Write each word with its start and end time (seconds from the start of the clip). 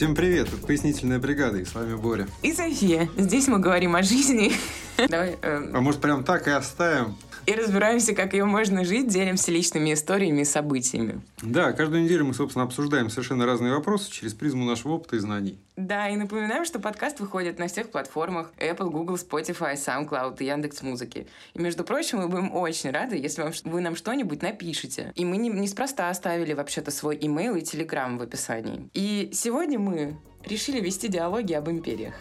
Всем 0.00 0.14
привет, 0.14 0.48
это 0.48 0.56
«Пояснительная 0.66 1.18
бригада» 1.18 1.58
и 1.58 1.64
с 1.66 1.74
вами 1.74 1.94
Боря. 1.94 2.26
И 2.40 2.54
София. 2.54 3.06
Здесь 3.18 3.48
мы 3.48 3.58
говорим 3.58 3.94
о 3.96 4.02
жизни. 4.02 4.50
Давай. 4.96 5.36
Э, 5.42 5.70
А 5.74 5.80
может 5.82 6.00
прям 6.00 6.24
так 6.24 6.48
и 6.48 6.50
оставим? 6.50 7.18
И 7.50 7.54
разбираемся, 7.54 8.14
как 8.14 8.32
ее 8.32 8.44
можно 8.44 8.84
жить, 8.84 9.08
делимся 9.08 9.50
личными 9.50 9.92
историями 9.92 10.42
и 10.42 10.44
событиями. 10.44 11.20
Да, 11.42 11.72
каждую 11.72 12.04
неделю 12.04 12.26
мы, 12.26 12.34
собственно, 12.34 12.64
обсуждаем 12.64 13.10
совершенно 13.10 13.44
разные 13.44 13.72
вопросы 13.74 14.08
через 14.10 14.34
призму 14.34 14.64
нашего 14.64 14.92
опыта 14.92 15.16
и 15.16 15.18
знаний. 15.18 15.58
Да, 15.76 16.08
и 16.08 16.14
напоминаем, 16.14 16.64
что 16.64 16.78
подкаст 16.78 17.18
выходит 17.18 17.58
на 17.58 17.66
всех 17.66 17.90
платформах 17.90 18.52
Apple, 18.58 18.90
Google, 18.90 19.16
Spotify, 19.16 19.74
SoundCloud 19.74 20.36
и 20.38 20.44
Яндекс 20.44 20.82
Музыки. 20.82 21.26
И, 21.54 21.58
между 21.60 21.82
прочим, 21.82 22.18
мы 22.18 22.28
будем 22.28 22.54
очень 22.54 22.90
рады, 22.90 23.16
если 23.16 23.42
вам, 23.42 23.52
вы 23.64 23.80
нам 23.80 23.96
что-нибудь 23.96 24.42
напишете. 24.42 25.12
И 25.16 25.24
мы 25.24 25.36
не, 25.36 25.48
неспроста 25.48 26.08
оставили 26.08 26.52
вообще-то 26.52 26.92
свой 26.92 27.18
имейл 27.20 27.56
и 27.56 27.62
телеграм 27.62 28.16
в 28.16 28.22
описании. 28.22 28.88
И 28.94 29.30
сегодня 29.32 29.80
мы 29.80 30.16
решили 30.44 30.80
вести 30.80 31.08
диалоги 31.08 31.54
об 31.54 31.68
империях. 31.68 32.14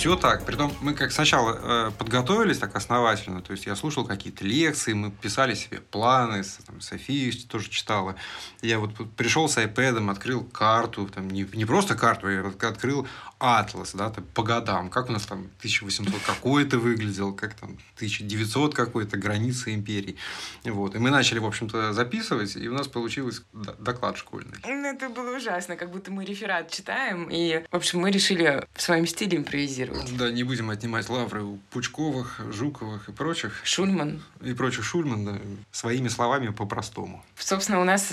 Все 0.00 0.16
так. 0.16 0.46
Притом 0.46 0.72
мы 0.80 0.94
как 0.94 1.12
сначала 1.12 1.58
э, 1.60 1.90
подготовились 1.98 2.56
так 2.56 2.74
основательно, 2.74 3.42
то 3.42 3.52
есть 3.52 3.66
я 3.66 3.76
слушал 3.76 4.06
какие-то 4.06 4.46
лекции, 4.46 4.94
мы 4.94 5.10
писали 5.10 5.52
себе 5.54 5.80
планы, 5.80 6.42
с- 6.42 6.56
там, 6.66 6.80
София 6.80 7.30
тоже 7.50 7.68
читала. 7.68 8.16
Я 8.62 8.78
вот 8.78 8.92
пришел 9.14 9.46
с 9.46 9.58
iPad, 9.58 10.10
открыл 10.10 10.42
карту, 10.42 11.06
там, 11.14 11.28
не, 11.28 11.46
не 11.52 11.66
просто 11.66 11.96
карту, 11.96 12.30
я 12.30 12.40
открыл 12.62 13.06
атлас, 13.40 13.94
да, 13.94 14.10
там, 14.10 14.24
по 14.34 14.42
годам, 14.42 14.90
как 14.90 15.08
у 15.08 15.12
нас 15.12 15.24
там 15.26 15.50
1800 15.58 16.20
какой-то 16.22 16.78
выглядел, 16.78 17.32
как 17.32 17.54
там 17.54 17.78
1900 17.96 18.74
какой-то, 18.74 19.16
границы 19.16 19.74
империи. 19.74 20.16
Вот. 20.64 20.94
И 20.94 20.98
мы 20.98 21.10
начали, 21.10 21.38
в 21.38 21.46
общем-то, 21.46 21.92
записывать, 21.92 22.54
и 22.56 22.68
у 22.68 22.74
нас 22.74 22.86
получилось 22.86 23.42
доклад 23.78 24.18
школьный. 24.18 24.58
Ну, 24.64 24.86
это 24.86 25.08
было 25.08 25.36
ужасно, 25.36 25.76
как 25.76 25.90
будто 25.90 26.12
мы 26.12 26.24
реферат 26.24 26.70
читаем, 26.70 27.28
и, 27.30 27.64
в 27.70 27.76
общем, 27.76 28.00
мы 28.00 28.10
решили 28.10 28.66
в 28.74 28.82
своем 28.82 29.06
стиле 29.06 29.38
импровизировать. 29.38 30.16
Да, 30.16 30.30
не 30.30 30.44
будем 30.44 30.70
отнимать 30.70 31.08
лавры 31.08 31.42
у 31.42 31.56
Пучковых, 31.70 32.40
Жуковых 32.52 33.08
и 33.08 33.12
прочих. 33.12 33.60
Шульман. 33.64 34.22
И 34.42 34.52
прочих 34.52 34.84
Шульман, 34.84 35.24
да, 35.24 35.38
своими 35.72 36.08
словами 36.08 36.48
по-простому. 36.50 37.24
Собственно, 37.38 37.80
у 37.80 37.84
нас... 37.84 38.12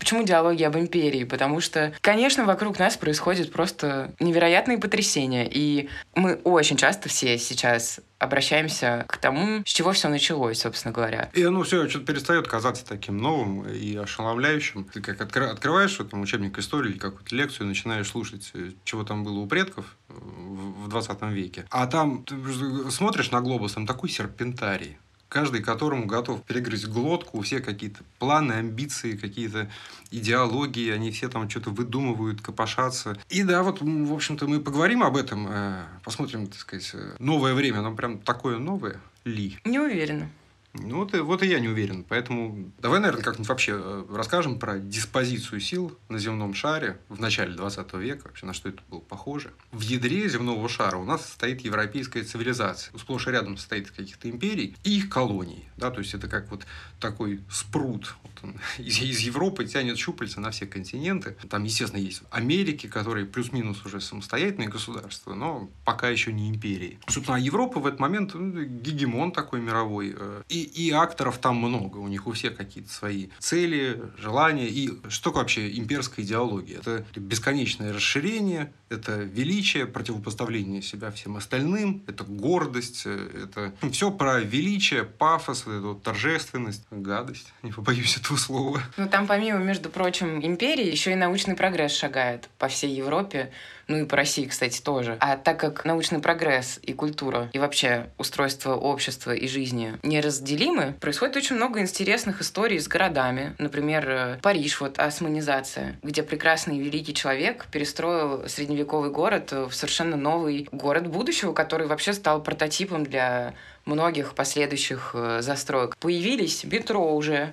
э, 0.00 0.10
Почему 0.10 0.24
диалоги 0.24 0.62
об 0.62 0.76
империи? 0.76 1.24
Потому 1.24 1.60
что, 1.60 1.92
конечно, 2.00 2.44
вокруг 2.44 2.78
нас 2.78 2.96
происходят 2.96 3.52
просто 3.52 4.12
невероятные 4.18 4.78
потрясения. 4.78 5.48
И 5.48 5.88
мы 6.14 6.34
очень 6.44 6.76
часто 6.76 7.08
все 7.08 7.38
сейчас 7.38 8.00
обращаемся 8.18 9.06
к 9.08 9.16
тому, 9.16 9.62
с 9.64 9.70
чего 9.70 9.92
все 9.92 10.08
началось, 10.08 10.60
собственно 10.60 10.92
говоря. 10.92 11.30
И 11.32 11.42
оно 11.42 11.62
все 11.62 11.88
что-то 11.88 12.06
перестает 12.06 12.48
казаться 12.48 12.84
таким 12.84 13.16
новым 13.16 13.66
и 13.66 13.96
ошеломляющим. 13.96 14.84
Ты 14.84 15.00
как 15.00 15.20
откры- 15.20 15.46
открываешь 15.46 15.98
вот, 15.98 16.10
там, 16.10 16.20
учебник 16.20 16.58
истории 16.58 16.90
или 16.90 16.98
какую-то 16.98 17.34
лекцию, 17.34 17.66
начинаешь 17.68 18.08
слушать, 18.08 18.50
э, 18.54 18.72
чего 18.84 19.04
там 19.04 19.24
было 19.24 19.38
у 19.38 19.46
предков 19.46 19.96
э, 20.08 20.12
в 20.12 20.80
в 20.80 20.88
20 20.88 21.22
веке. 21.30 21.66
А 21.70 21.86
там 21.86 22.24
ты 22.24 22.34
просто 22.36 22.90
смотришь 22.90 23.30
на 23.30 23.40
глобус, 23.40 23.74
там 23.74 23.86
такой 23.86 24.08
серпентарий. 24.08 24.98
Каждый, 25.30 25.62
которому 25.62 26.06
готов 26.06 26.42
перегрызть 26.42 26.88
глотку, 26.88 27.38
у 27.38 27.42
всех 27.42 27.64
какие-то 27.64 28.00
планы, 28.18 28.54
амбиции, 28.54 29.16
какие-то 29.16 29.70
идеологии, 30.10 30.90
они 30.90 31.12
все 31.12 31.28
там 31.28 31.48
что-то 31.48 31.70
выдумывают, 31.70 32.42
копошатся. 32.42 33.16
И 33.28 33.44
да, 33.44 33.62
вот, 33.62 33.80
в 33.80 34.12
общем-то, 34.12 34.48
мы 34.48 34.58
поговорим 34.58 35.04
об 35.04 35.16
этом, 35.16 35.46
э, 35.48 35.84
посмотрим, 36.02 36.48
так 36.48 36.58
сказать, 36.58 36.90
э, 36.94 37.14
новое 37.20 37.54
время, 37.54 37.78
оно 37.78 37.94
прям 37.94 38.18
такое 38.18 38.58
новое 38.58 39.00
ли? 39.24 39.56
Не 39.64 39.78
уверена. 39.78 40.28
Ну, 40.72 40.98
вот 40.98 41.12
вот 41.14 41.42
и 41.42 41.46
я 41.48 41.58
не 41.58 41.68
уверен. 41.68 42.04
Поэтому 42.08 42.72
давай, 42.78 43.00
наверное, 43.00 43.22
как-нибудь 43.24 43.48
вообще 43.48 43.72
э, 43.74 44.04
расскажем 44.10 44.58
про 44.58 44.78
диспозицию 44.78 45.60
сил 45.60 45.98
на 46.08 46.18
земном 46.18 46.54
шаре 46.54 47.00
в 47.08 47.20
начале 47.20 47.54
20 47.54 47.92
века, 47.94 48.28
вообще 48.28 48.46
на 48.46 48.52
что 48.52 48.68
это 48.68 48.80
было 48.88 49.00
похоже. 49.00 49.50
В 49.72 49.80
ядре 49.80 50.28
земного 50.28 50.68
шара 50.68 50.96
у 50.96 51.04
нас 51.04 51.28
стоит 51.32 51.62
европейская 51.62 52.22
цивилизация. 52.22 52.96
Сплошь 52.96 53.26
и 53.26 53.30
рядом 53.30 53.56
состоит 53.56 53.86
из 53.86 53.90
каких-то 53.90 54.30
империй 54.30 54.76
и 54.84 54.98
их 54.98 55.08
колоний. 55.08 55.68
Да? 55.76 55.90
То 55.90 55.98
есть 56.00 56.14
это 56.14 56.28
как 56.28 56.50
вот 56.50 56.64
такой 57.00 57.40
спрут. 57.50 58.14
Вот 58.22 58.32
он 58.42 58.56
из, 58.78 59.00
из 59.00 59.18
Европы 59.20 59.64
тянет 59.64 59.98
щупальца 59.98 60.40
на 60.40 60.50
все 60.52 60.66
континенты. 60.66 61.36
Там, 61.48 61.64
естественно, 61.64 62.00
есть 62.00 62.22
Америки, 62.30 62.86
которые 62.86 63.26
плюс-минус 63.26 63.84
уже 63.84 64.00
самостоятельные 64.00 64.68
государства, 64.68 65.34
но 65.34 65.68
пока 65.84 66.08
еще 66.08 66.32
не 66.32 66.48
империи. 66.48 66.98
Собственно, 67.08 67.38
а 67.38 67.40
Европа 67.40 67.80
в 67.80 67.86
этот 67.86 67.98
момент 67.98 68.34
ну, 68.34 68.62
гегемон 68.62 69.32
такой 69.32 69.60
мировой. 69.60 70.14
э, 70.16 70.42
И, 70.48 70.59
и 70.62 70.90
акторов 70.90 71.38
там 71.38 71.56
много. 71.56 71.98
У 71.98 72.08
них 72.08 72.26
у 72.26 72.32
всех 72.32 72.56
какие-то 72.56 72.92
свои 72.92 73.28
цели, 73.38 74.00
желания. 74.18 74.68
И 74.68 74.90
что 75.08 75.30
вообще 75.32 75.76
имперская 75.76 76.24
идеология? 76.24 76.78
Это 76.78 77.04
бесконечное 77.14 77.92
расширение, 77.92 78.72
это 78.88 79.18
величие, 79.18 79.86
противопоставление 79.86 80.82
себя 80.82 81.10
всем 81.10 81.36
остальным, 81.36 82.02
это 82.06 82.24
гордость, 82.24 83.02
э, 83.04 83.44
это 83.44 83.72
все 83.90 84.10
про 84.10 84.40
величие, 84.40 85.04
пафос, 85.04 85.64
вот 85.66 85.72
эту 85.72 85.94
торжественность, 85.94 86.84
гадость, 86.90 87.52
не 87.62 87.72
побоюсь 87.72 88.16
этого 88.16 88.36
слова. 88.36 88.82
Ну, 88.96 89.08
там 89.08 89.26
помимо, 89.26 89.58
между 89.58 89.90
прочим, 89.90 90.44
империи, 90.44 90.90
еще 90.90 91.12
и 91.12 91.16
научный 91.16 91.54
прогресс 91.54 91.92
шагает 91.92 92.48
по 92.58 92.68
всей 92.68 92.94
Европе, 92.94 93.52
ну 93.90 93.98
и 93.98 94.04
по 94.04 94.16
России, 94.16 94.46
кстати, 94.46 94.80
тоже. 94.80 95.16
А 95.20 95.36
так 95.36 95.58
как 95.58 95.84
научный 95.84 96.20
прогресс 96.20 96.78
и 96.82 96.92
культура, 96.92 97.50
и 97.52 97.58
вообще 97.58 98.08
устройство 98.18 98.76
общества 98.76 99.32
и 99.32 99.48
жизни 99.48 99.98
неразделимы, 100.04 100.94
происходит 101.00 101.36
очень 101.36 101.56
много 101.56 101.80
интересных 101.80 102.40
историй 102.40 102.78
с 102.78 102.86
городами. 102.86 103.54
Например, 103.58 104.08
э, 104.08 104.38
Париж, 104.42 104.80
вот 104.80 104.98
османизация, 104.98 105.98
где 106.04 106.22
прекрасный 106.22 106.78
и 106.78 106.80
великий 106.80 107.14
человек 107.14 107.66
перестроил 107.72 108.48
средневековый 108.48 109.10
город 109.10 109.50
в 109.50 109.72
совершенно 109.72 110.16
новый 110.16 110.68
город 110.70 111.08
будущего, 111.08 111.52
который 111.52 111.88
вообще 111.88 112.12
стал 112.12 112.42
прототипом 112.42 113.04
для 113.04 113.54
многих 113.86 114.34
последующих 114.34 115.10
э, 115.14 115.40
застроек. 115.42 115.96
Появились 115.96 116.62
метро 116.62 117.14
уже, 117.16 117.52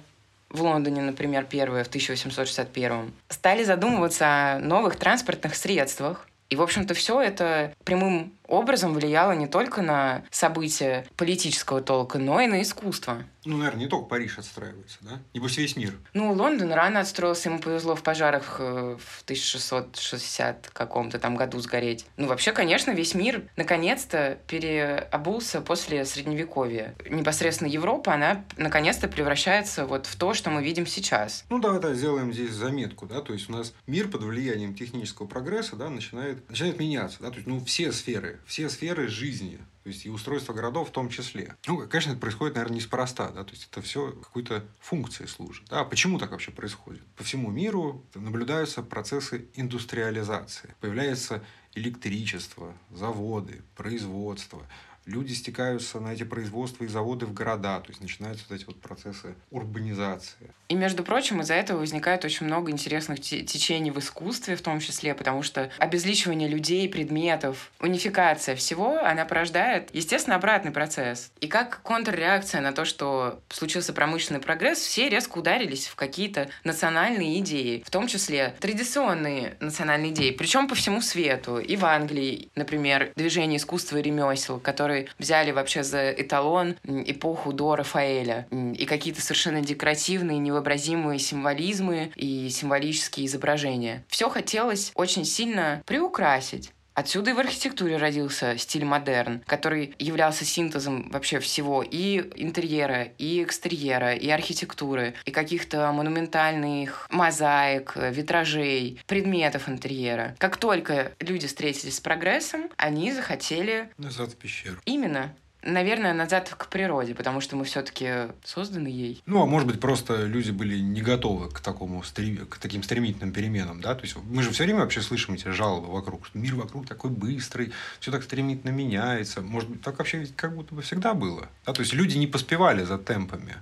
в 0.50 0.62
Лондоне, 0.62 1.02
например, 1.02 1.46
первые 1.46 1.84
в 1.84 1.88
1861 1.88 3.14
стали 3.30 3.64
задумываться 3.64 4.26
о 4.56 4.60
новых 4.60 4.96
транспортных 4.96 5.56
средствах. 5.56 6.28
И, 6.50 6.56
в 6.56 6.62
общем-то, 6.62 6.94
все 6.94 7.22
это 7.22 7.74
прямым 7.84 8.34
образом 8.48 8.94
влияло 8.94 9.34
не 9.34 9.48
только 9.48 9.82
на 9.82 10.24
события 10.32 11.06
политического 11.16 11.82
толка, 11.82 12.18
но 12.18 12.42
и 12.42 12.48
на 12.48 12.62
искусство. 12.62 13.24
Ну, 13.48 13.58
наверное, 13.58 13.86
не 13.86 13.88
только 13.88 14.08
Париж 14.08 14.38
отстраивается, 14.40 14.98
да? 15.02 15.20
Небось 15.34 15.58
весь 15.58 15.78
мир. 15.78 15.94
Ну, 16.14 16.34
Лондон 16.34 16.74
рано 16.74 17.00
отстроился, 17.00 17.48
ему 17.48 17.60
повезло 17.60 17.96
в 17.96 18.04
пожарах 18.04 18.58
э, 18.60 18.98
в 19.00 19.24
1660 19.24 20.70
каком-то 20.74 21.18
там 21.18 21.38
году 21.38 21.58
сгореть. 21.60 22.06
Ну, 22.18 22.28
вообще, 22.28 22.52
конечно, 22.52 22.92
весь 22.92 23.16
мир 23.16 23.44
наконец-то 23.56 24.38
переобулся 24.48 25.62
после 25.62 26.04
Средневековья. 26.04 26.94
Непосредственно 27.10 27.70
Европа, 27.70 28.14
она 28.14 28.44
наконец-то 28.58 29.08
превращается 29.08 29.86
вот 29.86 30.08
в 30.08 30.18
то, 30.18 30.34
что 30.34 30.50
мы 30.50 30.62
видим 30.62 30.86
сейчас. 30.86 31.46
Ну, 31.50 31.60
давай 31.60 31.80
да, 31.80 31.94
сделаем 31.94 32.34
здесь 32.34 32.52
заметку, 32.52 33.06
да, 33.06 33.22
то 33.22 33.32
есть 33.32 33.50
у 33.50 33.54
нас 33.54 33.74
мир 33.88 34.10
под 34.10 34.24
влиянием 34.24 34.76
технического 34.76 35.26
прогресса, 35.26 35.78
да, 35.78 35.90
начинает, 35.90 36.50
начинает 36.50 36.80
меняться, 36.80 37.20
да, 37.22 37.30
то 37.30 37.36
есть, 37.36 37.48
ну, 37.48 37.64
все 37.64 37.94
сферы, 37.94 38.37
все 38.46 38.70
сферы 38.70 39.08
жизни, 39.08 39.60
то 39.84 39.90
есть 39.90 40.06
и 40.06 40.10
устройство 40.10 40.54
городов 40.54 40.90
в 40.90 40.92
том 40.92 41.10
числе. 41.10 41.56
Ну, 41.66 41.88
конечно, 41.88 42.12
это 42.12 42.20
происходит, 42.20 42.56
наверное, 42.56 42.78
неспроста, 42.78 43.30
да, 43.30 43.44
то 43.44 43.52
есть 43.52 43.70
это 43.72 43.82
все 43.82 44.12
какой-то 44.12 44.66
функции 44.80 45.26
служит. 45.26 45.66
А 45.70 45.86
почему 45.86 46.20
так 46.20 46.32
вообще 46.32 46.52
происходит? 46.52 47.04
По 47.16 47.24
всему 47.24 47.50
миру 47.52 48.06
наблюдаются 48.14 48.84
процессы 48.84 49.48
индустриализации. 49.56 50.76
Появляется 50.82 51.44
электричество, 51.74 52.74
заводы, 52.92 53.62
производство. 53.76 54.68
Люди 55.08 55.32
стекаются 55.32 56.02
на 56.02 56.10
эти 56.10 56.24
производства 56.24 56.84
и 56.84 56.88
заводы 56.88 57.26
в 57.26 57.34
города, 57.34 57.80
то 57.80 57.90
есть 57.90 58.02
начинаются 58.02 58.44
вот 58.50 58.60
эти 58.60 58.66
вот 58.66 58.82
процессы 58.82 59.36
урбанизации. 59.52 60.52
И, 60.68 60.76
между 60.76 61.02
прочим, 61.02 61.40
из-за 61.40 61.54
этого 61.54 61.80
возникает 61.80 62.26
очень 62.26 62.46
много 62.46 62.72
интересных 62.72 63.22
те- 63.22 63.42
течений 63.42 63.90
в 63.90 64.00
искусстве, 64.00 64.58
в 64.58 64.62
том 64.62 64.82
числе, 64.82 65.16
потому 65.16 65.44
что 65.44 65.72
обезличивание 65.78 66.50
людей, 66.50 66.90
предметов, 66.90 67.72
унификация 67.80 68.58
всего, 68.58 69.00
она 69.02 69.24
порождает, 69.24 69.90
естественно, 69.94 70.36
обратный 70.36 70.72
процесс. 70.72 71.32
И 71.40 71.48
как 71.48 71.82
контрреакция 71.84 72.60
на 72.60 72.74
то, 72.74 72.84
что 72.84 73.40
случился 73.48 73.94
промышленный 73.94 74.42
прогресс, 74.42 74.80
все 74.80 75.08
резко 75.08 75.38
ударились 75.38 75.88
в 75.88 75.96
какие-то 75.96 76.50
национальные 76.66 77.40
идеи, 77.40 77.82
в 77.86 77.92
том 77.92 78.08
числе 78.08 78.56
традиционные 78.60 79.56
национальные 79.62 80.12
идеи, 80.12 80.32
причем 80.32 80.68
по 80.68 80.76
всему 80.76 81.00
свету. 81.00 81.60
И 81.60 81.78
в 81.78 81.86
Англии, 81.86 82.50
например, 82.56 83.14
движение 83.16 83.56
искусства 83.56 83.98
и 83.98 84.02
ремесел, 84.02 84.60
которые 84.60 84.97
взяли 85.20 85.52
вообще 85.52 85.84
за 85.84 86.12
эталон 86.12 86.76
эпоху 86.84 87.54
до 87.54 87.76
Рафаэля. 87.76 88.48
И 88.52 88.86
какие-то 88.86 89.22
совершенно 89.22 89.62
декоративные, 89.62 90.40
невообразимые 90.40 91.20
символизмы 91.20 92.12
и 92.16 92.50
символические 92.50 93.26
изображения. 93.28 94.04
Все 94.08 94.30
хотелось 94.30 94.92
очень 94.96 95.26
сильно 95.26 95.82
приукрасить 95.86 96.72
Отсюда 96.98 97.30
и 97.30 97.34
в 97.34 97.40
архитектуре 97.40 97.98
родился 97.98 98.58
стиль 98.58 98.84
модерн, 98.84 99.44
который 99.46 99.94
являлся 100.00 100.46
синтезом 100.46 101.12
вообще 101.12 101.40
всего 101.40 101.84
и 101.84 102.18
интерьера, 102.36 103.04
и 103.20 103.44
экстерьера, 103.44 104.16
и 104.16 104.28
архитектуры, 104.30 105.14
и 105.26 105.30
каких-то 105.30 105.92
монументальных 105.92 107.08
мозаик, 107.12 107.94
витражей, 107.96 109.00
предметов 109.06 109.70
интерьера. 109.70 110.36
Как 110.40 110.58
только 110.58 111.12
люди 111.20 111.46
встретились 111.46 111.98
с 111.98 112.02
прогрессом, 112.02 112.68
они 112.78 113.14
захотели... 113.14 113.92
Назад 114.00 114.32
в 114.32 114.36
пещеру. 114.38 114.78
Именно 114.86 115.36
наверное, 115.62 116.14
назад 116.14 116.50
к 116.50 116.68
природе, 116.68 117.16
потому 117.16 117.42
что 117.42 117.56
мы 117.56 117.66
все-таки 117.66 118.30
созданы 118.44 118.88
ей. 118.88 119.22
Ну, 119.26 119.42
а 119.42 119.46
может 119.46 119.68
быть, 119.68 119.80
просто 119.80 120.26
люди 120.26 120.52
были 120.52 120.78
не 120.80 121.02
готовы 121.02 121.50
к 121.50 121.60
такому 121.60 122.02
к 122.02 122.58
таким 122.58 122.84
стремительным 122.84 123.32
переменам, 123.32 123.82
да? 123.82 123.96
То 123.96 124.04
есть 124.04 124.16
мы 124.16 124.44
же 124.44 124.52
все 124.52 124.64
время 124.64 124.80
вообще 124.80 125.02
слышим 125.02 125.36
эти 125.36 125.48
жалобы 125.50 125.92
вокруг, 125.92 126.26
что 126.28 126.38
мир 126.38 126.56
вокруг 126.56 126.88
такой 126.88 127.12
быстрый, 127.12 127.74
все 128.00 128.12
так 128.12 128.24
стремительно 128.24 128.72
меняется. 128.72 129.42
Может 129.42 129.70
быть, 129.70 129.82
так 129.82 129.98
вообще 129.98 130.28
как 130.36 130.56
будто 130.56 130.76
бы 130.76 130.82
всегда 130.82 131.14
было. 131.14 131.50
Да? 131.66 131.74
То 131.74 131.82
есть 131.82 131.94
люди 131.94 132.18
не 132.18 132.28
поспевали 132.28 132.84
за 132.84 132.98
темпами. 132.98 133.56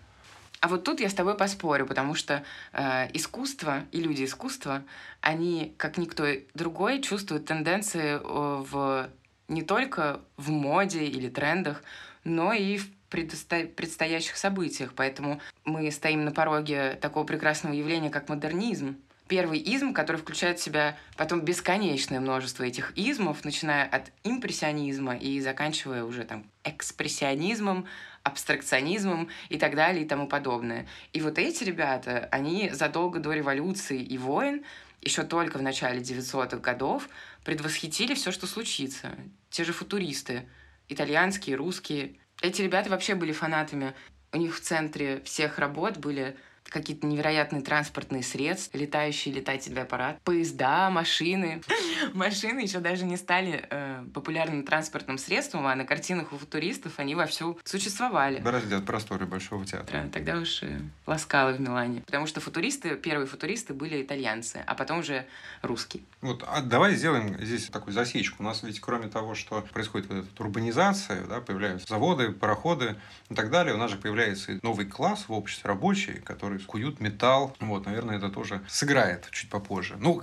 А 0.61 0.67
вот 0.67 0.83
тут 0.83 0.99
я 0.99 1.09
с 1.09 1.13
тобой 1.13 1.35
поспорю, 1.35 1.85
потому 1.85 2.15
что 2.15 2.43
э, 2.73 3.07
искусство 3.13 3.83
и 3.91 4.01
люди 4.01 4.25
искусства, 4.25 4.83
они, 5.21 5.75
как 5.77 5.97
никто 5.97 6.25
другой, 6.55 7.01
чувствуют 7.01 7.45
тенденции 7.45 8.15
э, 8.15 8.19
в 8.23 9.09
не 9.47 9.61
только 9.61 10.21
в 10.37 10.49
моде 10.49 11.05
или 11.05 11.29
трендах, 11.29 11.83
но 12.23 12.53
и 12.53 12.77
в 12.77 12.89
предстоящих 13.09 14.35
событиях. 14.35 14.93
Поэтому 14.95 15.39
мы 15.63 15.89
стоим 15.91 16.25
на 16.25 16.31
пороге 16.31 16.97
такого 16.99 17.23
прекрасного 17.23 17.73
явления, 17.73 18.09
как 18.09 18.29
модернизм. 18.29 18.97
Первый 19.27 19.57
изм, 19.57 19.93
который 19.93 20.17
включает 20.17 20.59
в 20.59 20.63
себя 20.63 20.97
потом 21.17 21.41
бесконечное 21.41 22.19
множество 22.19 22.63
этих 22.63 22.93
измов, 22.95 23.43
начиная 23.43 23.85
от 23.85 24.11
импрессионизма 24.23 25.15
и 25.15 25.39
заканчивая 25.39 26.03
уже 26.03 26.25
там 26.25 26.45
экспрессионизмом, 26.63 27.87
абстракционизмом 28.21 29.29
и 29.49 29.57
так 29.57 29.75
далее 29.75 30.05
и 30.05 30.07
тому 30.07 30.27
подобное. 30.27 30.85
И 31.13 31.21
вот 31.21 31.39
эти 31.39 31.63
ребята, 31.63 32.27
они 32.31 32.69
задолго 32.71 33.19
до 33.19 33.31
революции 33.33 33.99
и 33.99 34.17
войн, 34.19 34.63
еще 35.05 35.23
только 35.23 35.59
в 35.59 35.61
начале 35.61 36.01
900-х 36.01 36.57
годов, 36.57 37.07
предвосхитили 37.43 38.15
все, 38.15 38.31
что 38.31 38.47
случится. 38.47 39.15
Те 39.51 39.63
же 39.63 39.71
футуристы, 39.71 40.49
итальянские, 40.89 41.55
русские. 41.55 42.15
Эти 42.41 42.63
ребята 42.63 42.89
вообще 42.89 43.13
были 43.13 43.31
фанатами. 43.31 43.93
У 44.33 44.37
них 44.37 44.55
в 44.55 44.59
центре 44.59 45.21
всех 45.23 45.59
работ 45.59 45.97
были 45.97 46.35
какие-то 46.69 47.07
невероятные 47.07 47.61
транспортные 47.61 48.23
средства, 48.23 48.77
летающие 48.77 49.33
летательный 49.33 49.83
аппарат, 49.83 50.19
поезда, 50.23 50.89
машины. 50.89 51.61
Машины 52.13 52.59
еще 52.59 52.79
даже 52.79 53.05
не 53.05 53.17
стали 53.17 53.65
э, 53.69 54.03
популярным 54.13 54.63
транспортным 54.63 55.17
средством, 55.17 55.67
а 55.67 55.75
на 55.75 55.85
картинах 55.85 56.33
у 56.33 56.37
футуристов 56.37 56.93
они 56.97 57.15
вовсю 57.15 57.57
существовали. 57.63 58.39
Бороздят 58.39 58.85
просторы 58.85 59.25
Большого 59.25 59.65
театра. 59.65 60.03
Да, 60.03 60.09
тогда 60.09 60.37
уж 60.37 60.63
и 60.63 60.77
ласкало 61.05 61.51
в 61.51 61.61
Милане. 61.61 62.01
Потому 62.01 62.27
что 62.27 62.41
футуристы, 62.41 62.95
первые 62.95 63.27
футуристы 63.27 63.73
были 63.73 64.01
итальянцы, 64.01 64.63
а 64.65 64.75
потом 64.75 64.99
уже 64.99 65.25
русские. 65.61 66.03
Вот, 66.21 66.43
а 66.47 66.61
давай 66.61 66.95
сделаем 66.95 67.37
здесь 67.43 67.67
такую 67.69 67.93
засечку. 67.93 68.43
У 68.43 68.45
нас 68.45 68.63
ведь 68.63 68.79
кроме 68.79 69.07
того, 69.07 69.35
что 69.35 69.61
происходит 69.73 70.09
вот 70.09 70.25
эта 70.25 70.43
урбанизация, 70.43 71.25
да, 71.25 71.39
появляются 71.41 71.87
заводы, 71.87 72.31
пароходы 72.31 72.95
и 73.29 73.35
так 73.35 73.49
далее, 73.49 73.73
у 73.73 73.77
нас 73.77 73.91
же 73.91 73.97
появляется 73.97 74.59
новый 74.61 74.85
класс 74.85 75.25
в 75.27 75.33
обществе 75.33 75.67
рабочий, 75.67 76.19
который 76.19 76.59
куют 76.65 76.99
металл. 76.99 77.55
Вот, 77.59 77.85
наверное, 77.85 78.17
это 78.17 78.29
тоже 78.29 78.61
сыграет 78.67 79.27
чуть 79.31 79.49
попозже. 79.49 79.95
Ну, 79.99 80.21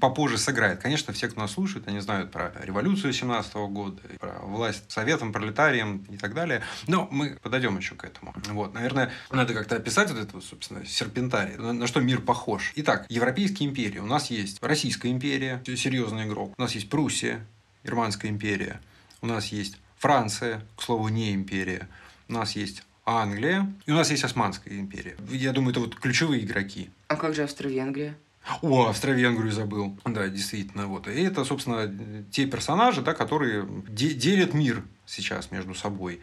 попозже 0.00 0.38
сыграет. 0.38 0.80
Конечно, 0.80 1.12
все, 1.12 1.28
кто 1.28 1.40
нас 1.40 1.52
слушает, 1.52 1.88
они 1.88 2.00
знают 2.00 2.30
про 2.30 2.52
революцию 2.62 3.12
17 3.12 3.54
года, 3.54 4.00
про 4.18 4.40
власть 4.42 4.90
советом, 4.90 5.32
пролетарием 5.32 6.04
и 6.10 6.16
так 6.16 6.34
далее. 6.34 6.62
Но 6.86 7.08
мы 7.10 7.38
подойдем 7.42 7.76
еще 7.76 7.94
к 7.94 8.04
этому. 8.04 8.34
Вот, 8.48 8.74
наверное, 8.74 9.10
надо 9.30 9.54
как-то 9.54 9.76
описать 9.76 10.10
вот 10.10 10.20
это, 10.20 10.40
собственно, 10.40 10.84
серпентарий, 10.84 11.56
на, 11.56 11.72
на 11.72 11.86
что 11.86 12.00
мир 12.00 12.20
похож. 12.20 12.72
Итак, 12.76 13.06
Европейские 13.08 13.68
империи. 13.68 13.98
У 13.98 14.06
нас 14.06 14.30
есть 14.30 14.62
Российская 14.62 15.10
империя, 15.10 15.62
серьезный 15.64 16.24
игрок. 16.26 16.54
У 16.56 16.60
нас 16.62 16.74
есть 16.74 16.88
Пруссия, 16.90 17.46
Германская 17.84 18.30
империя. 18.30 18.80
У 19.20 19.26
нас 19.26 19.46
есть 19.48 19.78
Франция, 19.98 20.66
к 20.76 20.82
слову, 20.82 21.08
не 21.08 21.34
империя. 21.34 21.88
У 22.28 22.34
нас 22.34 22.52
есть 22.56 22.82
Англия, 23.04 23.72
и 23.86 23.90
у 23.92 23.94
нас 23.94 24.10
есть 24.10 24.24
Османская 24.24 24.78
империя. 24.78 25.16
Я 25.30 25.52
думаю, 25.52 25.72
это 25.72 25.80
вот 25.80 25.94
ключевые 25.96 26.42
игроки. 26.44 26.90
А 27.08 27.16
как 27.16 27.34
же 27.34 27.42
Австро-Венгрия? 27.42 28.16
О, 28.60 28.88
Австро-Венгрию 28.88 29.52
забыл. 29.52 29.96
Да, 30.04 30.28
действительно. 30.28 30.86
Вот. 30.86 31.08
И 31.08 31.22
это, 31.22 31.44
собственно, 31.44 31.90
те 32.30 32.46
персонажи, 32.46 33.00
да, 33.00 33.14
которые 33.14 33.66
де- 33.88 34.12
делят 34.12 34.52
мир 34.52 34.82
сейчас 35.06 35.50
между 35.50 35.74
собой. 35.74 36.20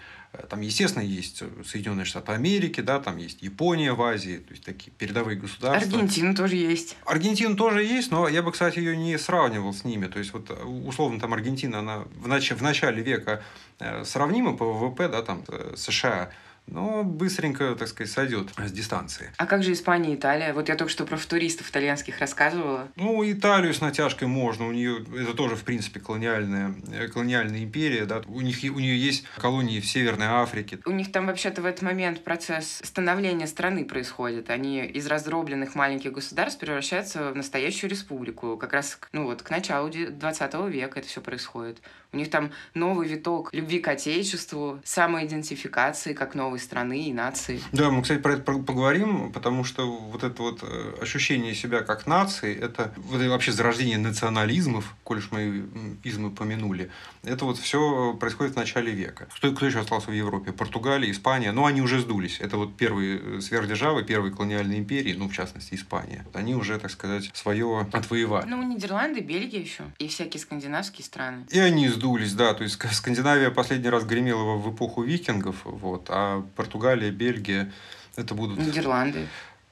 Там, 0.50 0.62
естественно, 0.62 1.04
есть 1.04 1.44
Соединенные 1.66 2.06
Штаты 2.06 2.32
Америки, 2.32 2.80
да, 2.82 3.00
там 3.00 3.18
есть 3.18 3.42
Япония 3.42 3.94
в 3.94 4.02
Азии, 4.02 4.38
то 4.38 4.52
есть 4.52 4.64
такие 4.64 4.92
передовые 4.92 5.38
государства. 5.38 5.98
Аргентина 5.98 6.36
тоже 6.36 6.56
есть. 6.56 6.96
Аргентина 7.06 7.56
тоже 7.56 7.84
есть, 7.84 8.12
но 8.12 8.28
я 8.28 8.42
бы, 8.44 8.52
кстати, 8.52 8.78
ее 8.80 8.96
не 8.96 9.18
сравнивал 9.18 9.74
с 9.74 9.84
ними. 9.84 10.06
То 10.08 10.20
есть, 10.20 10.32
вот 10.34 10.50
условно, 10.86 11.20
там 11.20 11.34
Аргентина, 11.34 11.80
она 11.80 12.00
в, 12.20 12.28
нач- 12.28 12.56
в 12.56 12.62
начале 12.62 13.02
века 13.04 13.44
э, 13.80 14.04
сравнима 14.06 14.56
по 14.56 14.66
ВВП, 14.72 15.10
да, 15.10 15.22
там 15.24 15.44
э, 15.48 15.74
США 15.76 16.30
но 16.68 17.04
быстренько, 17.04 17.76
так 17.76 17.88
сказать, 17.88 18.12
сойдет 18.12 18.50
с 18.58 18.72
дистанции. 18.72 19.32
А 19.38 19.46
как 19.46 19.64
же 19.64 19.74
Испания 19.74 20.14
и 20.14 20.16
Италия? 20.16 20.54
Вот 20.54 20.70
я 20.70 20.76
только 20.76 20.92
что 20.92 21.06
про 21.06 21.18
футуристов 21.18 21.70
итальянских 21.70 22.20
рассказывала. 22.20 22.88
Ну, 22.96 23.30
Италию 23.30 23.74
с 23.74 23.82
натяжкой 23.82 24.28
можно. 24.28 24.68
У 24.68 24.72
нее 24.72 25.06
это 25.16 25.34
тоже, 25.34 25.56
в 25.56 25.64
принципе, 25.64 26.00
колониальная, 26.00 26.74
э, 26.94 27.08
колониальная 27.08 27.64
империя. 27.64 28.06
Да? 28.06 28.22
У, 28.28 28.42
них, 28.42 28.60
у 28.64 28.80
нее 28.80 28.98
есть 28.98 29.26
колонии 29.38 29.80
в 29.80 29.86
Северной 29.86 30.28
Африке. 30.28 30.80
У 30.86 30.92
них 30.92 31.12
там 31.12 31.28
вообще-то 31.28 31.62
в 31.62 31.66
этот 31.66 31.82
момент 31.82 32.24
процесс 32.24 32.82
становления 32.84 33.48
страны 33.48 33.84
происходит. 33.84 34.50
Они 34.50 34.86
из 34.86 35.08
раздробленных 35.08 35.76
маленьких 35.76 36.14
государств 36.14 36.60
превращаются 36.60 37.32
в 37.32 37.36
настоящую 37.36 37.90
республику. 37.90 38.58
Как 38.58 38.74
раз 38.74 38.98
ну, 39.12 39.26
вот, 39.26 39.42
к 39.42 39.50
началу 39.50 39.90
20 39.90 40.54
века 40.70 41.00
это 41.00 41.08
все 41.08 41.22
происходит. 41.22 41.82
У 42.14 42.18
них 42.18 42.30
там 42.30 42.52
новый 42.74 43.08
виток 43.08 43.54
любви 43.54 43.80
к 43.80 43.88
отечеству, 43.88 44.82
самоидентификации 44.84 46.14
как 46.14 46.36
новой 46.52 46.60
страны 46.60 47.08
и 47.08 47.14
нации. 47.14 47.62
Да, 47.72 47.90
мы, 47.90 48.02
кстати, 48.02 48.20
про 48.20 48.34
это 48.34 48.42
поговорим, 48.42 49.32
потому 49.32 49.64
что 49.64 49.90
вот 49.90 50.24
это 50.24 50.42
вот 50.44 50.60
э, 50.64 50.96
ощущение 51.02 51.56
себя 51.56 51.82
как 51.82 52.08
нации, 52.08 52.54
это 52.54 52.94
вообще 52.98 53.54
зарождение 53.54 53.98
национализмов, 53.98 54.94
коль 55.06 55.20
уж 55.20 55.32
мы 55.32 55.66
измы 56.04 56.30
помянули, 56.30 56.90
это 57.24 57.46
вот 57.46 57.58
все 57.58 58.14
происходит 58.20 58.54
в 58.54 58.58
начале 58.58 58.92
века. 58.92 59.28
Кто, 59.36 59.52
кто 59.54 59.66
еще 59.66 59.80
остался 59.80 60.10
в 60.10 60.14
Европе? 60.14 60.52
Португалия, 60.52 61.10
Испания, 61.10 61.54
ну, 61.54 61.66
они 61.66 61.82
уже 61.82 62.00
сдулись. 62.00 62.42
Это 62.42 62.58
вот 62.58 62.76
первые 62.76 63.20
э, 63.38 63.42
сверхдержавы, 63.42 64.04
первые 64.04 64.34
колониальные 64.34 64.80
империи, 64.80 65.14
ну, 65.18 65.30
в 65.30 65.34
частности, 65.34 65.76
Испания. 65.76 66.26
Они 66.34 66.54
уже, 66.54 66.80
так 66.80 66.92
сказать, 66.92 67.32
свое 67.34 67.88
отвоевали. 67.94 68.50
Ну, 68.50 68.62
Нидерланды, 68.64 69.22
Бельгия 69.22 69.62
еще, 69.62 69.84
и 70.00 70.08
всякие 70.08 70.42
скандинавские 70.42 71.06
страны. 71.06 71.46
И 71.50 71.60
они 71.60 71.88
сдулись, 71.88 72.34
да. 72.34 72.54
То 72.54 72.64
есть 72.64 72.78
Скандинавия 72.92 73.52
последний 73.52 73.90
раз 73.90 74.04
гремела 74.04 74.58
в 74.58 74.76
эпоху 74.76 75.04
викингов, 75.04 75.62
вот, 75.64 76.08
а 76.10 76.41
Португалия, 76.42 77.12
Бельгия 77.12 77.72
это 78.16 78.36
будут... 78.36 78.60
Нидерланды. 78.60 79.28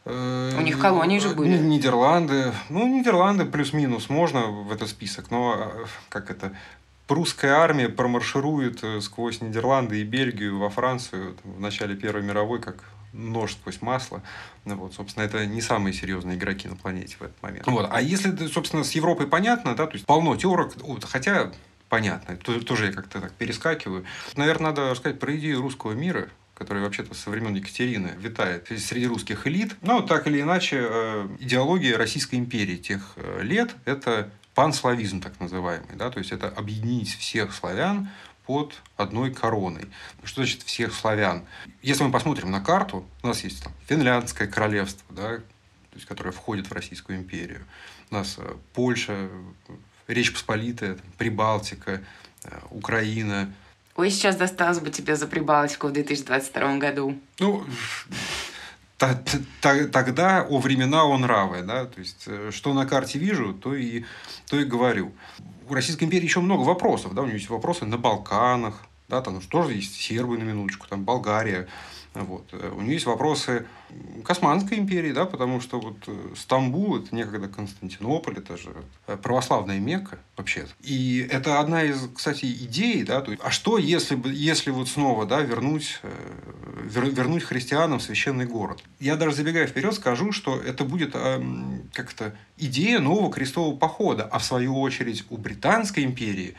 Э, 0.05 0.57
У 0.57 0.61
них 0.61 0.79
колонии 0.79 1.19
же 1.19 1.29
были. 1.29 1.57
Нидерланды. 1.57 2.53
Ну, 2.69 2.87
Нидерланды 2.87 3.45
плюс-минус 3.45 4.09
можно 4.09 4.47
в 4.47 4.71
этот 4.71 4.89
список, 4.89 5.29
но 5.31 5.55
э, 5.57 5.85
как 6.09 6.31
это 6.31 6.53
прусская 7.07 7.55
армия 7.55 7.89
промарширует 7.89 8.83
э, 8.83 9.01
сквозь 9.01 9.41
Нидерланды 9.41 9.99
и 9.99 10.03
Бельгию 10.03 10.59
во 10.59 10.69
Францию 10.69 11.35
в 11.43 11.59
начале 11.59 11.95
Первой 11.95 12.23
мировой, 12.23 12.61
как 12.61 12.83
нож 13.13 13.53
сквозь 13.53 13.81
масло. 13.81 14.21
Ну, 14.65 14.75
вот, 14.75 14.93
собственно, 14.93 15.23
это 15.23 15.45
не 15.45 15.61
самые 15.61 15.93
серьезные 15.93 16.37
игроки 16.37 16.67
на 16.67 16.75
планете 16.75 17.17
в 17.19 17.23
этот 17.23 17.41
момент. 17.41 17.67
Вот. 17.67 17.89
А 17.91 18.01
если, 18.01 18.47
собственно, 18.47 18.83
с 18.83 18.91
Европой 18.91 19.27
понятно, 19.27 19.75
да, 19.75 19.87
то 19.87 19.93
есть 19.93 20.05
полно 20.05 20.35
теорок, 20.35 20.73
хотя 21.03 21.51
понятно. 21.89 22.37
Тоже 22.37 22.87
я 22.87 22.91
как-то 22.91 23.19
так 23.19 23.33
перескакиваю. 23.33 24.05
Наверное, 24.35 24.69
надо 24.69 24.91
рассказать 24.91 25.19
про 25.19 25.35
идею 25.35 25.61
русского 25.61 25.93
мира, 25.93 26.29
которая 26.59 26.83
вообще-то 26.83 27.15
со 27.15 27.29
времен 27.29 27.55
Екатерины 27.55 28.11
витает 28.19 28.67
среди 28.67 29.07
русских 29.07 29.47
элит. 29.47 29.75
Но 29.81 30.01
так 30.01 30.27
или 30.27 30.41
иначе, 30.41 30.85
э, 30.87 31.27
идеология 31.39 31.97
Российской 31.97 32.35
империи 32.35 32.75
тех 32.75 33.13
э, 33.15 33.41
лет– 33.41 33.73
это 33.85 34.29
панславизм 34.53 35.21
так 35.21 35.39
называемый. 35.39 35.95
Да? 35.95 36.11
То 36.11 36.19
есть, 36.19 36.33
это 36.33 36.49
объединить 36.49 37.15
всех 37.15 37.53
славян 37.53 38.09
под 38.45 38.75
одной 38.97 39.33
короной. 39.33 39.85
Что 40.23 40.41
значит 40.43 40.63
всех 40.63 40.93
славян? 40.93 41.45
Если 41.81 42.03
мы 42.03 42.11
посмотрим 42.11 42.51
на 42.51 42.59
карту, 42.59 43.05
у 43.23 43.27
нас 43.27 43.43
есть 43.45 43.63
там 43.63 43.71
Финляндское 43.87 44.47
королевство, 44.47 45.05
да, 45.15 45.37
то 45.37 45.95
есть, 45.95 46.05
которое 46.05 46.31
входит 46.31 46.69
в 46.69 46.73
Российскую 46.73 47.17
империю. 47.17 47.65
У 48.11 48.15
нас 48.15 48.35
э, 48.37 48.55
Польша, 48.73 49.29
Речь 50.07 50.33
Посполитая, 50.33 50.97
Прибалтика, 51.17 52.01
Украина. 52.71 53.53
Ой, 53.99 54.11
сейчас 54.11 54.37
досталось 54.37 54.79
бы 54.79 54.91
тебе 54.91 55.17
за 55.17 55.27
Прибалтику 55.27 55.87
в 55.87 55.91
2022 55.91 56.77
году. 56.77 57.19
Ну, 57.37 57.65
тогда 58.97 60.47
о 60.49 60.59
времена 60.59 61.03
он 61.03 61.25
равы, 61.25 61.63
да, 61.63 61.83
то 61.83 61.99
есть, 61.99 62.23
э, 62.27 62.51
что 62.53 62.73
на 62.73 62.85
карте 62.85 63.19
вижу, 63.19 63.53
то 63.53 63.75
и, 63.75 64.05
то 64.49 64.57
и 64.57 64.63
говорю. 64.63 65.11
У 65.67 65.73
Российской 65.73 66.05
империи 66.05 66.23
еще 66.23 66.39
много 66.39 66.61
вопросов, 66.61 67.13
да, 67.13 67.23
у 67.23 67.25
нее 67.25 67.35
есть 67.35 67.49
вопросы 67.49 67.83
на 67.83 67.97
Балканах, 67.97 68.85
да, 69.09 69.21
там 69.21 69.41
тоже 69.41 69.73
есть 69.73 69.95
сербы 69.95 70.37
на 70.37 70.43
минуточку, 70.43 70.87
там 70.87 71.03
Болгария, 71.03 71.67
вот. 72.13 72.47
Э, 72.53 72.71
у 72.73 72.79
нее 72.79 72.93
есть 72.93 73.05
вопросы 73.05 73.65
Османской 74.29 74.77
империи, 74.77 75.11
да, 75.11 75.25
потому 75.25 75.59
что 75.59 75.79
вот 75.79 75.97
э, 76.05 76.33
Стамбул 76.35 76.97
это 76.97 77.15
некогда 77.15 77.47
Константинополь, 77.47 78.37
это 78.37 78.57
же 78.57 78.75
э, 79.07 79.17
православная 79.17 79.79
Мекка 79.79 80.19
вообще. 80.37 80.67
И 80.81 81.27
это 81.31 81.59
одна 81.59 81.83
из, 81.83 82.07
кстати, 82.15 82.45
идей, 82.45 83.03
да, 83.03 83.21
то 83.21 83.31
есть, 83.31 83.43
а 83.43 83.49
что 83.49 83.79
если 83.79 84.15
бы, 84.15 84.31
если 84.31 84.69
вот 84.69 84.87
снова, 84.87 85.25
да, 85.25 85.41
вернуть, 85.41 85.99
вер, 86.83 87.09
вернуть 87.09 87.43
христианам 87.43 87.99
священный 87.99 88.45
город? 88.45 88.83
Я 88.99 89.15
даже 89.15 89.35
забегая 89.35 89.65
вперед 89.65 89.95
скажу, 89.95 90.31
что 90.31 90.59
это 90.59 90.85
будет 90.85 91.15
как-то 91.93 92.35
идея 92.57 92.99
нового 92.99 93.31
крестового 93.31 93.75
похода, 93.75 94.25
а 94.25 94.37
в 94.37 94.43
свою 94.43 94.79
очередь 94.79 95.25
у 95.29 95.37
Британской 95.37 96.03
империи 96.03 96.55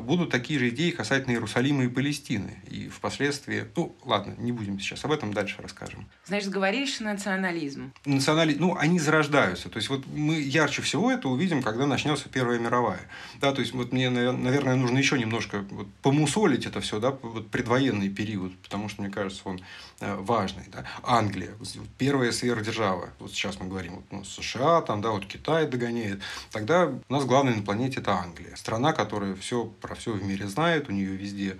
будут 0.00 0.30
такие 0.30 0.58
же 0.58 0.70
идеи 0.70 0.90
касательно 0.90 1.34
Иерусалима 1.34 1.84
и 1.84 1.88
Палестины. 1.88 2.58
И 2.70 2.88
впоследствии, 2.88 3.66
ну, 3.76 3.94
ладно, 4.04 4.34
не 4.38 4.52
будем 4.52 4.78
сейчас 4.80 5.04
об 5.04 5.12
этом 5.12 5.32
дальше 5.34 5.56
расскажем. 5.60 6.06
Значит, 6.26 6.50
говоришь 6.62 7.00
национализм. 7.00 7.92
Национали... 8.04 8.54
Ну, 8.54 8.76
они 8.76 9.00
зарождаются. 9.00 9.68
То 9.68 9.78
есть, 9.78 9.88
вот 9.88 10.06
мы 10.06 10.40
ярче 10.40 10.80
всего 10.80 11.10
это 11.10 11.28
увидим, 11.28 11.60
когда 11.60 11.86
начнется 11.86 12.28
Первая 12.28 12.60
мировая. 12.60 13.00
Да, 13.40 13.52
то 13.52 13.60
есть, 13.60 13.72
вот 13.72 13.92
мне, 13.92 14.10
наверное, 14.10 14.76
нужно 14.76 14.98
еще 14.98 15.18
немножко 15.18 15.64
вот, 15.70 15.88
помусолить 16.02 16.64
это 16.64 16.80
все, 16.80 17.00
да, 17.00 17.10
вот 17.10 17.48
предвоенный 17.48 18.08
период, 18.08 18.56
потому 18.62 18.88
что, 18.88 19.02
мне 19.02 19.10
кажется, 19.10 19.42
он 19.44 19.60
э, 19.98 20.14
важный. 20.14 20.62
Да. 20.70 20.84
Англия, 21.02 21.50
первая 21.98 22.30
сверхдержава. 22.30 23.08
Вот 23.18 23.32
сейчас 23.32 23.58
мы 23.58 23.66
говорим, 23.66 23.96
вот, 23.96 24.04
ну, 24.12 24.24
США, 24.24 24.82
там, 24.82 25.00
да, 25.02 25.10
вот 25.10 25.26
Китай 25.26 25.66
догоняет. 25.66 26.20
Тогда 26.52 26.86
у 26.86 27.12
нас 27.12 27.24
главный 27.24 27.56
на 27.56 27.62
планете 27.62 27.98
это 27.98 28.12
Англия. 28.12 28.54
Страна, 28.54 28.92
которая 28.92 29.34
все 29.34 29.64
про 29.64 29.96
все 29.96 30.12
в 30.12 30.22
мире 30.22 30.46
знает, 30.46 30.88
у 30.88 30.92
нее 30.92 31.16
везде 31.16 31.58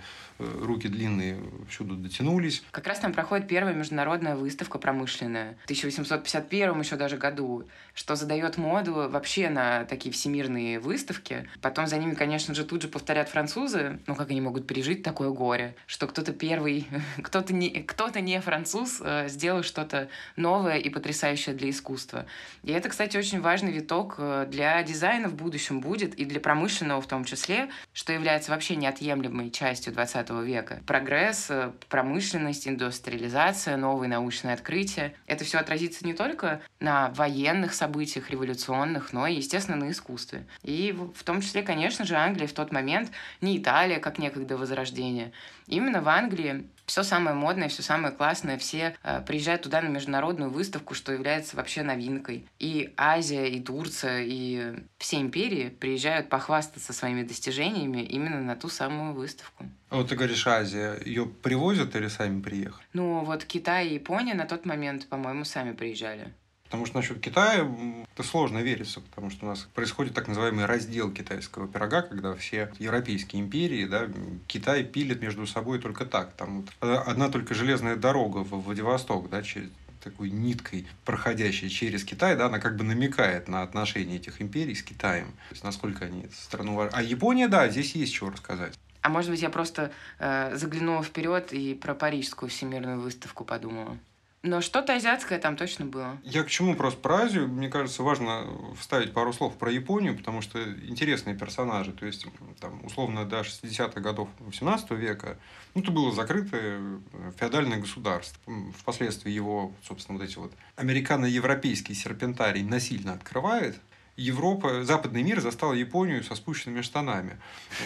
руки 0.61 0.89
длинные 0.89 1.39
всюду 1.69 1.97
дотянулись. 1.97 2.63
Как 2.71 2.87
раз 2.87 3.01
там 3.01 3.13
проходит 3.13 3.49
первая 3.49 3.75
международная 3.75 4.37
выставка 4.37 4.79
промышленная 4.79 5.57
в 5.61 5.65
1851 5.65 6.81
еще 6.81 6.97
даже 6.97 7.17
году, 7.17 7.65
что 7.95 8.17
задает 8.17 8.57
моду 8.57 9.09
вообще 9.09 9.49
на 9.49 9.85
такие 9.85 10.13
всемирные 10.13 10.79
выставки. 10.79 11.49
Потом 11.61 11.87
за 11.87 11.99
ними, 11.99 12.15
конечно 12.15 12.55
же, 12.55 12.65
тут 12.65 12.83
же 12.83 12.89
повторят 12.89 13.29
французы, 13.29 13.99
ну 14.07 14.15
как 14.15 14.31
они 14.31 14.41
могут 14.41 14.67
пережить 14.67 15.03
такое 15.03 15.31
горе, 15.31 15.75
что 15.87 16.07
кто-то 16.07 16.33
первый, 16.33 16.87
кто-то 17.23 17.55
не, 17.55 17.71
кто-то 17.83 18.21
не 18.21 18.41
француз 18.41 19.01
э, 19.03 19.29
сделал 19.29 19.63
что-то 19.63 20.09
новое 20.37 20.77
и 20.79 20.89
потрясающее 20.91 21.55
для 21.55 21.71
искусства. 21.71 22.27
И 22.63 22.73
это, 22.73 22.89
кстати, 22.89 23.17
очень 23.17 23.41
важный 23.41 23.73
виток 23.73 24.17
э, 24.19 24.47
для 24.51 24.83
дизайна 24.83 25.29
в 25.29 25.35
будущем 25.35 25.81
будет 25.81 26.15
и 26.15 26.25
для 26.25 26.41
промышленного 26.41 27.01
в 27.01 27.07
том 27.07 27.25
числе, 27.25 27.69
что 27.93 28.13
является 28.13 28.51
вообще 28.51 28.77
неотъемлемой 28.77 29.51
частью 29.51 29.93
20 29.93 30.31
века. 30.41 30.81
Прогресс, 30.87 31.51
э, 31.51 31.73
промышленность, 31.89 32.67
индустриализация, 32.67 33.77
новые 33.77 34.09
научные 34.09 34.55
открытия. 34.55 35.15
Это 35.27 35.45
все 35.45 35.59
отразится 35.59 36.07
не 36.07 36.15
только 36.15 36.63
на 36.81 37.11
военных 37.11 37.75
событиях 37.75 38.31
революционных, 38.31 39.13
но 39.13 39.27
и, 39.27 39.35
естественно, 39.35 39.77
на 39.77 39.91
искусстве. 39.91 40.47
И 40.63 40.97
в 41.15 41.23
том 41.25 41.41
числе, 41.41 41.63
конечно 41.63 42.07
же, 42.07 42.17
Англия 42.17 42.47
в 42.47 42.53
тот 42.53 42.73
момент, 42.73 43.11
не 43.41 43.59
Италия, 43.59 43.99
как 43.99 44.19
некогда 44.19 44.57
Возрождение. 44.57 45.33
Именно 45.67 46.03
в 46.03 46.09
Англии 46.09 46.67
все 46.87 47.03
самое 47.03 47.35
модное, 47.35 47.69
все 47.69 47.83
самое 47.83 48.13
классное, 48.13 48.59
все 48.59 48.97
э, 49.03 49.23
приезжают 49.23 49.63
туда 49.63 49.81
на 49.81 49.89
международную 49.89 50.51
выставку, 50.51 50.95
что 50.95 51.13
является 51.13 51.57
вообще 51.57 51.83
новинкой. 51.83 52.47
И 52.59 52.93
Азия, 52.97 53.49
и 53.49 53.61
Турция, 53.61 54.23
и 54.25 54.75
все 54.99 55.21
империи 55.21 55.69
приезжают 55.69 56.29
похвастаться 56.29 56.93
своими 56.93 57.23
достижениями 57.23 58.03
именно 58.03 58.41
на 58.41 58.57
ту 58.57 58.69
самую 58.69 59.15
выставку. 59.15 59.65
А 59.93 59.97
вот 59.97 60.09
ты 60.09 60.17
говоришь 60.17 60.47
Азия, 60.47 60.99
ее 61.05 61.27
привозят 61.27 61.95
или 61.97 62.09
сами 62.09 62.41
приехали? 62.41 62.83
Ну 62.95 63.25
вот 63.25 63.45
Китай 63.45 63.89
и 63.89 63.95
Япония 63.95 64.33
на 64.33 64.47
тот 64.47 64.65
момент, 64.65 65.07
по-моему, 65.07 65.45
сами 65.45 65.73
приезжали. 65.73 66.33
Потому 66.65 66.87
что 66.87 66.97
насчет 66.97 67.21
Китая 67.21 67.71
это 68.15 68.23
сложно 68.23 68.61
верится, 68.61 69.03
потому 69.03 69.29
что 69.29 69.45
у 69.45 69.49
нас 69.51 69.69
происходит 69.75 70.15
так 70.15 70.29
называемый 70.29 70.65
раздел 70.65 71.11
китайского 71.13 71.69
пирога, 71.69 72.01
когда 72.01 72.35
все 72.35 72.73
европейские 72.79 73.43
империи, 73.43 73.85
да, 73.85 74.09
Китай 74.47 74.83
пилит 74.83 75.21
между 75.21 75.47
собой 75.47 75.79
только 75.79 76.07
так. 76.07 76.33
Там 76.33 76.63
вот 76.63 76.71
одна 76.81 77.29
только 77.29 77.53
железная 77.53 77.97
дорога 77.97 78.39
в 78.39 78.63
Владивосток, 78.63 79.29
да, 79.29 79.43
через 79.43 79.69
такой 80.03 80.31
ниткой, 80.31 80.87
проходящей 81.05 81.69
через 81.69 82.03
Китай, 82.03 82.35
да, 82.35 82.47
она 82.47 82.61
как 82.61 82.79
бы 82.79 82.85
намекает 82.85 83.47
на 83.47 83.61
отношения 83.61 84.17
этих 84.17 84.41
империй 84.41 84.75
с 84.75 84.83
Китаем. 84.83 85.27
То 85.27 85.53
есть, 85.53 85.65
насколько 85.65 86.07
они 86.07 86.29
страну... 86.35 86.89
А 86.91 87.03
Япония, 87.03 87.49
да, 87.49 87.69
здесь 87.69 87.95
есть 87.95 88.15
чего 88.15 88.31
рассказать. 88.31 88.73
А 89.03 89.09
может 89.09 89.31
быть, 89.31 89.43
я 89.43 89.51
просто 89.51 89.93
э, 90.19 90.57
заглянула 90.57 91.03
вперед 91.03 91.53
и 91.53 91.75
про 91.75 91.95
парижскую 91.95 92.49
всемирную 92.49 93.01
выставку 93.01 93.45
подумала. 93.45 93.99
Но 94.45 94.61
что-то 94.61 94.95
азиатское 94.95 95.39
там 95.39 95.57
точно 95.57 95.87
было. 95.87 96.19
Я 96.25 96.43
к 96.43 96.49
чему 96.49 96.75
просто 96.75 96.99
про 97.01 97.23
Азию? 97.23 97.47
Мне 97.47 97.69
кажется, 97.69 98.03
важно 98.03 98.45
вставить 98.77 99.13
пару 99.13 99.33
слов 99.33 99.57
про 99.57 99.71
Японию, 99.71 100.17
потому 100.17 100.41
что 100.41 100.61
интересные 100.85 101.37
персонажи. 101.37 101.93
То 101.93 102.07
есть, 102.07 102.27
там, 102.61 102.85
условно, 102.85 103.25
до 103.25 103.41
60-х 103.41 104.01
годов 104.01 104.29
18 104.41 104.91
века 104.93 105.39
ну, 105.75 105.83
это 105.83 105.93
было 105.93 106.13
закрытое 106.13 106.81
э, 107.13 107.33
феодальное 107.39 107.79
государство. 107.79 108.41
Впоследствии 108.77 109.31
его, 109.31 109.73
собственно, 109.85 110.19
вот 110.19 110.25
эти 110.25 110.37
вот 110.37 110.53
американо-европейский 110.75 111.95
серпентарий 111.95 112.65
насильно 112.65 113.13
открывает, 113.13 113.79
Европа, 114.17 114.85
западный 114.85 115.23
мир 115.23 115.41
застал 115.41 115.73
Японию 115.73 116.23
со 116.23 116.35
спущенными 116.35 116.83
штанами. 116.83 117.39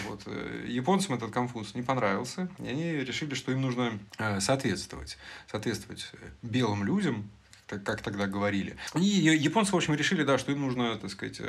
Вот. 0.07 0.23
Э, 0.25 0.65
японцам 0.67 1.15
этот 1.15 1.31
конфуз 1.31 1.73
не 1.73 1.81
понравился, 1.81 2.49
и 2.59 2.67
они 2.67 2.91
решили, 2.91 3.33
что 3.33 3.51
им 3.51 3.61
нужно 3.61 3.97
э, 4.17 4.41
соответствовать. 4.41 5.17
Соответствовать 5.49 6.09
э, 6.13 6.17
белым 6.41 6.83
людям, 6.83 7.29
как 7.65 8.01
тогда 8.01 8.27
говорили. 8.27 8.77
И 8.95 8.99
японцы, 8.99 9.71
в 9.71 9.75
общем, 9.75 9.93
решили, 9.93 10.23
да, 10.23 10.37
что 10.37 10.51
им 10.51 10.61
нужно, 10.61 10.97
так 10.97 11.11
сказать, 11.11 11.41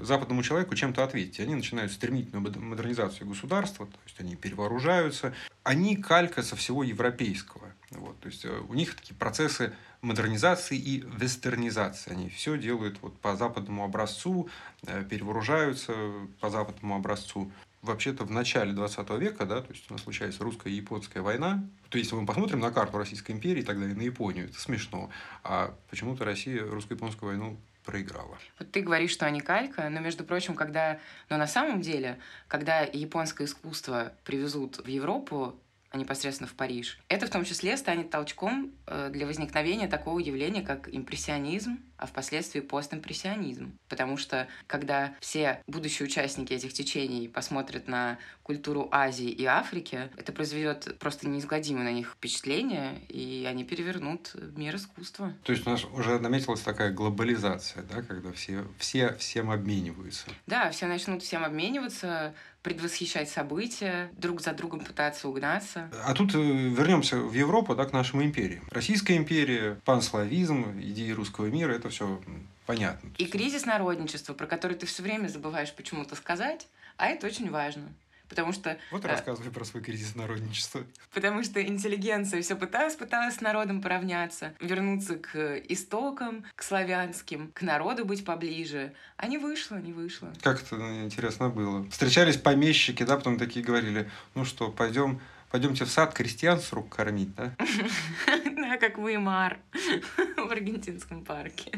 западному 0.00 0.44
человеку 0.44 0.76
чем-то 0.76 1.02
ответить. 1.02 1.40
Они 1.40 1.56
начинают 1.56 1.90
стремительную 1.90 2.40
модернизацию 2.60 3.26
государства, 3.26 3.86
то 3.86 3.98
есть 4.06 4.20
они 4.20 4.36
перевооружаются. 4.36 5.34
Они 5.64 5.96
калька 5.96 6.44
со 6.44 6.54
всего 6.54 6.84
европейского. 6.84 7.72
Вот, 7.90 8.18
то 8.20 8.28
есть 8.28 8.44
у 8.44 8.74
них 8.74 8.94
такие 8.96 9.14
процессы 9.14 9.72
модернизации 10.00 10.76
и 10.76 11.04
вестернизации. 11.06 12.12
Они 12.12 12.28
все 12.28 12.58
делают 12.58 12.98
вот 13.00 13.18
по 13.20 13.36
западному 13.36 13.84
образцу, 13.84 14.48
э, 14.86 15.04
перевооружаются 15.04 15.94
по 16.40 16.50
западному 16.50 16.96
образцу. 16.96 17.50
Вообще-то 17.82 18.24
в 18.24 18.30
начале 18.30 18.72
20 18.72 19.18
века, 19.18 19.46
да, 19.46 19.60
то 19.60 19.72
есть 19.72 19.88
у 19.90 19.94
нас 19.94 20.02
случается 20.02 20.42
русско 20.42 20.68
японская 20.68 21.22
война. 21.22 21.64
То 21.88 21.98
есть, 21.98 22.10
если 22.10 22.20
мы 22.20 22.26
посмотрим 22.26 22.58
на 22.58 22.72
карту 22.72 22.98
Российской 22.98 23.32
империи 23.32 23.60
и 23.60 23.64
так 23.64 23.78
далее, 23.78 23.94
на 23.94 24.02
Японию, 24.02 24.46
это 24.46 24.58
смешно. 24.58 25.10
А 25.44 25.72
почему-то 25.88 26.24
Россия 26.24 26.64
русско-японскую 26.64 27.30
войну 27.30 27.56
проиграла. 27.84 28.36
Вот 28.58 28.72
ты 28.72 28.80
говоришь, 28.82 29.12
что 29.12 29.26
они 29.26 29.40
калька, 29.40 29.88
но, 29.88 30.00
между 30.00 30.24
прочим, 30.24 30.54
когда... 30.54 30.98
Но 31.30 31.36
на 31.36 31.46
самом 31.46 31.80
деле, 31.80 32.18
когда 32.48 32.80
японское 32.80 33.44
искусство 33.44 34.12
привезут 34.24 34.78
в 34.78 34.88
Европу, 34.88 35.54
непосредственно 35.94 36.48
в 36.48 36.54
Париж. 36.54 36.98
Это 37.08 37.26
в 37.26 37.30
том 37.30 37.44
числе 37.44 37.76
станет 37.76 38.10
толчком 38.10 38.72
э, 38.86 39.10
для 39.12 39.26
возникновения 39.26 39.88
такого 39.88 40.18
явления, 40.18 40.62
как 40.62 40.88
импрессионизм, 40.92 41.78
а 41.96 42.06
впоследствии 42.06 42.60
постимпрессионизм. 42.60 43.78
Потому 43.88 44.16
что 44.16 44.48
когда 44.66 45.14
все 45.20 45.62
будущие 45.66 46.06
участники 46.06 46.52
этих 46.52 46.72
течений 46.72 47.28
посмотрят 47.28 47.88
на 47.88 48.18
культуру 48.42 48.88
Азии 48.92 49.28
и 49.28 49.44
Африки, 49.44 50.10
это 50.16 50.32
произведет 50.32 50.98
просто 50.98 51.28
неизгладимое 51.28 51.84
на 51.84 51.92
них 51.92 52.12
впечатление, 52.12 53.00
и 53.08 53.46
они 53.48 53.64
перевернут 53.64 54.34
мир 54.56 54.76
искусства. 54.76 55.34
То 55.42 55.52
есть 55.52 55.66
у 55.66 55.70
нас 55.70 55.84
уже 55.84 56.18
наметилась 56.18 56.60
такая 56.60 56.92
глобализация, 56.92 57.82
да, 57.84 58.02
когда 58.02 58.32
все, 58.32 58.66
все 58.78 59.14
всем 59.14 59.50
обмениваются. 59.50 60.26
Да, 60.46 60.70
все 60.70 60.86
начнут 60.86 61.22
всем 61.22 61.44
обмениваться, 61.44 62.34
предвосхищать 62.66 63.30
события, 63.30 64.10
друг 64.18 64.40
за 64.40 64.52
другом 64.52 64.80
пытаться 64.80 65.28
угнаться. 65.28 65.88
А 66.04 66.12
тут 66.14 66.34
э, 66.34 66.38
вернемся 66.38 67.16
в 67.16 67.32
Европу, 67.32 67.76
да, 67.76 67.84
к 67.84 67.92
нашему 67.92 68.24
империи. 68.24 68.60
Российская 68.72 69.16
империя, 69.16 69.78
панславизм, 69.84 70.76
идеи 70.80 71.12
русского 71.12 71.46
мира, 71.46 71.70
это 71.70 71.90
все 71.90 72.20
понятно. 72.66 73.08
И 73.18 73.26
кризис 73.26 73.66
народничества, 73.66 74.34
про 74.34 74.48
который 74.48 74.76
ты 74.76 74.84
все 74.84 75.04
время 75.04 75.28
забываешь 75.28 75.72
почему-то 75.72 76.16
сказать, 76.16 76.66
а 76.96 77.06
это 77.06 77.28
очень 77.28 77.50
важно. 77.50 77.84
Потому 78.28 78.52
что... 78.52 78.78
Вот 78.90 79.04
и 79.04 79.08
э, 79.08 79.10
рассказывай 79.10 79.50
про 79.50 79.64
свой 79.64 79.82
кризис 79.82 80.14
народничества. 80.14 80.84
Потому 81.12 81.42
что 81.44 81.62
интеллигенция 81.62 82.42
все 82.42 82.56
пыталась, 82.56 82.96
пыталась 82.96 83.36
с 83.36 83.40
народом 83.40 83.80
поравняться, 83.80 84.54
вернуться 84.60 85.16
к 85.16 85.56
истокам, 85.68 86.44
к 86.54 86.62
славянским, 86.62 87.52
к 87.52 87.62
народу 87.62 88.04
быть 88.04 88.24
поближе. 88.24 88.92
А 89.16 89.28
не 89.28 89.38
вышло, 89.38 89.76
не 89.76 89.92
вышло. 89.92 90.32
Как 90.42 90.62
это 90.62 90.76
интересно 91.04 91.48
было. 91.48 91.88
Встречались 91.90 92.36
помещики, 92.36 93.02
да, 93.02 93.16
потом 93.16 93.38
такие 93.38 93.64
говорили, 93.64 94.10
ну 94.34 94.44
что, 94.44 94.70
пойдем 94.70 95.20
Пойдемте 95.50 95.84
в 95.84 95.90
сад 95.90 96.12
крестьян 96.12 96.60
с 96.60 96.72
рук 96.72 96.94
кормить, 96.94 97.34
да? 97.34 97.54
Да, 98.56 98.76
как 98.78 98.98
Веймар 98.98 99.58
в 100.36 100.50
аргентинском 100.50 101.24
парке. 101.24 101.70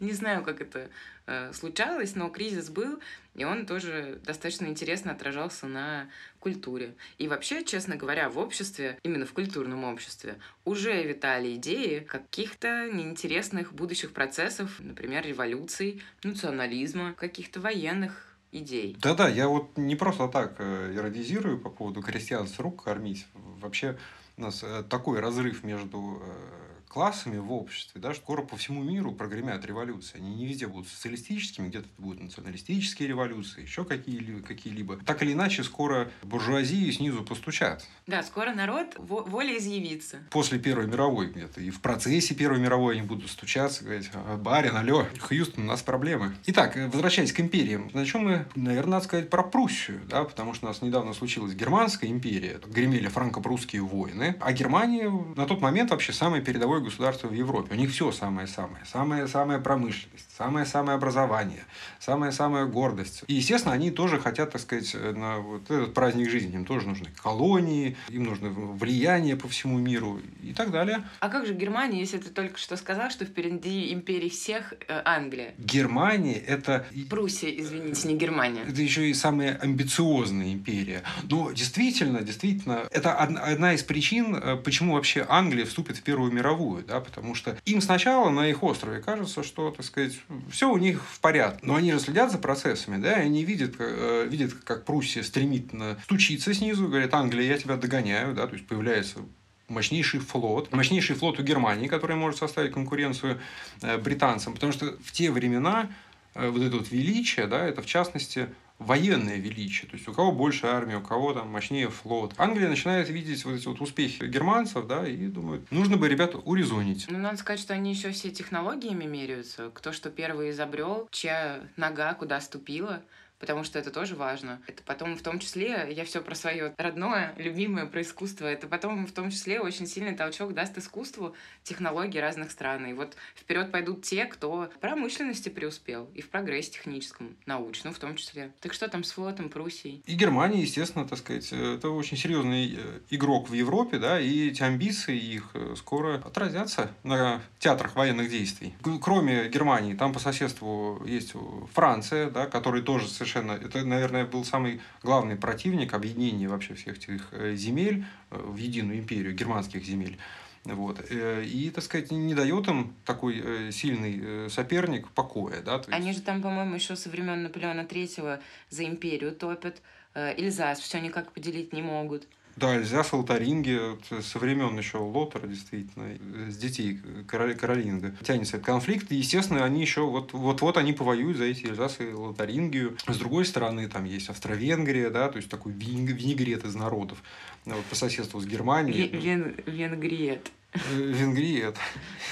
Не 0.00 0.12
знаю, 0.12 0.42
как 0.42 0.60
это 0.60 0.88
э, 1.26 1.52
случалось, 1.52 2.14
но 2.14 2.28
кризис 2.28 2.70
был, 2.70 3.00
и 3.34 3.44
он 3.44 3.66
тоже 3.66 4.20
достаточно 4.24 4.66
интересно 4.66 5.12
отражался 5.12 5.66
на 5.66 6.08
культуре. 6.40 6.94
И 7.18 7.28
вообще, 7.28 7.64
честно 7.64 7.96
говоря, 7.96 8.28
в 8.28 8.38
обществе, 8.38 8.98
именно 9.02 9.26
в 9.26 9.32
культурном 9.32 9.84
обществе, 9.84 10.36
уже 10.64 11.02
витали 11.02 11.54
идеи 11.56 12.00
каких-то 12.00 12.90
неинтересных 12.90 13.72
будущих 13.72 14.12
процессов, 14.12 14.80
например, 14.80 15.26
революций, 15.26 16.02
национализма, 16.22 17.14
каких-то 17.14 17.60
военных 17.60 18.36
идей. 18.52 18.96
Да-да, 19.00 19.28
я 19.28 19.48
вот 19.48 19.76
не 19.76 19.96
просто 19.96 20.28
так 20.28 20.56
э, 20.58 20.92
иронизирую 20.94 21.58
по 21.58 21.70
поводу 21.70 22.02
крестьян 22.02 22.46
с 22.46 22.58
рук 22.58 22.84
кормить. 22.84 23.26
Вообще 23.34 23.98
у 24.36 24.42
нас 24.42 24.62
э, 24.62 24.82
такой 24.88 25.20
разрыв 25.20 25.64
между 25.64 26.22
э, 26.22 26.65
классами 26.96 27.36
в 27.36 27.52
обществе, 27.52 28.00
да, 28.00 28.14
скоро 28.14 28.40
по 28.40 28.56
всему 28.56 28.82
миру 28.82 29.12
прогремят 29.12 29.66
революции. 29.66 30.16
Они 30.16 30.34
не 30.34 30.46
везде 30.46 30.66
будут 30.66 30.88
социалистическими, 30.88 31.68
где-то 31.68 31.86
будут 31.98 32.22
националистические 32.22 33.06
революции, 33.06 33.60
еще 33.60 33.84
какие-либо. 33.84 34.40
какие-либо. 34.40 34.96
Так 35.04 35.22
или 35.22 35.34
иначе, 35.34 35.62
скоро 35.62 36.10
буржуазии 36.22 36.90
снизу 36.90 37.22
постучат. 37.22 37.86
Да, 38.06 38.22
скоро 38.22 38.54
народ 38.54 38.94
волей 38.96 39.58
изъявится. 39.58 40.20
После 40.30 40.58
Первой 40.58 40.86
мировой 40.86 41.26
где-то. 41.26 41.60
И 41.60 41.68
в 41.68 41.82
процессе 41.82 42.34
Первой 42.34 42.60
мировой 42.60 42.96
они 42.96 43.06
будут 43.06 43.30
стучаться, 43.30 43.84
говорить, 43.84 44.08
«А, 44.14 44.38
барин, 44.38 44.74
алло, 44.74 45.06
Хьюстон, 45.20 45.64
у 45.64 45.66
нас 45.66 45.82
проблемы. 45.82 46.34
Итак, 46.46 46.76
возвращаясь 46.76 47.34
к 47.34 47.40
империям. 47.40 47.90
Начнем 47.92 48.24
мы, 48.24 48.46
наверное, 48.54 48.92
надо 48.92 49.04
сказать 49.04 49.28
про 49.28 49.42
Пруссию, 49.42 50.00
да, 50.08 50.24
потому 50.24 50.54
что 50.54 50.64
у 50.64 50.68
нас 50.70 50.80
недавно 50.80 51.12
случилась 51.12 51.52
Германская 51.52 52.08
империя, 52.08 52.58
гремели 52.66 53.08
франко-прусские 53.08 53.82
войны, 53.82 54.36
а 54.40 54.54
Германия 54.54 55.10
на 55.10 55.44
тот 55.44 55.60
момент 55.60 55.90
вообще 55.90 56.14
самый 56.14 56.40
передовой 56.40 56.85
государства 56.86 57.28
в 57.28 57.34
Европе. 57.34 57.74
У 57.74 57.76
них 57.76 57.90
все 57.90 58.10
самое-самое. 58.12 58.84
Самая-самая 58.86 59.58
промышленность, 59.58 60.26
самое-самое 60.36 60.96
образование, 60.96 61.64
самая-самая 62.00 62.66
гордость. 62.66 63.22
И, 63.26 63.34
естественно, 63.34 63.74
они 63.74 63.90
тоже 63.90 64.18
хотят, 64.18 64.52
так 64.52 64.60
сказать, 64.60 64.94
на 64.94 65.38
вот 65.38 65.70
этот 65.70 65.94
праздник 65.94 66.30
жизни. 66.30 66.54
Им 66.54 66.64
тоже 66.64 66.86
нужны 66.88 67.08
колонии, 67.22 67.96
им 68.08 68.24
нужно 68.24 68.48
влияние 68.48 69.36
по 69.36 69.48
всему 69.48 69.78
миру 69.78 70.20
и 70.42 70.52
так 70.52 70.70
далее. 70.70 71.02
А 71.20 71.28
как 71.28 71.46
же 71.46 71.54
Германия, 71.54 72.00
если 72.00 72.18
ты 72.18 72.30
только 72.30 72.58
что 72.58 72.76
сказал, 72.76 73.10
что 73.10 73.24
впереди 73.24 73.92
империи 73.92 74.28
всех 74.28 74.74
э, 74.88 75.02
Англия? 75.04 75.54
Германия– 75.58 76.38
это... 76.46 76.86
Пруссия, 77.10 77.50
извините, 77.50 78.08
не 78.08 78.16
Германия. 78.16 78.62
Это 78.62 78.80
еще 78.80 79.08
и 79.10 79.14
самая 79.14 79.56
амбициозная 79.56 80.52
империя. 80.52 81.02
Но 81.24 81.52
действительно, 81.52 82.22
действительно, 82.22 82.86
это 82.90 83.14
одна 83.14 83.74
из 83.74 83.82
причин, 83.82 84.36
э, 84.36 84.56
почему 84.56 84.94
вообще 84.94 85.26
Англия 85.28 85.64
вступит 85.64 85.96
в 85.96 86.02
Первую 86.02 86.32
мировую 86.32 86.65
существует, 86.66 86.86
да, 86.86 87.00
потому 87.00 87.34
что 87.34 87.56
им 87.64 87.80
сначала 87.80 88.30
на 88.30 88.48
их 88.48 88.62
острове 88.62 89.00
кажется, 89.00 89.42
что, 89.42 89.70
так 89.70 89.84
сказать, 89.84 90.14
все 90.50 90.70
у 90.70 90.78
них 90.78 91.02
в 91.02 91.20
порядке, 91.20 91.60
но 91.62 91.76
они 91.76 91.92
же 91.92 92.00
следят 92.00 92.30
за 92.30 92.38
процессами, 92.38 93.00
да, 93.00 93.22
и 93.22 93.26
они 93.26 93.44
видят, 93.44 93.74
э, 93.78 94.26
видят, 94.28 94.52
как 94.64 94.84
Пруссия 94.84 95.22
стремительно 95.22 95.98
стучится 96.04 96.54
снизу, 96.54 96.88
говорит, 96.88 97.14
Англия, 97.14 97.46
я 97.46 97.58
тебя 97.58 97.76
догоняю, 97.76 98.34
да, 98.34 98.46
то 98.46 98.54
есть 98.54 98.66
появляется 98.66 99.20
мощнейший 99.68 100.20
флот, 100.20 100.72
мощнейший 100.72 101.16
флот 101.16 101.40
у 101.40 101.42
Германии, 101.42 101.88
который 101.88 102.16
может 102.16 102.38
составить 102.38 102.72
конкуренцию 102.72 103.38
э, 103.82 103.98
британцам, 103.98 104.54
потому 104.54 104.72
что 104.72 104.96
в 105.04 105.12
те 105.12 105.30
времена 105.30 105.88
э, 106.34 106.48
вот 106.48 106.62
это 106.62 106.76
вот 106.76 106.90
величие, 106.90 107.46
да, 107.46 107.64
это 107.64 107.82
в 107.82 107.86
частности 107.86 108.48
военное 108.78 109.36
величие. 109.36 109.88
То 109.88 109.96
есть, 109.96 110.08
у 110.08 110.12
кого 110.12 110.32
больше 110.32 110.66
армии, 110.66 110.94
у 110.94 111.00
кого 111.00 111.32
там 111.32 111.48
мощнее 111.48 111.88
флот. 111.88 112.34
Англия 112.36 112.68
начинает 112.68 113.08
видеть 113.08 113.44
вот 113.44 113.54
эти 113.54 113.66
вот 113.66 113.80
успехи 113.80 114.24
германцев, 114.24 114.86
да, 114.86 115.06
и 115.06 115.26
думает, 115.26 115.70
нужно 115.70 115.96
бы 115.96 116.08
ребят 116.08 116.34
урезонить. 116.44 117.06
Ну, 117.08 117.18
надо 117.18 117.38
сказать, 117.38 117.60
что 117.60 117.74
они 117.74 117.90
еще 117.90 118.10
все 118.10 118.30
технологиями 118.30 119.04
меряются. 119.04 119.70
Кто 119.72 119.92
что 119.92 120.10
первый 120.10 120.50
изобрел, 120.50 121.08
чья 121.10 121.60
нога 121.76 122.14
куда 122.14 122.40
ступила 122.40 123.02
потому 123.38 123.64
что 123.64 123.78
это 123.78 123.90
тоже 123.90 124.14
важно. 124.14 124.60
Это 124.66 124.82
потом 124.82 125.16
в 125.16 125.22
том 125.22 125.38
числе, 125.38 125.88
я 125.90 126.04
все 126.04 126.20
про 126.22 126.34
свое 126.34 126.74
родное, 126.78 127.34
любимое, 127.36 127.86
про 127.86 128.02
искусство, 128.02 128.46
это 128.46 128.66
потом 128.66 129.06
в 129.06 129.12
том 129.12 129.30
числе 129.30 129.60
очень 129.60 129.86
сильный 129.86 130.14
толчок 130.14 130.54
даст 130.54 130.76
искусству 130.78 131.34
технологий 131.62 132.20
разных 132.20 132.50
стран. 132.50 132.86
И 132.86 132.92
вот 132.92 133.16
вперед 133.34 133.70
пойдут 133.70 134.02
те, 134.02 134.24
кто 134.24 134.70
в 134.74 134.78
промышленности 134.78 135.48
преуспел 135.48 136.08
и 136.14 136.22
в 136.22 136.28
прогрессе 136.30 136.72
техническом, 136.72 137.36
научном 137.46 137.92
в 137.92 137.98
том 137.98 138.16
числе. 138.16 138.52
Так 138.60 138.72
что 138.72 138.88
там 138.88 139.04
с 139.04 139.12
флотом 139.12 139.48
Пруссии? 139.48 140.02
И 140.06 140.14
Германия, 140.14 140.62
естественно, 140.62 141.06
так 141.06 141.18
сказать, 141.18 141.52
это 141.52 141.90
очень 141.90 142.16
серьезный 142.16 142.74
э, 142.76 143.00
игрок 143.10 143.48
в 143.48 143.52
Европе, 143.52 143.98
да, 143.98 144.20
и 144.20 144.48
эти 144.48 144.62
амбиции 144.62 145.16
их 145.18 145.50
э, 145.54 145.74
скоро 145.76 146.16
отразятся 146.16 146.90
на 147.02 147.40
театрах 147.58 147.94
военных 147.96 148.30
действий. 148.30 148.74
Кроме 149.00 149.48
Германии, 149.48 149.94
там 149.94 150.12
по 150.12 150.18
соседству 150.18 151.02
есть 151.06 151.34
Франция, 151.72 152.30
да, 152.30 152.46
который 152.46 152.82
тоже 152.82 153.08
совершенно... 153.08 153.25
Это, 153.34 153.84
наверное, 153.84 154.24
был 154.24 154.44
самый 154.44 154.80
главный 155.02 155.36
противник 155.36 155.94
объединения 155.94 156.48
вообще 156.48 156.74
всех 156.74 156.98
этих 156.98 157.28
э, 157.32 157.54
земель 157.54 158.04
э, 158.30 158.38
в 158.38 158.56
единую 158.56 158.98
империю, 158.98 159.34
германских 159.34 159.84
земель. 159.84 160.18
Вот. 160.64 161.04
Э, 161.10 161.44
и, 161.44 161.70
так 161.70 161.84
сказать, 161.84 162.10
не 162.10 162.34
дает 162.34 162.68
им 162.68 162.94
такой 163.04 163.72
сильный 163.72 164.50
соперник 164.50 165.08
покоя. 165.08 165.62
Да? 165.62 165.76
есть... 165.76 165.88
Они 165.88 166.12
же 166.12 166.20
там, 166.20 166.42
по-моему, 166.42 166.74
еще 166.74 166.96
со 166.96 167.08
времен 167.08 167.42
Наполеона 167.42 167.84
Третьего 167.84 168.40
за 168.70 168.84
империю 168.84 169.32
топят. 169.32 169.80
Эльзас 170.14 170.80
все 170.80 170.98
никак 171.00 171.32
поделить 171.32 171.72
не 171.72 171.82
могут. 171.82 172.26
Да, 172.56 172.74
Эльзас, 172.74 173.12
Лотаринги, 173.12 173.78
со 174.22 174.38
времен 174.38 174.78
еще 174.78 174.96
Лотера, 174.96 175.46
действительно, 175.46 176.16
с 176.50 176.56
детей 176.56 176.98
Каролинга. 177.26 178.14
Тянется 178.24 178.56
этот 178.56 178.66
конфликт, 178.66 179.12
и, 179.12 179.16
естественно, 179.16 179.62
они 179.62 179.82
еще 179.82 180.00
вот-вот 180.00 180.76
они 180.78 180.94
повоюют 180.94 181.36
за 181.36 181.44
эти 181.44 181.66
Эльзас 181.66 182.00
и 182.00 182.12
Лотарингию. 182.12 182.96
С 183.06 183.18
другой 183.18 183.44
стороны, 183.44 183.88
там 183.88 184.04
есть 184.04 184.30
Австро-Венгрия, 184.30 185.10
да, 185.10 185.28
то 185.28 185.36
есть 185.36 185.50
такой 185.50 185.72
винегрет 185.72 186.64
из 186.64 186.74
народов 186.74 187.22
вот, 187.66 187.84
по 187.84 187.94
соседству 187.94 188.40
с 188.40 188.46
Германией. 188.46 189.08
Вен, 189.08 189.54
венгриет. 189.66 190.50
Венгрия, 190.90 191.72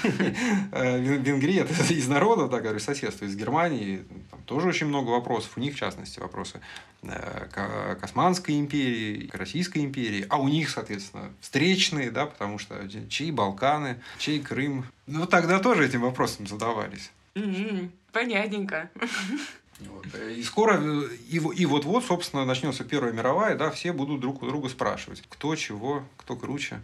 э, 0.03 0.99
Венгрия 0.99 1.61
это 1.61 1.73
из 1.93 2.07
народа, 2.07 2.47
так 2.47 2.63
говорю, 2.63 2.79
соседство 2.79 3.25
из 3.25 3.35
Германии. 3.35 4.03
Там 4.31 4.41
тоже 4.43 4.67
очень 4.67 4.87
много 4.87 5.09
вопросов. 5.09 5.51
У 5.55 5.59
них, 5.59 5.75
в 5.75 5.77
частности, 5.77 6.19
вопросы 6.19 6.59
э, 7.03 7.47
к 7.51 8.03
Османской 8.03 8.59
империи, 8.59 9.27
к 9.27 9.35
Российской 9.35 9.79
империи. 9.79 10.25
А 10.29 10.37
у 10.37 10.47
них, 10.47 10.69
соответственно, 10.69 11.31
встречные, 11.41 12.11
да, 12.11 12.25
потому 12.25 12.59
что 12.59 12.87
чьи 13.09 13.31
Балканы, 13.31 14.01
чей 14.17 14.39
Крым. 14.39 14.85
Ну, 15.07 15.25
тогда 15.25 15.59
тоже 15.59 15.85
этим 15.85 16.01
вопросом 16.01 16.47
задавались. 16.47 17.11
Понятненько. 18.11 18.89
Вот. 19.79 20.05
И 20.15 20.41
скоро, 20.43 20.81
и, 21.29 21.35
и 21.35 21.65
вот-вот, 21.65 22.05
собственно, 22.05 22.45
начнется 22.45 22.85
Первая 22.85 23.11
мировая, 23.11 23.57
да, 23.57 23.69
все 23.71 23.91
будут 23.91 24.21
друг 24.21 24.41
у 24.41 24.47
друга 24.47 24.69
спрашивать, 24.69 25.21
кто 25.27 25.53
чего, 25.55 26.05
кто 26.17 26.37
круче 26.37 26.79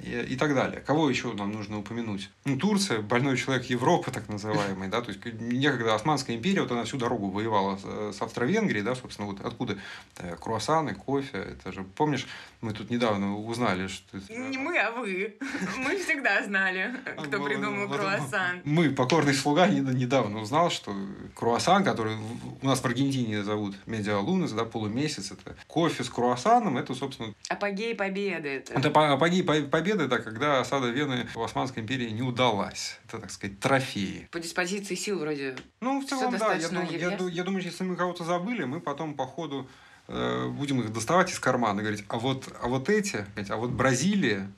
и, 0.00 0.36
так 0.36 0.54
далее. 0.54 0.80
Кого 0.80 1.08
еще 1.08 1.32
нам 1.34 1.52
нужно 1.52 1.78
упомянуть? 1.78 2.30
Ну, 2.44 2.58
Турция, 2.58 3.00
больной 3.00 3.36
человек 3.36 3.66
Европы, 3.66 4.10
так 4.10 4.28
называемый, 4.28 4.88
да, 4.88 5.00
то 5.00 5.10
есть 5.10 5.24
некогда 5.24 5.94
Османская 5.94 6.36
империя, 6.36 6.62
вот 6.62 6.72
она 6.72 6.84
всю 6.84 6.98
дорогу 6.98 7.30
воевала 7.30 7.76
с, 7.76 8.16
с 8.16 8.22
Австро-Венгрией, 8.22 8.82
да, 8.82 8.94
собственно, 8.94 9.28
вот 9.28 9.40
откуда 9.40 9.78
э, 10.18 10.36
круассаны, 10.36 10.94
кофе, 10.94 11.38
это 11.38 11.72
же, 11.72 11.84
помнишь, 11.84 12.26
мы 12.64 12.72
тут 12.72 12.90
недавно 12.90 13.36
узнали, 13.36 13.88
что... 13.88 14.18
Не 14.30 14.56
мы, 14.56 14.78
а 14.78 14.90
вы. 14.90 15.36
Мы 15.76 15.98
всегда 15.98 16.42
знали, 16.42 16.94
кто 17.18 17.42
придумал 17.44 17.88
круассан. 17.88 18.62
Мы, 18.64 18.90
покорный 18.90 19.34
слуга, 19.34 19.68
недавно 19.68 20.40
узнал, 20.40 20.70
что 20.70 20.94
круассан, 21.34 21.84
который 21.84 22.16
у 22.62 22.66
нас 22.66 22.80
в 22.80 22.84
Аргентине 22.86 23.42
зовут 23.44 23.76
медиалунес, 23.84 24.52
да, 24.52 24.64
полумесяц, 24.64 25.30
это 25.30 25.56
кофе 25.66 26.04
с 26.04 26.08
круассаном, 26.08 26.78
это, 26.78 26.94
собственно... 26.94 27.34
Апогей 27.50 27.94
победы. 27.94 28.48
Это, 28.48 28.72
это 28.72 29.12
апогей 29.12 29.44
победы, 29.44 30.04
это 30.04 30.18
когда 30.20 30.60
осада 30.60 30.88
Вены 30.88 31.28
в 31.34 31.42
Османской 31.42 31.82
империи 31.82 32.08
не 32.08 32.22
удалась. 32.22 32.98
Это, 33.06 33.18
так 33.18 33.30
сказать, 33.30 33.60
трофеи. 33.60 34.26
По 34.32 34.40
диспозиции 34.40 34.94
сил 34.94 35.18
вроде 35.18 35.56
Ну, 35.80 36.00
в 36.00 36.06
целом, 36.06 36.34
да. 36.38 36.54
Я, 36.54 36.68
думаю, 36.70 36.98
я, 36.98 37.16
я 37.30 37.44
думаю, 37.44 37.62
если 37.62 37.84
мы 37.84 37.94
кого-то 37.96 38.24
забыли, 38.24 38.64
мы 38.64 38.80
потом 38.80 39.14
по 39.14 39.26
ходу 39.26 39.68
будем 40.06 40.80
их 40.80 40.92
доставать 40.92 41.30
из 41.30 41.38
кармана 41.38 41.80
и 41.80 41.82
говорить, 41.82 42.04
а 42.08 42.18
вот, 42.18 42.48
а 42.60 42.68
вот 42.68 42.88
эти, 42.88 43.24
а 43.48 43.56
вот 43.56 43.70
Бразилия, 43.70 44.50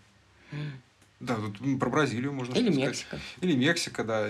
mm. 0.51 0.71
да, 1.21 1.37
тут 1.37 1.79
про 1.79 1.89
Бразилию 1.89 2.33
можно 2.33 2.55
Или 2.55 2.71
сказать. 2.71 2.89
Мексика. 2.89 3.19
Или 3.41 3.55
Мексика, 3.55 4.05
да. 4.05 4.29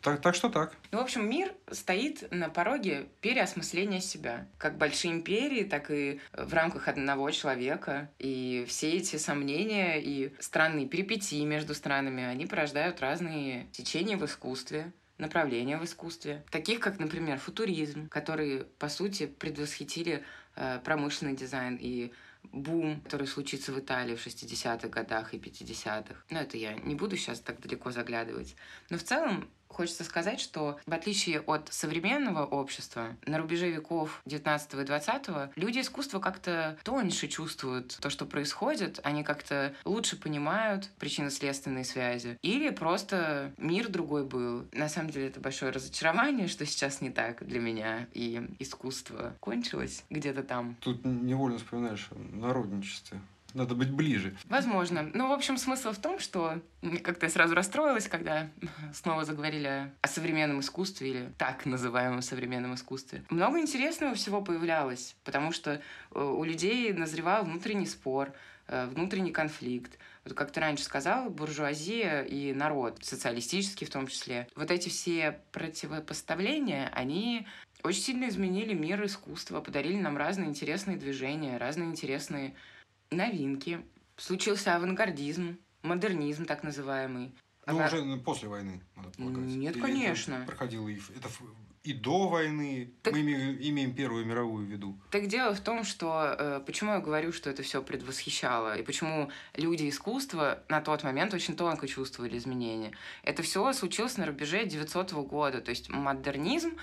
Так, 0.00 0.20
так 0.20 0.36
что 0.36 0.48
так. 0.48 0.72
Ну, 0.92 0.98
в 0.98 1.02
общем, 1.02 1.28
мир 1.28 1.52
стоит 1.72 2.30
на 2.30 2.48
пороге 2.48 3.08
переосмысления 3.22 4.00
себя. 4.00 4.46
Как 4.56 4.78
большие 4.78 5.12
империи, 5.12 5.64
так 5.64 5.90
и 5.90 6.20
в 6.32 6.54
рамках 6.54 6.86
одного 6.86 7.28
человека. 7.32 8.08
И 8.20 8.64
все 8.68 8.92
эти 8.92 9.16
сомнения 9.16 10.00
и 10.00 10.32
странные 10.38 10.86
перипетии 10.86 11.44
между 11.44 11.74
странами, 11.74 12.22
они 12.22 12.46
порождают 12.46 13.00
разные 13.00 13.66
течения 13.72 14.16
в 14.16 14.24
искусстве 14.24 14.92
направления 15.18 15.78
в 15.78 15.84
искусстве, 15.84 16.44
таких 16.50 16.78
как, 16.78 16.98
например, 16.98 17.38
футуризм, 17.38 18.06
который, 18.10 18.64
по 18.78 18.90
сути, 18.90 19.24
предвосхитили 19.24 20.16
Э, 20.16 20.22
промышленный 20.84 21.36
дизайн 21.36 21.78
и 21.80 22.12
бум, 22.52 23.00
который 23.02 23.26
случится 23.26 23.72
в 23.72 23.78
Италии 23.78 24.16
в 24.16 24.26
60-х 24.26 24.88
годах 24.88 25.34
и 25.34 25.38
50-х. 25.38 26.14
Но 26.30 26.40
это 26.40 26.56
я 26.56 26.74
не 26.74 26.94
буду 26.94 27.16
сейчас 27.16 27.40
так 27.40 27.60
далеко 27.60 27.90
заглядывать. 27.90 28.56
Но 28.90 28.98
в 28.98 29.02
целом 29.02 29.48
Хочется 29.76 30.04
сказать, 30.04 30.40
что 30.40 30.78
в 30.86 30.92
отличие 30.94 31.40
от 31.40 31.68
современного 31.70 32.46
общества, 32.46 33.14
на 33.26 33.36
рубеже 33.36 33.70
веков 33.70 34.22
19 34.24 34.72
и 34.72 34.84
20 34.84 35.26
люди 35.54 35.80
искусства 35.80 36.18
как-то 36.18 36.78
тоньше 36.82 37.28
чувствуют 37.28 37.98
то, 38.00 38.08
что 38.08 38.24
происходит, 38.24 39.00
они 39.04 39.22
как-то 39.22 39.74
лучше 39.84 40.16
понимают 40.18 40.88
причинно-следственные 40.98 41.84
связи. 41.84 42.38
Или 42.40 42.70
просто 42.70 43.52
мир 43.58 43.90
другой 43.90 44.24
был. 44.24 44.66
На 44.72 44.88
самом 44.88 45.10
деле 45.10 45.26
это 45.26 45.40
большое 45.40 45.72
разочарование, 45.72 46.48
что 46.48 46.64
сейчас 46.64 47.02
не 47.02 47.10
так 47.10 47.46
для 47.46 47.60
меня, 47.60 48.06
и 48.14 48.48
искусство 48.58 49.34
кончилось 49.40 50.04
где-то 50.08 50.42
там. 50.42 50.76
Тут 50.80 51.04
невольно 51.04 51.58
вспоминаешь 51.58 52.08
о 52.12 52.36
народничестве. 52.36 53.20
Надо 53.56 53.74
быть 53.74 53.90
ближе. 53.90 54.36
Возможно. 54.44 55.10
Ну, 55.14 55.28
в 55.28 55.32
общем, 55.32 55.56
смысл 55.56 55.92
в 55.92 55.98
том, 55.98 56.18
что 56.18 56.60
как-то 57.02 57.24
я 57.24 57.30
сразу 57.30 57.54
расстроилась, 57.54 58.06
когда 58.06 58.50
снова 58.92 59.24
заговорили 59.24 59.90
о 60.02 60.08
современном 60.08 60.60
искусстве 60.60 61.08
или 61.08 61.32
так 61.38 61.64
называемом 61.64 62.20
современном 62.20 62.74
искусстве. 62.74 63.24
Много 63.30 63.58
интересного 63.58 64.14
всего 64.14 64.42
появлялось, 64.42 65.16
потому 65.24 65.52
что 65.52 65.80
э, 66.14 66.22
у 66.22 66.44
людей 66.44 66.92
назревал 66.92 67.44
внутренний 67.44 67.86
спор, 67.86 68.34
э, 68.68 68.86
внутренний 68.88 69.32
конфликт. 69.32 69.98
Вот 70.26 70.34
как 70.34 70.50
ты 70.50 70.60
раньше 70.60 70.84
сказал, 70.84 71.30
буржуазия 71.30 72.24
и 72.24 72.52
народ, 72.52 72.98
социалистический 73.02 73.86
в 73.86 73.90
том 73.90 74.06
числе. 74.06 74.48
Вот 74.54 74.70
эти 74.70 74.90
все 74.90 75.40
противопоставления, 75.52 76.90
они 76.92 77.46
очень 77.82 78.02
сильно 78.02 78.28
изменили 78.28 78.74
мир 78.74 79.02
искусства, 79.02 79.62
подарили 79.62 79.96
нам 79.96 80.18
разные 80.18 80.48
интересные 80.48 80.98
движения, 80.98 81.56
разные 81.56 81.88
интересные 81.88 82.54
новинки. 83.10 83.84
Случился 84.16 84.74
авангардизм, 84.76 85.58
модернизм 85.82 86.44
так 86.46 86.62
называемый. 86.62 87.34
Ну, 87.66 87.80
Ага. 87.80 87.96
уже 87.96 88.16
после 88.18 88.48
войны, 88.48 88.80
надо 88.94 89.10
полагать. 89.10 89.44
Нет, 89.44 89.74
Или 89.74 89.82
конечно. 89.82 90.34
Это 90.34 90.46
проходило 90.46 90.88
и, 90.88 90.98
это 91.16 91.28
и 91.86 91.92
до 91.92 92.28
войны. 92.28 92.92
Так... 93.02 93.12
Мы 93.12 93.20
имеем, 93.20 93.56
имеем 93.60 93.94
Первую 93.94 94.24
мировую 94.26 94.66
в 94.66 94.68
виду. 94.70 95.00
Так 95.10 95.28
дело 95.28 95.54
в 95.54 95.60
том, 95.60 95.84
что 95.84 96.34
э, 96.38 96.60
почему 96.66 96.92
я 96.92 96.98
говорю, 97.00 97.32
что 97.32 97.48
это 97.48 97.62
все 97.62 97.82
предвосхищало, 97.82 98.76
и 98.76 98.82
почему 98.82 99.30
люди 99.54 99.88
искусства 99.88 100.62
на 100.68 100.80
тот 100.80 101.04
момент 101.04 101.32
очень 101.32 101.56
тонко 101.56 101.86
чувствовали 101.86 102.36
изменения. 102.38 102.92
Это 103.22 103.42
все 103.42 103.72
случилось 103.72 104.16
на 104.16 104.26
рубеже 104.26 104.64
900 104.66 105.12
года. 105.12 105.60
То 105.60 105.70
есть 105.70 105.88
модернизм 105.88 106.76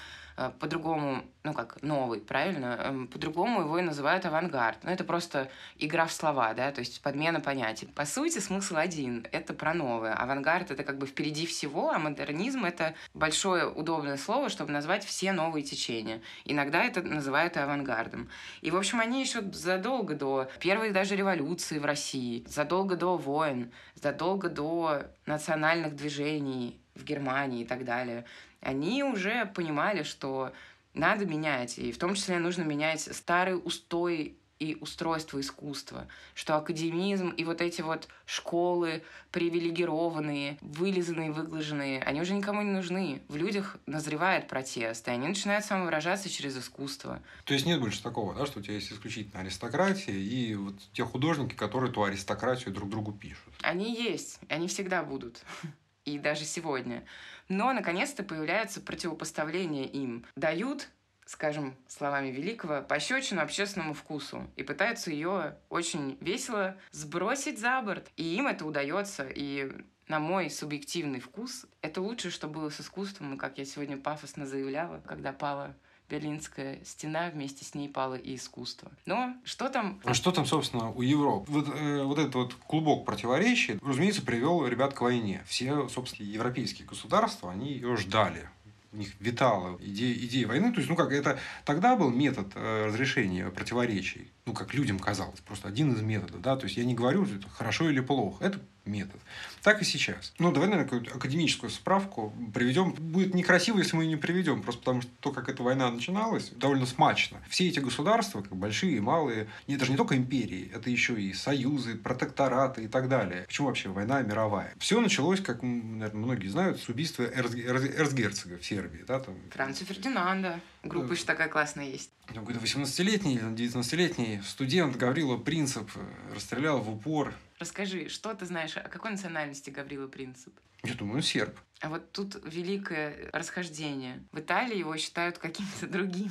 по-другому, 0.59 1.23
ну 1.43 1.53
как, 1.53 1.81
новый, 1.83 2.19
правильно? 2.19 2.77
Эм, 2.79 3.07
по-другому 3.07 3.61
его 3.61 3.79
и 3.79 3.81
называют 3.81 4.25
авангард. 4.25 4.83
Но 4.83 4.89
ну, 4.89 4.95
это 4.95 5.03
просто 5.03 5.49
игра 5.77 6.05
в 6.05 6.11
слова, 6.11 6.53
да, 6.53 6.71
то 6.71 6.79
есть 6.79 7.01
подмена 7.01 7.39
понятий. 7.39 7.85
По 7.85 8.05
сути, 8.05 8.39
смысл 8.39 8.77
один— 8.77 9.27
это 9.31 9.53
про 9.53 9.73
новое. 9.73 10.13
Авангард— 10.13 10.71
это 10.71 10.83
как 10.83 10.97
бы 10.97 11.05
впереди 11.05 11.45
всего, 11.45 11.91
а 11.91 11.99
модернизм— 11.99 12.65
это 12.65 12.95
большое 13.13 13.67
удобное 13.67 14.17
слово, 14.17 14.49
чтобы 14.49 14.71
назвать 14.71 15.05
все 15.05 15.33
новые 15.33 15.63
течения. 15.63 16.21
Иногда 16.45 16.83
это 16.83 17.01
называют 17.01 17.57
авангардом. 17.57 18.29
И, 18.61 18.71
в 18.71 18.75
общем, 18.75 18.99
они 18.99 19.21
еще 19.21 19.41
задолго 19.51 20.15
до 20.15 20.49
первой 20.59 20.91
даже 20.91 21.15
революции 21.15 21.77
в 21.77 21.85
России, 21.85 22.43
задолго 22.47 22.95
до 22.95 23.17
войн, 23.17 23.71
задолго 23.95 24.49
до 24.49 25.03
национальных 25.25 25.95
движений 25.95 26.79
в 26.95 27.03
Германии 27.03 27.61
и 27.61 27.65
так 27.65 27.85
далее, 27.85 28.25
они 28.63 29.03
уже 29.03 29.45
понимали, 29.45 30.03
что 30.03 30.53
надо 30.93 31.25
менять, 31.25 31.77
и 31.79 31.91
в 31.91 31.97
том 31.97 32.15
числе 32.15 32.39
нужно 32.39 32.63
менять 32.63 33.01
старый 33.01 33.55
устой 33.57 34.37
и 34.59 34.77
устройство 34.79 35.41
искусства, 35.41 36.07
что 36.35 36.55
академизм 36.55 37.29
и 37.29 37.43
вот 37.43 37.61
эти 37.61 37.81
вот 37.81 38.07
школы 38.25 39.03
привилегированные, 39.31 40.57
вылизанные, 40.61 41.31
выглаженные, 41.31 42.01
они 42.01 42.21
уже 42.21 42.33
никому 42.33 42.61
не 42.61 42.71
нужны. 42.71 43.21
В 43.27 43.35
людях 43.35 43.77
назревает 43.85 44.47
протест, 44.47 45.07
и 45.07 45.11
они 45.11 45.27
начинают 45.27 45.65
самовыражаться 45.65 46.29
через 46.29 46.57
искусство. 46.57 47.21
То 47.45 47.53
есть 47.53 47.65
нет 47.65 47.79
больше 47.81 48.01
такого, 48.01 48.33
да, 48.33 48.45
что 48.45 48.59
у 48.59 48.61
тебя 48.61 48.75
есть 48.75 48.91
исключительно 48.91 49.41
аристократия 49.41 50.13
и 50.13 50.55
вот 50.55 50.75
те 50.93 51.03
художники, 51.03 51.55
которые 51.55 51.91
ту 51.91 52.03
аристократию 52.03 52.73
друг 52.73 52.89
другу 52.89 53.11
пишут? 53.11 53.53
Они 53.61 53.93
есть, 53.93 54.39
они 54.49 54.67
всегда 54.67 55.03
будут 55.03 55.43
и 56.05 56.17
даже 56.17 56.45
сегодня. 56.45 57.03
Но, 57.49 57.73
наконец-то, 57.73 58.23
появляется 58.23 58.81
противопоставление 58.81 59.85
им. 59.85 60.25
Дают 60.35 60.89
скажем, 61.25 61.75
словами 61.87 62.27
Великого, 62.27 62.81
пощечину 62.81 63.41
общественному 63.41 63.93
вкусу 63.93 64.49
и 64.55 64.63
пытаются 64.63 65.09
ее 65.09 65.57
очень 65.69 66.17
весело 66.19 66.77
сбросить 66.91 67.59
за 67.59 67.81
борт. 67.81 68.11
И 68.17 68.35
им 68.35 68.47
это 68.47 68.65
удается. 68.65 69.27
И 69.33 69.71
на 70.07 70.19
мой 70.19 70.49
субъективный 70.49 71.19
вкус, 71.19 71.65
это 71.81 72.01
лучшее, 72.01 72.31
что 72.31 72.47
было 72.47 72.69
с 72.69 72.81
искусством, 72.81 73.37
как 73.37 73.57
я 73.57 73.65
сегодня 73.65 73.97
пафосно 73.97 74.45
заявляла, 74.45 75.01
когда 75.07 75.31
пала 75.31 75.75
Берлинская 76.09 76.79
стена, 76.83 77.29
вместе 77.29 77.65
с 77.65 77.73
ней 77.75 77.89
пало 77.89 78.15
и 78.15 78.35
искусство. 78.35 78.91
Но 79.05 79.35
что 79.43 79.69
там... 79.69 79.99
А 80.03 80.13
что 80.13 80.31
там, 80.31 80.45
собственно, 80.45 80.91
у 80.91 81.01
Европы? 81.01 81.51
Вот, 81.51 81.67
э, 81.69 82.03
вот 82.03 82.19
этот 82.19 82.35
вот 82.35 82.53
клубок 82.55 83.05
противоречий, 83.05 83.79
разумеется, 83.81 84.21
привел 84.21 84.65
ребят 84.67 84.93
к 84.93 85.01
войне. 85.01 85.43
Все, 85.47 85.87
собственно, 85.89 86.27
европейские 86.27 86.87
государства, 86.87 87.51
они 87.51 87.73
ее 87.73 87.95
ждали 87.97 88.49
у 88.93 88.97
них 88.97 89.09
витала 89.19 89.77
идея, 89.81 90.13
идея 90.13 90.47
войны. 90.47 90.71
То 90.71 90.77
есть, 90.77 90.89
ну 90.89 90.95
как, 90.95 91.11
это 91.11 91.39
тогда 91.65 91.95
был 91.95 92.09
метод 92.11 92.51
э, 92.55 92.85
разрешения 92.85 93.49
противоречий. 93.49 94.31
Ну, 94.45 94.53
как 94.53 94.73
людям 94.73 94.99
казалось, 94.99 95.39
просто 95.39 95.67
один 95.67 95.93
из 95.93 96.01
методов. 96.01 96.41
Да? 96.41 96.55
То 96.55 96.65
есть, 96.65 96.77
я 96.77 96.85
не 96.85 96.93
говорю, 96.93 97.25
что 97.25 97.35
это 97.35 97.49
хорошо 97.49 97.89
или 97.89 98.01
плохо. 98.01 98.43
Это 98.45 98.59
метод. 98.85 99.19
Так 99.61 99.81
и 99.81 99.85
сейчас. 99.85 100.33
Ну, 100.39 100.51
давай, 100.51 100.69
наверное, 100.69 100.89
какую-то 100.89 101.15
академическую 101.15 101.69
справку 101.69 102.33
приведем. 102.53 102.93
Будет 102.93 103.33
некрасиво, 103.33 103.77
если 103.77 103.95
мы 103.95 104.03
ее 104.03 104.09
не 104.09 104.15
приведем, 104.15 104.61
просто 104.61 104.81
потому 104.81 105.01
что 105.01 105.11
то, 105.19 105.31
как 105.31 105.49
эта 105.49 105.63
война 105.63 105.89
начиналась, 105.89 106.49
довольно 106.49 106.85
смачно. 106.85 107.41
Все 107.49 107.67
эти 107.67 107.79
государства, 107.79 108.41
как 108.41 108.55
большие 108.55 108.97
и 108.97 108.99
малые, 108.99 109.47
это 109.67 109.85
же 109.85 109.91
не 109.91 109.97
только 109.97 110.15
империи, 110.17 110.71
это 110.73 110.89
еще 110.89 111.19
и 111.19 111.33
союзы, 111.33 111.95
протектораты 111.95 112.83
и 112.83 112.87
так 112.87 113.09
далее. 113.09 113.43
Почему 113.47 113.67
вообще 113.67 113.89
война 113.89 114.21
мировая? 114.21 114.73
Все 114.77 114.99
началось, 114.99 115.39
как, 115.39 115.63
наверное, 115.63 116.11
многие 116.13 116.47
знают, 116.47 116.79
с 116.79 116.89
убийства 116.89 117.23
эрц... 117.23 117.53
эрцгерцога 117.53 118.57
в 118.57 118.65
Сербии. 118.65 119.03
Да, 119.07 119.19
там... 119.19 119.35
Франца 119.51 119.85
Фердинанда. 119.85 120.59
Группа 120.83 121.07
да. 121.07 121.13
еще 121.13 121.25
такая 121.25 121.47
классная 121.47 121.85
есть. 121.85 122.11
Какой-то 122.25 122.59
18-летний 122.59 123.35
или 123.35 123.43
19-летний 123.43 124.41
студент 124.45 124.97
Гаврила 124.97 125.37
Принцип 125.37 125.89
э, 125.95 126.33
расстрелял 126.35 126.81
в 126.81 126.89
упор 126.89 127.33
Расскажи, 127.63 128.09
что 128.09 128.33
ты 128.33 128.45
знаешь, 128.45 128.75
о 128.75 128.89
какой 128.89 129.11
национальности 129.11 129.69
Гаврила 129.69 130.09
Принцип? 130.09 130.53
Я 130.83 130.95
думаю, 130.95 131.21
серб. 131.21 131.57
А 131.79 131.87
вот 131.87 132.11
тут 132.11 132.35
великое 132.43 133.29
расхождение. 133.31 134.21
В 134.33 134.39
Италии 134.39 134.77
его 134.77 134.97
считают 134.97 135.37
каким-то 135.37 135.87
другим 135.97 136.29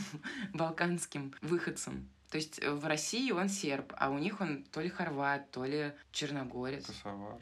балканским 0.53 1.33
выходцем. 1.41 2.11
То 2.29 2.37
есть 2.37 2.63
в 2.63 2.85
России 2.87 3.31
он 3.31 3.49
серб, 3.49 3.95
а 3.97 4.11
у 4.11 4.19
них 4.19 4.43
он 4.43 4.65
то 4.65 4.83
ли 4.83 4.91
хорват, 4.91 5.51
то 5.51 5.65
ли 5.65 5.95
черногорец. 6.11 6.85
Косовар. 6.85 7.41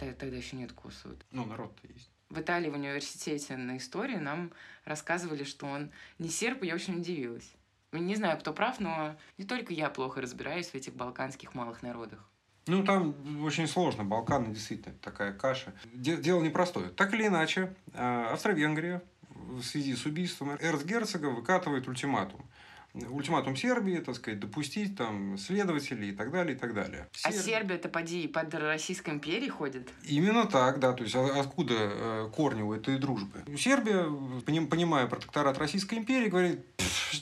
Тогда 0.00 0.26
еще 0.36 0.56
нет 0.56 0.72
Косово. 0.72 1.14
Ну, 1.30 1.44
народ-то 1.44 1.86
есть. 1.86 2.10
В 2.28 2.40
Италии 2.40 2.70
в 2.70 2.74
университете 2.74 3.56
на 3.56 3.76
истории 3.76 4.16
нам 4.16 4.50
рассказывали, 4.84 5.44
что 5.44 5.66
он 5.66 5.92
не 6.18 6.28
серб, 6.28 6.64
и 6.64 6.66
я 6.66 6.74
очень 6.74 6.98
удивилась. 6.98 7.52
Не 7.92 8.16
знаю, 8.16 8.40
кто 8.40 8.52
прав, 8.52 8.80
но 8.80 9.16
не 9.38 9.44
только 9.44 9.72
я 9.72 9.90
плохо 9.90 10.20
разбираюсь 10.20 10.70
в 10.70 10.74
этих 10.74 10.96
балканских 10.96 11.54
малых 11.54 11.82
народах. 11.82 12.28
Ну, 12.66 12.84
там 12.84 13.44
очень 13.44 13.66
сложно. 13.66 14.04
Балканы 14.04 14.54
действительно 14.54 14.94
такая 15.00 15.32
каша. 15.32 15.72
Дело 15.94 16.42
непростое. 16.42 16.90
Так 16.90 17.12
или 17.14 17.26
иначе, 17.26 17.74
а, 17.94 18.32
Австро-Венгрия 18.32 19.02
в 19.34 19.62
связи 19.62 19.94
с 19.96 20.06
убийством 20.06 20.56
эрцгерцога 20.60 21.26
выкатывает 21.26 21.88
ультиматум 21.88 22.40
ультиматум 22.94 23.56
Сербии, 23.56 23.98
так 23.98 24.16
сказать, 24.16 24.40
допустить 24.40 24.96
там 24.96 25.38
следователей 25.38 26.10
и 26.10 26.12
так 26.12 26.30
далее, 26.30 26.56
и 26.56 26.58
так 26.58 26.74
далее. 26.74 27.08
А 27.24 27.32
Серб... 27.32 27.40
А 27.40 27.42
Сербия-то, 27.42 27.88
поди, 27.88 28.28
под 28.28 28.54
Российской 28.54 29.10
империей 29.10 29.50
ходит? 29.50 29.88
Именно 30.04 30.46
так, 30.46 30.78
да. 30.78 30.92
То 30.92 31.04
есть, 31.04 31.14
а 31.16 31.40
откуда 31.40 31.74
э, 31.78 32.30
корни 32.34 32.62
у 32.62 32.72
этой 32.72 32.98
дружбы? 32.98 33.44
Сербия, 33.56 34.04
понимая 34.66 35.06
протекторат 35.06 35.58
Российской 35.58 35.96
империи, 35.96 36.28
говорит, 36.28 36.60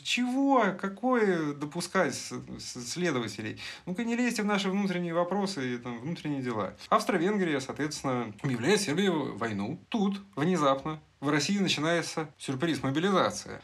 чего, 0.02 0.64
какое 0.78 1.54
допускать 1.54 2.14
следователей? 2.58 3.58
Ну-ка 3.86 4.04
не 4.04 4.16
лезьте 4.16 4.42
в 4.42 4.46
наши 4.46 4.70
внутренние 4.70 5.14
вопросы 5.14 5.74
и 5.74 5.78
там, 5.78 6.00
внутренние 6.00 6.42
дела. 6.42 6.76
Австро-Венгрия, 6.88 7.60
соответственно, 7.60 8.32
объявляет 8.42 8.80
Сербии 8.80 9.08
войну. 9.08 9.80
Тут, 9.88 10.20
внезапно, 10.36 11.00
в 11.20 11.28
России 11.28 11.58
начинается 11.58 12.28
сюрприз 12.38 12.82
мобилизация. 12.82 13.60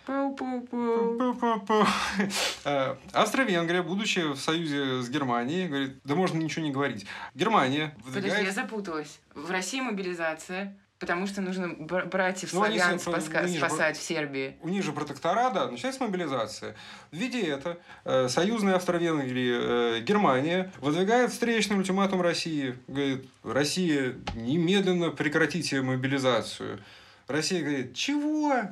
Э, 2.65 2.97
Австро-Венгрия, 3.13 3.83
будучи 3.83 4.21
в 4.33 4.37
союзе 4.37 5.03
с 5.03 5.09
Германией, 5.09 5.69
говорит, 5.69 5.99
да 6.05 6.15
можно 6.15 6.39
ничего 6.39 6.65
не 6.65 6.73
говорить. 6.73 7.07
Германия 7.35 7.95
выдвигает... 8.05 8.35
Подожди, 8.35 8.47
я 8.47 8.53
запуталась. 8.53 9.21
В 9.35 9.51
России 9.51 9.81
мобилизация, 9.81 10.77
Потому 10.99 11.27
что 11.27 11.43
нужно 11.43 11.69
братьев 11.69 12.55
ну, 12.55 12.61
славян 12.61 12.93
они, 12.93 12.99
спаска- 12.99 13.41
они 13.41 13.59
спасать 13.59 13.97
же, 13.97 14.01
в 14.01 14.05
Сербии. 14.05 14.57
У 14.63 14.71
них 14.71 14.83
же 14.83 14.93
протекторат, 14.93 15.53
да, 15.53 15.71
начинается 15.71 16.03
мобилизация. 16.03 16.75
В 17.11 17.17
виде 17.17 17.43
это 17.43 17.79
э, 18.07 18.29
союзные 18.29 18.77
Австро-Венгрии, 18.77 19.99
э, 19.99 20.01
Германия 20.01 20.73
выдвигает 20.81 21.33
встречный 21.33 21.77
ультиматум 21.77 22.23
России. 22.23 22.79
Говорит, 22.89 23.29
Россия, 23.45 24.15
немедленно 24.35 25.11
прекратите 25.11 25.83
мобилизацию. 25.83 26.79
Россия 27.29 27.61
говорит, 27.61 27.95
чего? 27.95 28.51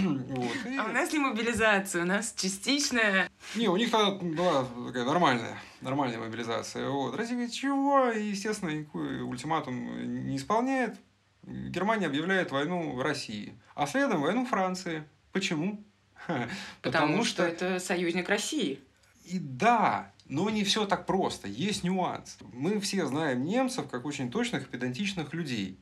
вот, 0.00 0.56
и... 0.66 0.76
А 0.76 0.84
у 0.84 0.92
нас 0.92 1.12
не 1.12 1.18
мобилизация, 1.18 2.02
у 2.02 2.06
нас 2.06 2.34
частичная. 2.34 3.30
Не, 3.54 3.68
у 3.68 3.76
них 3.76 3.90
тогда 3.90 4.12
была 4.12 4.66
такая 4.86 5.04
нормальная, 5.04 5.58
нормальная 5.82 6.18
мобилизация. 6.18 6.88
Вот. 6.88 7.14
Россия 7.14 7.34
говорит, 7.34 7.52
чего? 7.52 8.10
И, 8.10 8.30
естественно, 8.30 8.70
никакой 8.70 9.20
ультиматум 9.20 10.26
не 10.26 10.36
исполняет. 10.36 10.96
Германия 11.42 12.06
объявляет 12.06 12.50
войну 12.52 13.02
России, 13.02 13.54
а 13.74 13.86
следом 13.86 14.22
войну 14.22 14.46
Франции. 14.46 15.04
Почему? 15.32 15.84
Потому, 16.26 16.48
Потому 16.80 17.24
что... 17.24 17.34
что 17.34 17.44
это 17.44 17.78
союзник 17.80 18.30
России. 18.30 18.80
И 19.26 19.38
да, 19.38 20.10
но 20.26 20.48
не 20.48 20.64
все 20.64 20.86
так 20.86 21.04
просто. 21.04 21.48
Есть 21.48 21.84
нюанс. 21.84 22.38
Мы 22.52 22.80
все 22.80 23.04
знаем 23.04 23.44
немцев 23.44 23.88
как 23.90 24.06
очень 24.06 24.30
точных 24.30 24.62
и 24.62 24.70
педантичных 24.70 25.34
людей 25.34 25.78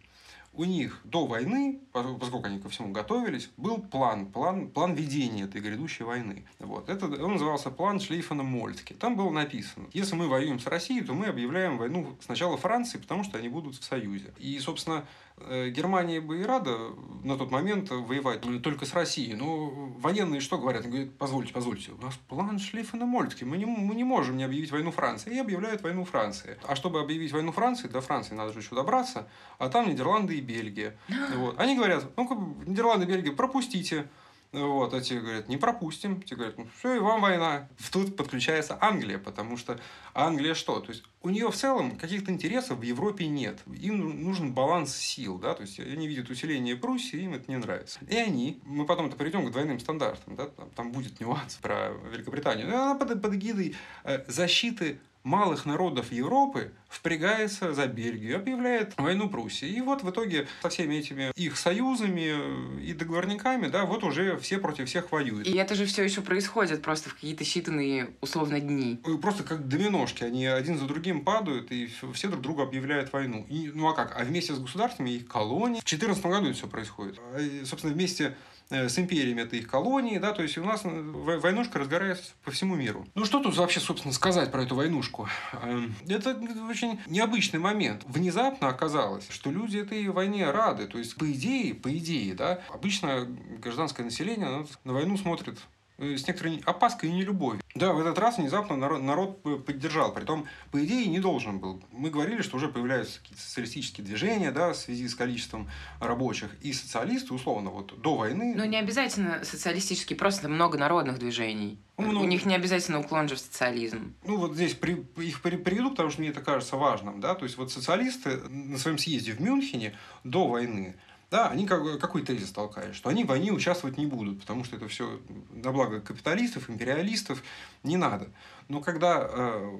у 0.54 0.64
них 0.64 1.00
до 1.04 1.26
войны, 1.26 1.80
поскольку 1.92 2.46
они 2.46 2.58
ко 2.58 2.68
всему 2.68 2.92
готовились, 2.92 3.50
был 3.56 3.78
план, 3.78 4.26
план, 4.26 4.68
план 4.68 4.94
ведения 4.94 5.44
этой 5.44 5.60
грядущей 5.60 6.04
войны. 6.04 6.44
Вот. 6.58 6.90
Это, 6.90 7.06
он 7.06 7.32
назывался 7.32 7.70
план 7.70 8.00
Шлейфана 8.00 8.42
Мольтке. 8.42 8.94
Там 8.94 9.16
было 9.16 9.30
написано, 9.30 9.86
если 9.92 10.14
мы 10.14 10.28
воюем 10.28 10.60
с 10.60 10.66
Россией, 10.66 11.02
то 11.02 11.14
мы 11.14 11.26
объявляем 11.26 11.78
войну 11.78 12.16
сначала 12.20 12.56
Франции, 12.56 12.98
потому 12.98 13.24
что 13.24 13.38
они 13.38 13.48
будут 13.48 13.76
в 13.76 13.84
Союзе. 13.84 14.32
И, 14.38 14.58
собственно, 14.58 15.06
Германия 15.38 16.20
бы 16.20 16.40
и 16.40 16.44
рада 16.44 16.76
на 17.24 17.36
тот 17.36 17.50
момент 17.50 17.90
воевать 17.90 18.42
только 18.62 18.86
с 18.86 18.94
Россией. 18.94 19.34
Но 19.34 19.70
военные 19.98 20.40
что 20.40 20.58
говорят? 20.58 20.82
Они 20.82 20.92
говорят, 20.92 21.18
позвольте, 21.18 21.52
позвольте, 21.52 21.92
у 21.92 22.02
нас 22.02 22.16
план 22.28 22.58
Шлейфена 22.58 23.06
Мольтки. 23.06 23.44
Мы 23.44 23.58
не, 23.58 23.66
мы 23.66 23.94
не 23.94 24.04
можем 24.04 24.36
не 24.36 24.44
объявить 24.44 24.70
войну 24.70 24.90
Франции. 24.90 25.34
И 25.34 25.38
объявляют 25.38 25.82
войну 25.82 26.04
Франции. 26.04 26.58
А 26.64 26.76
чтобы 26.76 27.00
объявить 27.00 27.32
войну 27.32 27.52
Франции, 27.52 27.88
до 27.88 28.00
Франции 28.00 28.34
надо 28.34 28.52
же 28.52 28.60
еще 28.60 28.74
добраться. 28.74 29.28
А 29.58 29.68
там 29.68 29.88
Нидерланды 29.88 30.36
и 30.36 30.40
Бельгия. 30.40 30.96
Вот. 31.36 31.58
Они 31.58 31.76
говорят, 31.76 32.06
ну 32.16 32.56
Нидерланды 32.66 33.06
и 33.06 33.08
Бельгия 33.08 33.32
пропустите. 33.32 34.08
Вот, 34.52 34.92
а 34.92 35.00
те 35.00 35.18
говорят, 35.18 35.48
не 35.48 35.56
пропустим. 35.56 36.20
Те 36.20 36.36
говорят, 36.36 36.58
ну 36.58 36.66
все, 36.78 36.96
и 36.96 36.98
вам 36.98 37.22
война. 37.22 37.68
Тут 37.90 38.16
подключается 38.16 38.76
Англия, 38.80 39.18
потому 39.18 39.56
что 39.56 39.80
Англия 40.12 40.52
что? 40.54 40.80
То 40.80 40.90
есть 40.90 41.04
у 41.22 41.30
нее 41.30 41.50
в 41.50 41.56
целом 41.56 41.96
каких-то 41.96 42.30
интересов 42.30 42.78
в 42.78 42.82
Европе 42.82 43.26
нет. 43.28 43.60
Им 43.66 44.22
нужен 44.22 44.52
баланс 44.52 44.94
сил, 44.94 45.38
да, 45.38 45.54
то 45.54 45.62
есть 45.62 45.80
они 45.80 46.06
видят 46.06 46.28
усиление 46.28 46.76
Пруссии, 46.76 47.20
им 47.20 47.32
это 47.32 47.50
не 47.50 47.56
нравится. 47.56 47.98
И 48.06 48.16
они, 48.16 48.60
мы 48.64 48.84
потом-то 48.84 49.16
перейдем 49.16 49.46
к 49.46 49.50
двойным 49.50 49.80
стандартам, 49.80 50.36
да, 50.36 50.46
там, 50.46 50.70
там 50.70 50.92
будет 50.92 51.18
нюанс 51.18 51.54
про 51.54 51.90
Великобританию, 52.10 52.68
но 52.68 52.82
она 52.82 52.94
под, 52.94 53.22
под 53.22 53.34
эгидой 53.34 53.74
э, 54.04 54.22
защиты 54.30 55.00
малых 55.24 55.66
народов 55.66 56.12
Европы 56.12 56.72
впрягается 56.88 57.72
за 57.72 57.86
Бельгию, 57.86 58.36
объявляет 58.36 58.94
войну 58.98 59.28
Пруссии. 59.28 59.68
И 59.68 59.80
вот 59.80 60.02
в 60.02 60.10
итоге 60.10 60.46
со 60.62 60.68
всеми 60.68 60.96
этими 60.96 61.32
их 61.36 61.56
союзами 61.56 62.80
и 62.82 62.92
договорниками, 62.92 63.68
да, 63.68 63.84
вот 63.84 64.04
уже 64.04 64.36
все 64.38 64.58
против 64.58 64.88
всех 64.88 65.10
воюют. 65.12 65.46
И 65.46 65.56
это 65.56 65.74
же 65.74 65.86
все 65.86 66.02
еще 66.02 66.20
происходит 66.20 66.82
просто 66.82 67.10
в 67.10 67.14
какие-то 67.14 67.44
считанные 67.44 68.12
условно 68.20 68.60
дни. 68.60 69.00
Просто 69.20 69.42
как 69.42 69.68
доминошки, 69.68 70.24
они 70.24 70.46
один 70.46 70.78
за 70.78 70.86
другим 70.86 71.24
падают, 71.24 71.72
и 71.72 71.90
все 72.12 72.28
друг 72.28 72.42
другу 72.42 72.62
объявляют 72.62 73.12
войну. 73.12 73.46
И, 73.48 73.70
ну 73.74 73.88
а 73.88 73.94
как? 73.94 74.20
А 74.20 74.24
вместе 74.24 74.54
с 74.54 74.58
государствами 74.58 75.10
их 75.10 75.28
колонии. 75.28 75.80
В 75.80 75.84
2014 75.84 76.24
году 76.26 76.46
это 76.46 76.54
все 76.56 76.66
происходит. 76.66 77.18
А, 77.34 77.64
собственно, 77.64 77.94
вместе 77.94 78.36
Э, 78.61 78.61
с 78.72 78.98
империями, 78.98 79.42
это 79.42 79.56
их 79.56 79.68
колонии, 79.68 80.18
да, 80.18 80.32
то 80.32 80.42
есть 80.42 80.58
у 80.58 80.64
нас 80.64 80.82
э, 80.84 80.88
войнушка 80.88 81.78
разгорается 81.78 82.32
по 82.44 82.50
всему 82.50 82.74
миру. 82.74 83.06
Ну 83.14 83.24
что 83.24 83.40
тут 83.40 83.56
вообще, 83.56 83.80
собственно, 83.80 84.12
сказать 84.12 84.50
про 84.50 84.62
эту 84.62 84.74
войнушку? 84.74 85.28
Эм, 85.62 85.94
это 86.08 86.36
очень 86.68 86.98
необычный 87.06 87.58
момент. 87.58 88.02
Внезапно 88.06 88.68
оказалось, 88.68 89.26
что 89.28 89.50
люди 89.50 89.78
этой 89.78 90.08
войне 90.08 90.50
рады, 90.50 90.86
то 90.86 90.98
есть 90.98 91.16
по 91.16 91.30
идее, 91.30 91.74
по 91.74 91.96
идее, 91.96 92.34
да, 92.34 92.60
обычно 92.70 93.26
гражданское 93.60 94.02
население 94.02 94.66
на 94.84 94.92
войну 94.92 95.16
смотрит 95.16 95.58
Э, 95.58 95.71
с 95.98 96.26
некоторой 96.26 96.62
опаской 96.64 97.08
и 97.08 97.12
нелюбовью. 97.12 97.62
Да, 97.74 97.92
в 97.92 98.00
этот 98.00 98.18
раз 98.18 98.38
внезапно 98.38 98.76
народ, 98.76 99.02
народ 99.02 99.64
поддержал. 99.64 100.12
Притом, 100.12 100.46
по 100.70 100.84
идее, 100.84 101.06
не 101.06 101.20
должен 101.20 101.58
был. 101.58 101.82
Мы 101.90 102.10
говорили, 102.10 102.42
что 102.42 102.56
уже 102.56 102.68
появляются 102.68 103.20
какие-то 103.20 103.42
социалистические 103.42 104.04
движения 104.04 104.50
да, 104.50 104.72
в 104.72 104.76
связи 104.76 105.08
с 105.08 105.14
количеством 105.14 105.70
рабочих. 106.00 106.50
И 106.60 106.72
социалисты, 106.72 107.32
условно, 107.32 107.70
вот 107.70 108.00
до 108.00 108.16
войны... 108.16 108.54
Ну, 108.56 108.64
не 108.64 108.76
обязательно 108.76 109.44
социалистические, 109.44 110.18
просто 110.18 110.48
много 110.48 110.76
народных 110.76 111.18
движений. 111.18 111.78
Ну, 111.96 112.08
много... 112.08 112.24
У 112.24 112.28
них 112.28 112.44
не 112.44 112.54
обязательно 112.54 113.00
уклон 113.00 113.28
же 113.28 113.36
в 113.36 113.38
социализм. 113.38 114.14
Ну, 114.24 114.36
вот 114.36 114.54
здесь 114.54 114.74
при, 114.74 115.06
их 115.16 115.40
приведу, 115.40 115.90
потому 115.90 116.10
что 116.10 116.20
мне 116.20 116.30
это 116.30 116.40
кажется 116.40 116.76
важным. 116.76 117.20
Да? 117.20 117.34
То 117.34 117.44
есть, 117.44 117.56
вот 117.56 117.72
социалисты 117.72 118.36
на 118.48 118.76
своем 118.78 118.98
съезде 118.98 119.32
в 119.32 119.40
Мюнхене 119.40 119.96
до 120.24 120.46
войны 120.46 120.96
да, 121.32 121.48
они 121.48 121.66
как, 121.66 121.98
какой 121.98 122.22
тезис 122.22 122.52
толкают, 122.52 122.94
что 122.94 123.08
они 123.08 123.24
в 123.24 123.28
войне 123.28 123.52
участвовать 123.52 123.96
не 123.96 124.04
будут, 124.04 124.40
потому 124.40 124.64
что 124.64 124.76
это 124.76 124.86
все 124.86 125.18
на 125.50 125.72
благо 125.72 125.98
капиталистов, 126.02 126.68
империалистов, 126.68 127.42
не 127.82 127.96
надо. 127.96 128.28
Но 128.68 128.82
когда 128.82 129.26
э, 129.30 129.78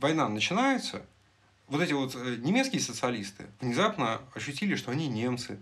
война 0.00 0.30
начинается, 0.30 1.02
вот 1.68 1.82
эти 1.82 1.92
вот 1.92 2.14
э, 2.14 2.36
немецкие 2.38 2.80
социалисты 2.80 3.44
внезапно 3.60 4.22
ощутили, 4.34 4.76
что 4.76 4.92
они 4.92 5.08
немцы. 5.08 5.58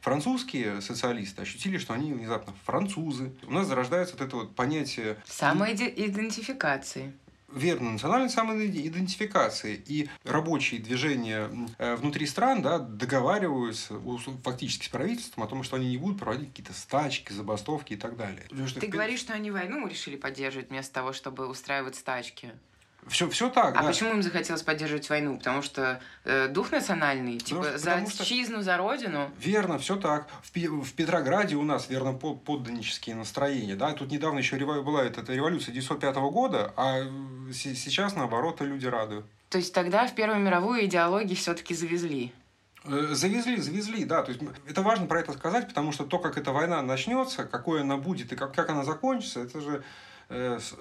Французские 0.00 0.80
социалисты 0.80 1.42
ощутили, 1.42 1.76
что 1.76 1.92
они 1.92 2.14
внезапно 2.14 2.54
французы. 2.64 3.34
У 3.42 3.52
нас 3.52 3.66
зарождается 3.66 4.16
вот 4.16 4.26
это 4.26 4.36
вот 4.36 4.54
понятие... 4.54 5.18
Самоидентификации 5.26 7.12
верно 7.52 7.92
национальной 7.92 8.30
самоидентификации. 8.30 9.82
И 9.86 10.08
рабочие 10.24 10.80
движения 10.80 11.50
э, 11.78 11.96
внутри 11.96 12.26
стран 12.26 12.62
да, 12.62 12.78
договариваются 12.78 14.00
фактически 14.42 14.86
с 14.86 14.88
правительством 14.88 15.44
о 15.44 15.46
том, 15.46 15.62
что 15.62 15.76
они 15.76 15.88
не 15.88 15.96
будут 15.96 16.18
проводить 16.18 16.50
какие-то 16.50 16.72
стачки, 16.72 17.32
забастовки 17.32 17.94
и 17.94 17.96
так 17.96 18.16
далее. 18.16 18.46
Ты 18.80 18.86
говоришь, 18.86 19.20
что 19.20 19.32
они 19.32 19.50
войну 19.50 19.86
решили 19.86 20.16
поддерживать 20.16 20.70
вместо 20.70 20.94
того, 20.94 21.12
чтобы 21.12 21.48
устраивать 21.48 21.96
стачки. 21.96 22.52
Все, 23.08 23.28
все 23.28 23.50
так, 23.50 23.76
А 23.76 23.82
да. 23.82 23.88
почему 23.88 24.10
им 24.10 24.22
захотелось 24.22 24.62
поддерживать 24.62 25.08
войну? 25.08 25.38
Потому 25.38 25.62
что 25.62 26.00
э, 26.24 26.48
дух 26.48 26.72
национальный, 26.72 27.38
типа 27.38 27.62
потому, 27.62 27.78
за 27.78 27.94
отчизну, 27.94 28.56
что... 28.56 28.62
за 28.62 28.76
родину. 28.76 29.30
Верно, 29.38 29.78
все 29.78 29.96
так. 29.96 30.28
В, 30.42 30.56
в 30.56 30.92
Петрограде 30.94 31.56
у 31.56 31.62
нас 31.62 31.88
верно 31.88 32.12
подданнические 32.12 33.16
настроения. 33.16 33.76
Да? 33.76 33.92
Тут 33.92 34.10
недавно 34.10 34.38
еще 34.38 34.56
была 34.58 35.04
эта, 35.04 35.20
эта 35.20 35.32
революция 35.32 35.72
1905 35.72 36.16
года, 36.32 36.72
а 36.76 37.02
сейчас, 37.52 38.14
наоборот, 38.16 38.60
люди 38.60 38.86
рады. 38.86 39.22
То 39.48 39.58
есть 39.58 39.72
тогда 39.72 40.06
в 40.06 40.14
Первую 40.14 40.40
мировую 40.40 40.84
идеологии 40.84 41.34
все-таки 41.34 41.74
завезли? 41.74 42.32
Э, 42.84 43.08
завезли, 43.12 43.56
завезли, 43.56 44.04
да. 44.04 44.22
То 44.22 44.32
есть 44.32 44.42
это 44.66 44.82
важно 44.82 45.06
про 45.06 45.20
это 45.20 45.32
сказать, 45.32 45.68
потому 45.68 45.92
что 45.92 46.04
то, 46.04 46.18
как 46.18 46.38
эта 46.38 46.52
война 46.52 46.82
начнется, 46.82 47.44
какой 47.44 47.82
она 47.82 47.96
будет 47.96 48.32
и 48.32 48.36
как, 48.36 48.54
как 48.54 48.70
она 48.70 48.84
закончится, 48.84 49.40
это 49.40 49.60
же 49.60 49.76
э, 49.76 49.82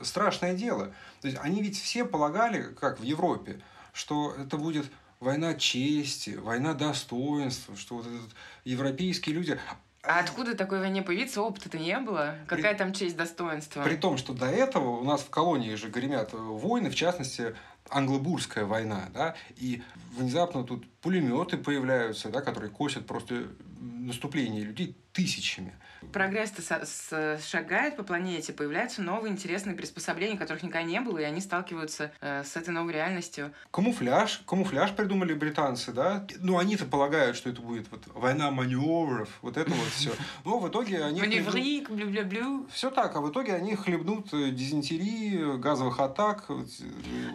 страшное 0.04 0.54
дело. 0.54 0.94
То 1.22 1.28
есть 1.28 1.40
они 1.42 1.62
ведь 1.62 1.80
все 1.80 2.06
полагали, 2.06 2.74
как 2.74 3.00
в 3.00 3.04
Европе, 3.04 3.62
что 3.94 4.36
это 4.38 4.58
будет 4.58 4.86
война 5.20 5.54
чести, 5.56 6.32
война 6.32 6.74
достоинства, 6.74 7.76
что 7.76 7.96
вот 7.96 8.06
этот, 8.08 8.36
европейские 8.66 9.36
люди... 9.36 9.60
А 10.04 10.20
откуда 10.20 10.56
такой 10.56 10.80
войне 10.80 11.02
появиться? 11.02 11.42
Опыта-то 11.42 11.78
не 11.78 11.98
было. 12.00 12.36
Какая 12.48 12.74
при, 12.74 12.78
там 12.78 12.94
честь, 12.94 13.18
достоинство? 13.18 13.84
При 13.84 13.96
том, 13.96 14.18
что 14.18 14.34
до 14.34 14.46
этого 14.46 15.00
у 15.00 15.04
нас 15.04 15.22
в 15.22 15.30
колонии 15.30 15.76
же 15.76 15.90
гремят 15.90 16.32
войны, 16.32 16.90
в 16.90 16.96
частности, 16.96 17.56
англобурская 17.90 18.66
война, 18.66 19.10
да, 19.14 19.36
и 19.58 19.82
внезапно 20.16 20.64
тут 20.64 20.86
пулеметы 21.08 21.56
появляются, 21.56 22.28
да, 22.28 22.42
которые 22.42 22.70
косят 22.70 23.08
просто 23.08 23.48
наступление 23.80 24.66
людей 24.66 24.98
тысячами. 25.14 25.74
Прогресс-то 26.14 27.40
шагает 27.40 27.98
по 27.98 28.04
планете, 28.04 28.54
появляются 28.54 29.02
новые 29.02 29.34
интересные 29.34 29.76
приспособления, 29.76 30.38
которых 30.38 30.62
никогда 30.62 30.84
не 30.84 31.02
было, 31.02 31.18
и 31.18 31.24
они 31.24 31.42
сталкиваются 31.42 32.12
э, 32.22 32.44
с 32.44 32.56
этой 32.56 32.70
новой 32.70 32.94
реальностью. 32.94 33.52
Камуфляж, 33.72 34.44
камуфляж 34.46 34.96
придумали 34.96 35.34
британцы, 35.34 35.92
да? 35.92 36.28
Ну, 36.40 36.60
они-то 36.60 36.86
полагают, 36.86 37.36
что 37.36 37.50
это 37.50 37.62
будет 37.62 37.88
вот 37.90 38.04
война 38.14 38.52
маневров, 38.52 39.30
вот 39.42 39.58
это 39.58 39.72
вот 39.72 39.88
все. 39.88 40.12
Но 40.46 40.60
в 40.60 40.70
итоге 40.70 41.04
они... 41.04 41.20
Маневрик, 41.20 41.90
блю-блю-блю. 41.90 42.68
Все 42.72 42.92
так, 42.92 43.16
а 43.16 43.22
в 43.22 43.32
итоге 43.32 43.56
они 43.56 43.76
хлебнут 43.76 44.32
э, 44.34 44.52
дизентерии, 44.52 45.58
газовых 45.58 46.00
атак. 46.00 46.46
Э, 46.50 46.64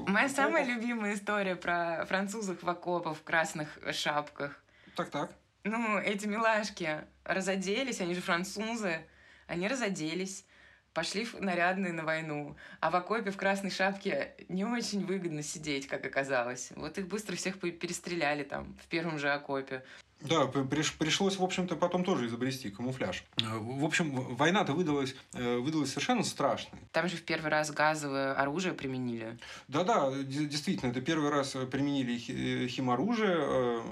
Моя 0.07 0.29
самая 0.29 0.65
любимая 0.65 1.15
история 1.15 1.57
про 1.57 2.07
французов 2.07 2.63
в 2.63 2.69
окопах 2.69 3.17
в 3.17 3.23
красных 3.62 3.94
шапках. 3.94 4.62
Так-так. 4.96 5.33
Ну, 5.64 5.98
эти 5.98 6.27
милашки 6.27 7.05
разоделись, 7.25 8.01
они 8.01 8.14
же 8.14 8.20
французы, 8.20 9.07
они 9.46 9.68
разоделись, 9.68 10.44
пошли 10.92 11.27
нарядные 11.38 11.92
на 11.92 12.05
войну. 12.05 12.57
А 12.81 12.90
в 12.90 12.96
окопе 12.96 13.31
в 13.31 13.37
красной 13.37 13.70
шапке 13.70 14.35
не 14.48 14.64
очень 14.64 15.07
выгодно 15.07 15.42
сидеть, 15.42 15.87
как 15.87 16.05
оказалось. 16.05 16.72
Вот 16.75 16.98
их 16.98 17.07
быстро 17.07 17.37
всех 17.37 17.61
перестреляли 17.61 18.42
там 18.42 18.77
в 18.83 18.88
первом 18.88 19.18
же 19.18 19.31
окопе. 19.31 19.85
Да, 20.25 20.47
приш, 20.47 20.93
пришлось, 20.95 21.37
в 21.37 21.43
общем-то, 21.43 21.77
потом 21.77 22.05
тоже 22.05 22.27
изобрести 22.27 22.71
камуфляж. 22.71 23.25
Э, 23.39 23.59
в 23.59 23.85
общем, 23.85 24.35
война-то 24.35 24.73
выдалась, 24.73 25.15
э, 25.35 25.59
выдалась 25.59 25.91
совершенно 25.91 26.23
страшной. 26.23 26.81
Там 26.93 27.09
же 27.09 27.17
в 27.17 27.23
первый 27.23 27.51
раз 27.51 27.71
газовое 27.71 28.35
оружие 28.35 28.75
применили. 28.75 29.39
Да-да, 29.69 30.13
действительно, 30.13 30.91
это 30.91 31.01
первый 31.01 31.31
раз 31.31 31.57
применили 31.71 32.69
химоружие. 32.69 33.83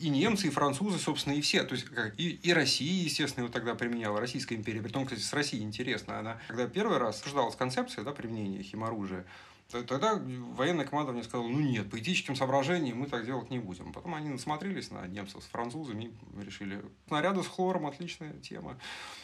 И 0.00 0.08
немцы, 0.08 0.48
и 0.48 0.50
французы, 0.50 0.98
собственно, 0.98 1.34
и 1.34 1.40
все. 1.40 1.64
То 1.64 1.74
есть, 1.74 1.86
и, 2.16 2.30
и 2.42 2.52
Россия, 2.52 3.04
естественно, 3.04 3.44
его 3.44 3.52
тогда 3.52 3.74
применяла, 3.74 4.20
Российская 4.20 4.54
империя. 4.54 4.82
Притом, 4.82 5.04
кстати, 5.04 5.20
с 5.20 5.32
Россией 5.32 5.62
интересно. 5.62 6.18
Она, 6.18 6.38
когда 6.48 6.66
первый 6.66 6.98
раз 6.98 7.18
обсуждалась 7.18 7.56
концепция 7.56 8.04
да, 8.04 8.12
применения 8.12 8.62
химоружия, 8.62 9.24
Тогда 9.70 10.20
военное 10.54 10.84
командование 10.84 11.24
сказало, 11.24 11.48
ну 11.48 11.60
нет, 11.60 11.90
по 11.90 11.98
этическим 11.98 12.36
соображениям 12.36 12.98
мы 12.98 13.06
так 13.06 13.24
делать 13.24 13.50
не 13.50 13.58
будем. 13.58 13.92
Потом 13.92 14.14
они 14.14 14.28
насмотрелись 14.28 14.90
на 14.90 15.06
немцев 15.06 15.42
с 15.42 15.46
французами 15.46 16.12
и 16.38 16.44
решили, 16.44 16.82
снаряды 17.06 17.42
с 17.42 17.46
хлором 17.46 17.86
отличная 17.86 18.32
тема. 18.34 18.78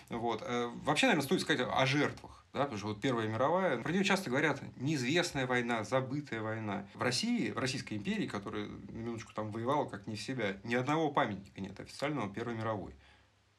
Вот. 0.09 0.43
Э, 0.45 0.71
вообще, 0.85 1.07
наверное, 1.07 1.25
стоит 1.25 1.41
сказать 1.41 1.67
о 1.69 1.87
жертвах. 1.87 2.45
Да, 2.53 2.63
потому 2.63 2.79
что 2.79 2.87
вот 2.89 3.03
Первая 3.03 3.29
мировая, 3.29 3.77
про 3.77 3.93
нее 3.93 4.03
часто 4.03 4.31
говорят 4.31 4.63
неизвестная 4.77 5.47
война, 5.47 5.85
забытая 5.85 6.41
война. 6.41 6.87
В 6.95 7.03
России, 7.03 7.51
в 7.51 7.59
Российской 7.59 7.95
империи, 7.95 8.27
которая 8.27 8.67
на 8.67 8.97
минуточку 8.97 9.35
там 9.35 9.51
воевала 9.51 9.85
как 9.85 10.07
не 10.07 10.17
в 10.17 10.23
себя, 10.23 10.57
ни 10.65 10.75
одного 10.75 11.11
памятника 11.11 11.61
нет 11.61 11.79
официального 11.79 12.33
Первой 12.33 12.55
мировой. 12.55 12.95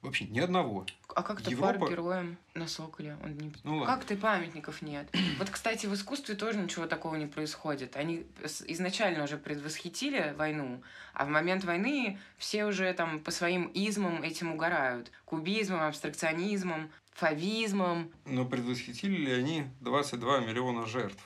Вообще 0.02 0.26
ни 0.26 0.40
одного. 0.40 0.86
А 1.16 1.24
как 1.24 1.42
то 1.42 1.50
Европа... 1.50 1.80
пар 1.80 1.90
героям 1.90 2.38
на 2.54 2.68
Соколе? 2.68 3.18
Он 3.24 3.36
не... 3.36 3.52
Ну, 3.64 3.84
как 3.84 4.06
ты 4.06 4.16
памятников 4.16 4.82
нет? 4.82 5.10
Вот, 5.40 5.50
кстати, 5.50 5.88
в 5.88 5.94
искусстве 5.94 6.36
тоже 6.36 6.60
ничего 6.60 6.86
такого 6.86 7.16
не 7.16 7.26
происходит. 7.26 7.96
Они 7.96 8.26
изначально 8.68 9.24
уже 9.24 9.38
предвосхитили 9.38 10.36
войну, 10.38 10.82
а 11.14 11.26
в 11.26 11.30
момент 11.30 11.64
войны 11.64 12.20
все 12.38 12.66
уже 12.66 12.94
там 12.94 13.20
по 13.20 13.32
своим 13.32 13.72
измам 13.74 14.22
этим 14.22 14.52
угорают. 14.52 15.12
Кубизмом, 15.26 15.82
абстракционизмом, 15.82 16.92
фавизмом. 17.12 18.12
Но 18.26 18.46
предвосхитили 18.46 19.18
ли 19.18 19.32
они 19.32 19.66
22 19.82 20.42
миллиона 20.42 20.86
жертв? 20.86 21.24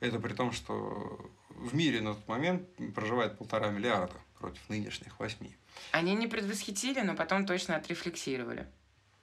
Это 0.00 0.18
при 0.18 0.34
том, 0.34 0.52
что 0.52 1.30
в 1.48 1.74
мире 1.74 2.00
на 2.00 2.14
тот 2.14 2.28
момент 2.28 2.68
проживает 2.94 3.38
полтора 3.38 3.70
миллиарда 3.70 4.16
против 4.38 4.68
нынешних 4.68 5.18
восьми. 5.18 5.56
Они 5.92 6.14
не 6.14 6.26
предвосхитили, 6.26 7.00
но 7.00 7.14
потом 7.14 7.46
точно 7.46 7.76
отрефлексировали. 7.76 8.66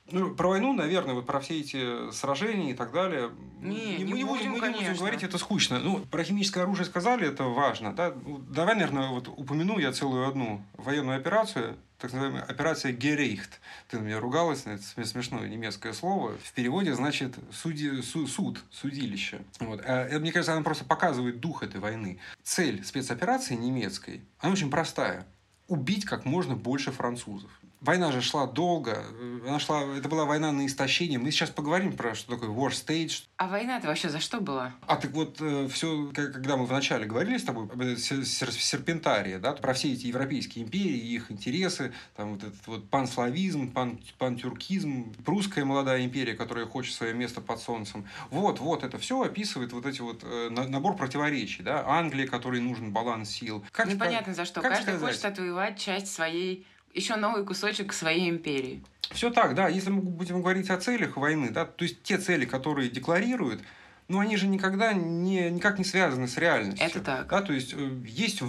Ну, 0.10 0.34
про 0.34 0.50
войну, 0.50 0.74
наверное, 0.74 1.14
вот 1.14 1.26
про 1.26 1.42
все 1.42 1.60
эти 1.60 2.12
сражения 2.12 2.72
и 2.72 2.74
так 2.74 2.94
далее. 2.94 3.32
Не, 3.60 3.98
не, 3.98 4.12
не, 4.12 4.24
будем, 4.24 4.52
мы 4.52 4.60
конечно. 4.60 4.82
не 4.82 4.88
будем 4.90 5.00
говорить, 5.00 5.24
это 5.24 5.38
скучно. 5.38 5.80
Ну, 5.80 6.00
про 6.00 6.24
химическое 6.24 6.62
оружие 6.62 6.86
сказали, 6.86 7.28
это 7.28 7.44
важно. 7.44 7.94
Да? 7.94 8.14
Ну, 8.26 8.38
давай, 8.38 8.76
наверное, 8.76 9.10
вот 9.10 9.28
упомяну 9.28 9.80
я 9.80 9.92
целую 9.92 10.28
одну 10.28 10.62
военную 10.78 11.18
операцию, 11.18 11.76
так 11.98 12.14
называемая 12.14 12.44
операция 12.44 12.94
Герейхт. 12.94 13.60
Ты 13.90 14.00
на 14.00 14.04
меня 14.04 14.20
ругалась, 14.20 14.64
это 14.66 15.06
смешное 15.06 15.50
немецкое 15.50 15.92
слово. 15.92 16.38
В 16.42 16.54
переводе 16.54 16.94
значит 16.94 17.36
суди, 17.52 18.02
су, 18.02 18.28
суд, 18.28 18.64
судилище. 18.72 19.42
Вот. 19.60 19.82
А, 19.86 20.08
мне 20.20 20.32
кажется, 20.32 20.54
она 20.54 20.62
просто 20.62 20.86
показывает 20.86 21.42
дух 21.42 21.64
этой 21.64 21.82
войны. 21.82 22.20
Цель 22.44 22.86
спецоперации 22.86 23.56
немецкой, 23.56 24.22
она 24.40 24.54
очень 24.54 24.70
простая 24.70 25.26
убить 25.68 26.06
как 26.06 26.26
можно 26.26 26.56
больше 26.56 26.92
французов. 26.92 27.52
Война 27.82 28.12
же 28.12 28.22
шла 28.22 28.48
долго, 28.48 29.04
она 29.48 29.60
шла, 29.60 29.84
это 29.96 30.10
была 30.10 30.26
война 30.26 30.52
на 30.52 30.66
истощение. 30.66 31.20
Мы 31.20 31.32
сейчас 31.32 31.52
поговорим 31.52 31.96
про 31.96 32.16
что 32.16 32.32
такое 32.32 32.50
war 32.50 32.72
stage. 32.72 33.24
А 33.38 33.48
война-то 33.48 33.88
вообще 33.88 34.10
за 34.10 34.20
что 34.20 34.42
была? 34.42 34.74
А 34.88 34.96
так 34.96 35.12
вот, 35.12 35.38
э, 35.40 35.68
все, 35.72 36.12
когда 36.14 36.58
мы 36.58 36.66
вначале 36.66 37.06
говорили 37.06 37.38
с 37.38 37.44
тобой 37.44 37.66
об 37.66 37.98
серпентарии, 37.98 39.38
да, 39.38 39.54
про 39.54 39.74
все 39.74 39.94
эти 39.94 40.08
европейские 40.08 40.66
империи, 40.66 40.98
их 40.98 41.32
интересы, 41.32 41.94
там 42.16 42.34
вот 42.34 42.44
этот 42.44 42.66
вот 42.66 42.90
панславизм, 42.90 43.72
пан, 43.72 44.00
пантюркизм, 44.18 45.14
прусская 45.24 45.64
молодая 45.64 46.04
империя, 46.04 46.34
которая 46.34 46.66
хочет 46.66 46.96
свое 46.96 47.14
место 47.14 47.42
под 47.42 47.60
солнцем. 47.60 48.08
Вот, 48.32 48.60
вот, 48.60 48.84
это 48.84 48.98
все 48.98 49.22
описывает 49.22 49.72
вот 49.72 49.86
эти 49.86 50.02
вот 50.02 50.24
э, 50.24 50.50
набор 50.50 50.96
противоречий, 50.96 51.62
да, 51.62 51.86
Англия, 51.88 52.28
которой 52.28 52.60
нужен 52.60 52.92
баланс 52.92 53.30
сил. 53.30 53.64
Как, 53.72 53.88
Непонятно 53.88 54.34
за 54.34 54.46
что. 54.46 54.62
Как 54.62 54.72
Каждый 54.72 54.96
сказать? 54.96 55.02
хочет 55.02 55.26
отвоевать 55.26 55.78
часть 55.80 56.12
своей 56.12 56.66
еще 56.98 57.16
новый 57.16 57.46
кусочек 57.46 57.94
своей 57.94 58.30
империи. 58.30 58.84
Все 59.12 59.30
так, 59.30 59.56
да. 59.56 59.70
Если 59.70 59.90
мы 59.90 60.02
будем 60.02 60.42
говорить 60.42 60.70
о 60.70 60.78
целях 60.78 61.16
войны, 61.16 61.50
да, 61.52 61.66
то 61.66 61.84
есть 61.84 62.04
те 62.04 62.18
цели, 62.18 62.46
которые 62.46 62.90
декларируют, 62.90 63.62
но 64.08 64.20
они 64.20 64.38
же 64.38 64.48
никогда 64.48 64.94
не, 64.94 65.50
никак 65.50 65.78
не 65.78 65.86
связаны 65.86 66.28
с 66.28 66.38
реальностью. 66.38 66.86
Это 66.86 67.00
так. 67.00 67.28
Да, 67.28 67.42
то 67.42 67.54
есть 67.54 67.74
э, 67.74 67.90
есть 68.06 68.42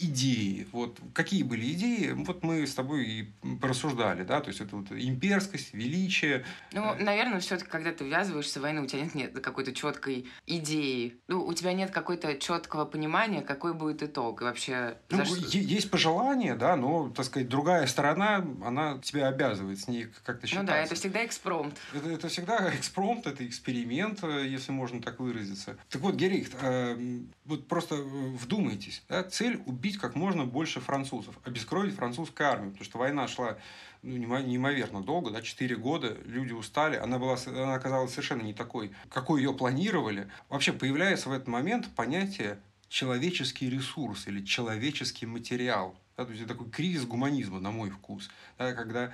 идеи. 0.00 0.66
Вот 0.72 0.98
какие 1.12 1.42
были 1.42 1.72
идеи, 1.72 2.12
вот 2.12 2.42
мы 2.42 2.66
с 2.66 2.74
тобой 2.74 3.06
и 3.06 3.28
порассуждали, 3.60 4.24
да, 4.24 4.40
то 4.40 4.48
есть 4.48 4.60
это 4.60 4.76
вот 4.76 4.90
имперскость, 4.90 5.74
величие. 5.74 6.44
Ну, 6.72 6.94
наверное, 6.98 7.40
все-таки, 7.40 7.70
когда 7.70 7.92
ты 7.92 8.04
ввязываешься 8.04 8.58
в 8.58 8.62
войну, 8.62 8.82
у 8.82 8.86
тебя 8.86 9.02
нет, 9.02 9.14
нет 9.14 9.40
какой-то 9.40 9.72
четкой 9.72 10.26
идеи, 10.46 11.18
ну, 11.28 11.44
у 11.44 11.52
тебя 11.52 11.72
нет 11.72 11.90
какой-то 11.90 12.36
четкого 12.38 12.84
понимания, 12.84 13.42
какой 13.42 13.74
будет 13.74 14.02
итог 14.02 14.42
и 14.42 14.44
вообще. 14.44 14.96
Ну, 15.10 15.24
что... 15.24 15.58
есть 15.58 15.90
пожелание, 15.90 16.54
да, 16.54 16.76
но, 16.76 17.10
так 17.10 17.26
сказать, 17.26 17.48
другая 17.48 17.86
сторона, 17.86 18.44
она 18.64 18.98
тебя 19.02 19.28
обязывает 19.28 19.78
с 19.78 19.88
ней 19.88 20.08
как-то 20.24 20.46
считаться. 20.46 20.62
Ну 20.62 20.66
да, 20.66 20.78
это 20.78 20.94
всегда 20.94 21.24
экспромт. 21.24 21.76
Это, 21.94 22.08
это 22.10 22.28
всегда 22.28 22.74
экспромт, 22.74 23.26
это 23.26 23.46
эксперимент, 23.46 24.22
э, 24.22 24.46
если 24.46 24.72
можно 24.72 25.00
так 25.02 25.20
выразиться. 25.20 25.76
Так 25.88 26.00
вот, 26.02 26.14
Герихт, 26.14 26.56
э, 26.60 27.20
вот 27.44 27.68
просто 27.68 27.96
вдумайтесь, 27.96 29.02
да, 29.08 29.24
цель 29.24 29.60
убить 29.66 29.89
убить 29.90 30.00
как 30.00 30.14
можно 30.14 30.44
больше 30.44 30.80
французов, 30.80 31.34
обескровить 31.44 31.94
французскую 31.94 32.48
армию, 32.48 32.70
потому 32.70 32.84
что 32.84 32.98
война 32.98 33.28
шла 33.28 33.58
ну, 34.02 34.16
неимоверно 34.16 35.02
долго, 35.02 35.30
да, 35.30 35.42
4 35.42 35.76
года, 35.76 36.16
люди 36.24 36.52
устали, 36.52 36.96
она, 36.96 37.18
была, 37.18 37.36
она 37.46 37.74
оказалась 37.74 38.12
совершенно 38.12 38.42
не 38.42 38.54
такой, 38.54 38.92
какой 39.08 39.42
ее 39.42 39.52
планировали. 39.52 40.28
Вообще 40.48 40.72
появляется 40.72 41.28
в 41.28 41.32
этот 41.32 41.48
момент 41.48 41.88
понятие 41.96 42.58
человеческий 42.88 43.68
ресурс 43.68 44.28
или 44.28 44.44
человеческий 44.44 45.26
материал. 45.26 45.94
Да, 46.16 46.24
то 46.24 46.32
есть 46.32 46.44
это 46.44 46.54
такой 46.54 46.70
кризис 46.70 47.04
гуманизма, 47.04 47.60
на 47.60 47.70
мой 47.70 47.90
вкус, 47.90 48.30
да, 48.58 48.72
когда 48.72 49.12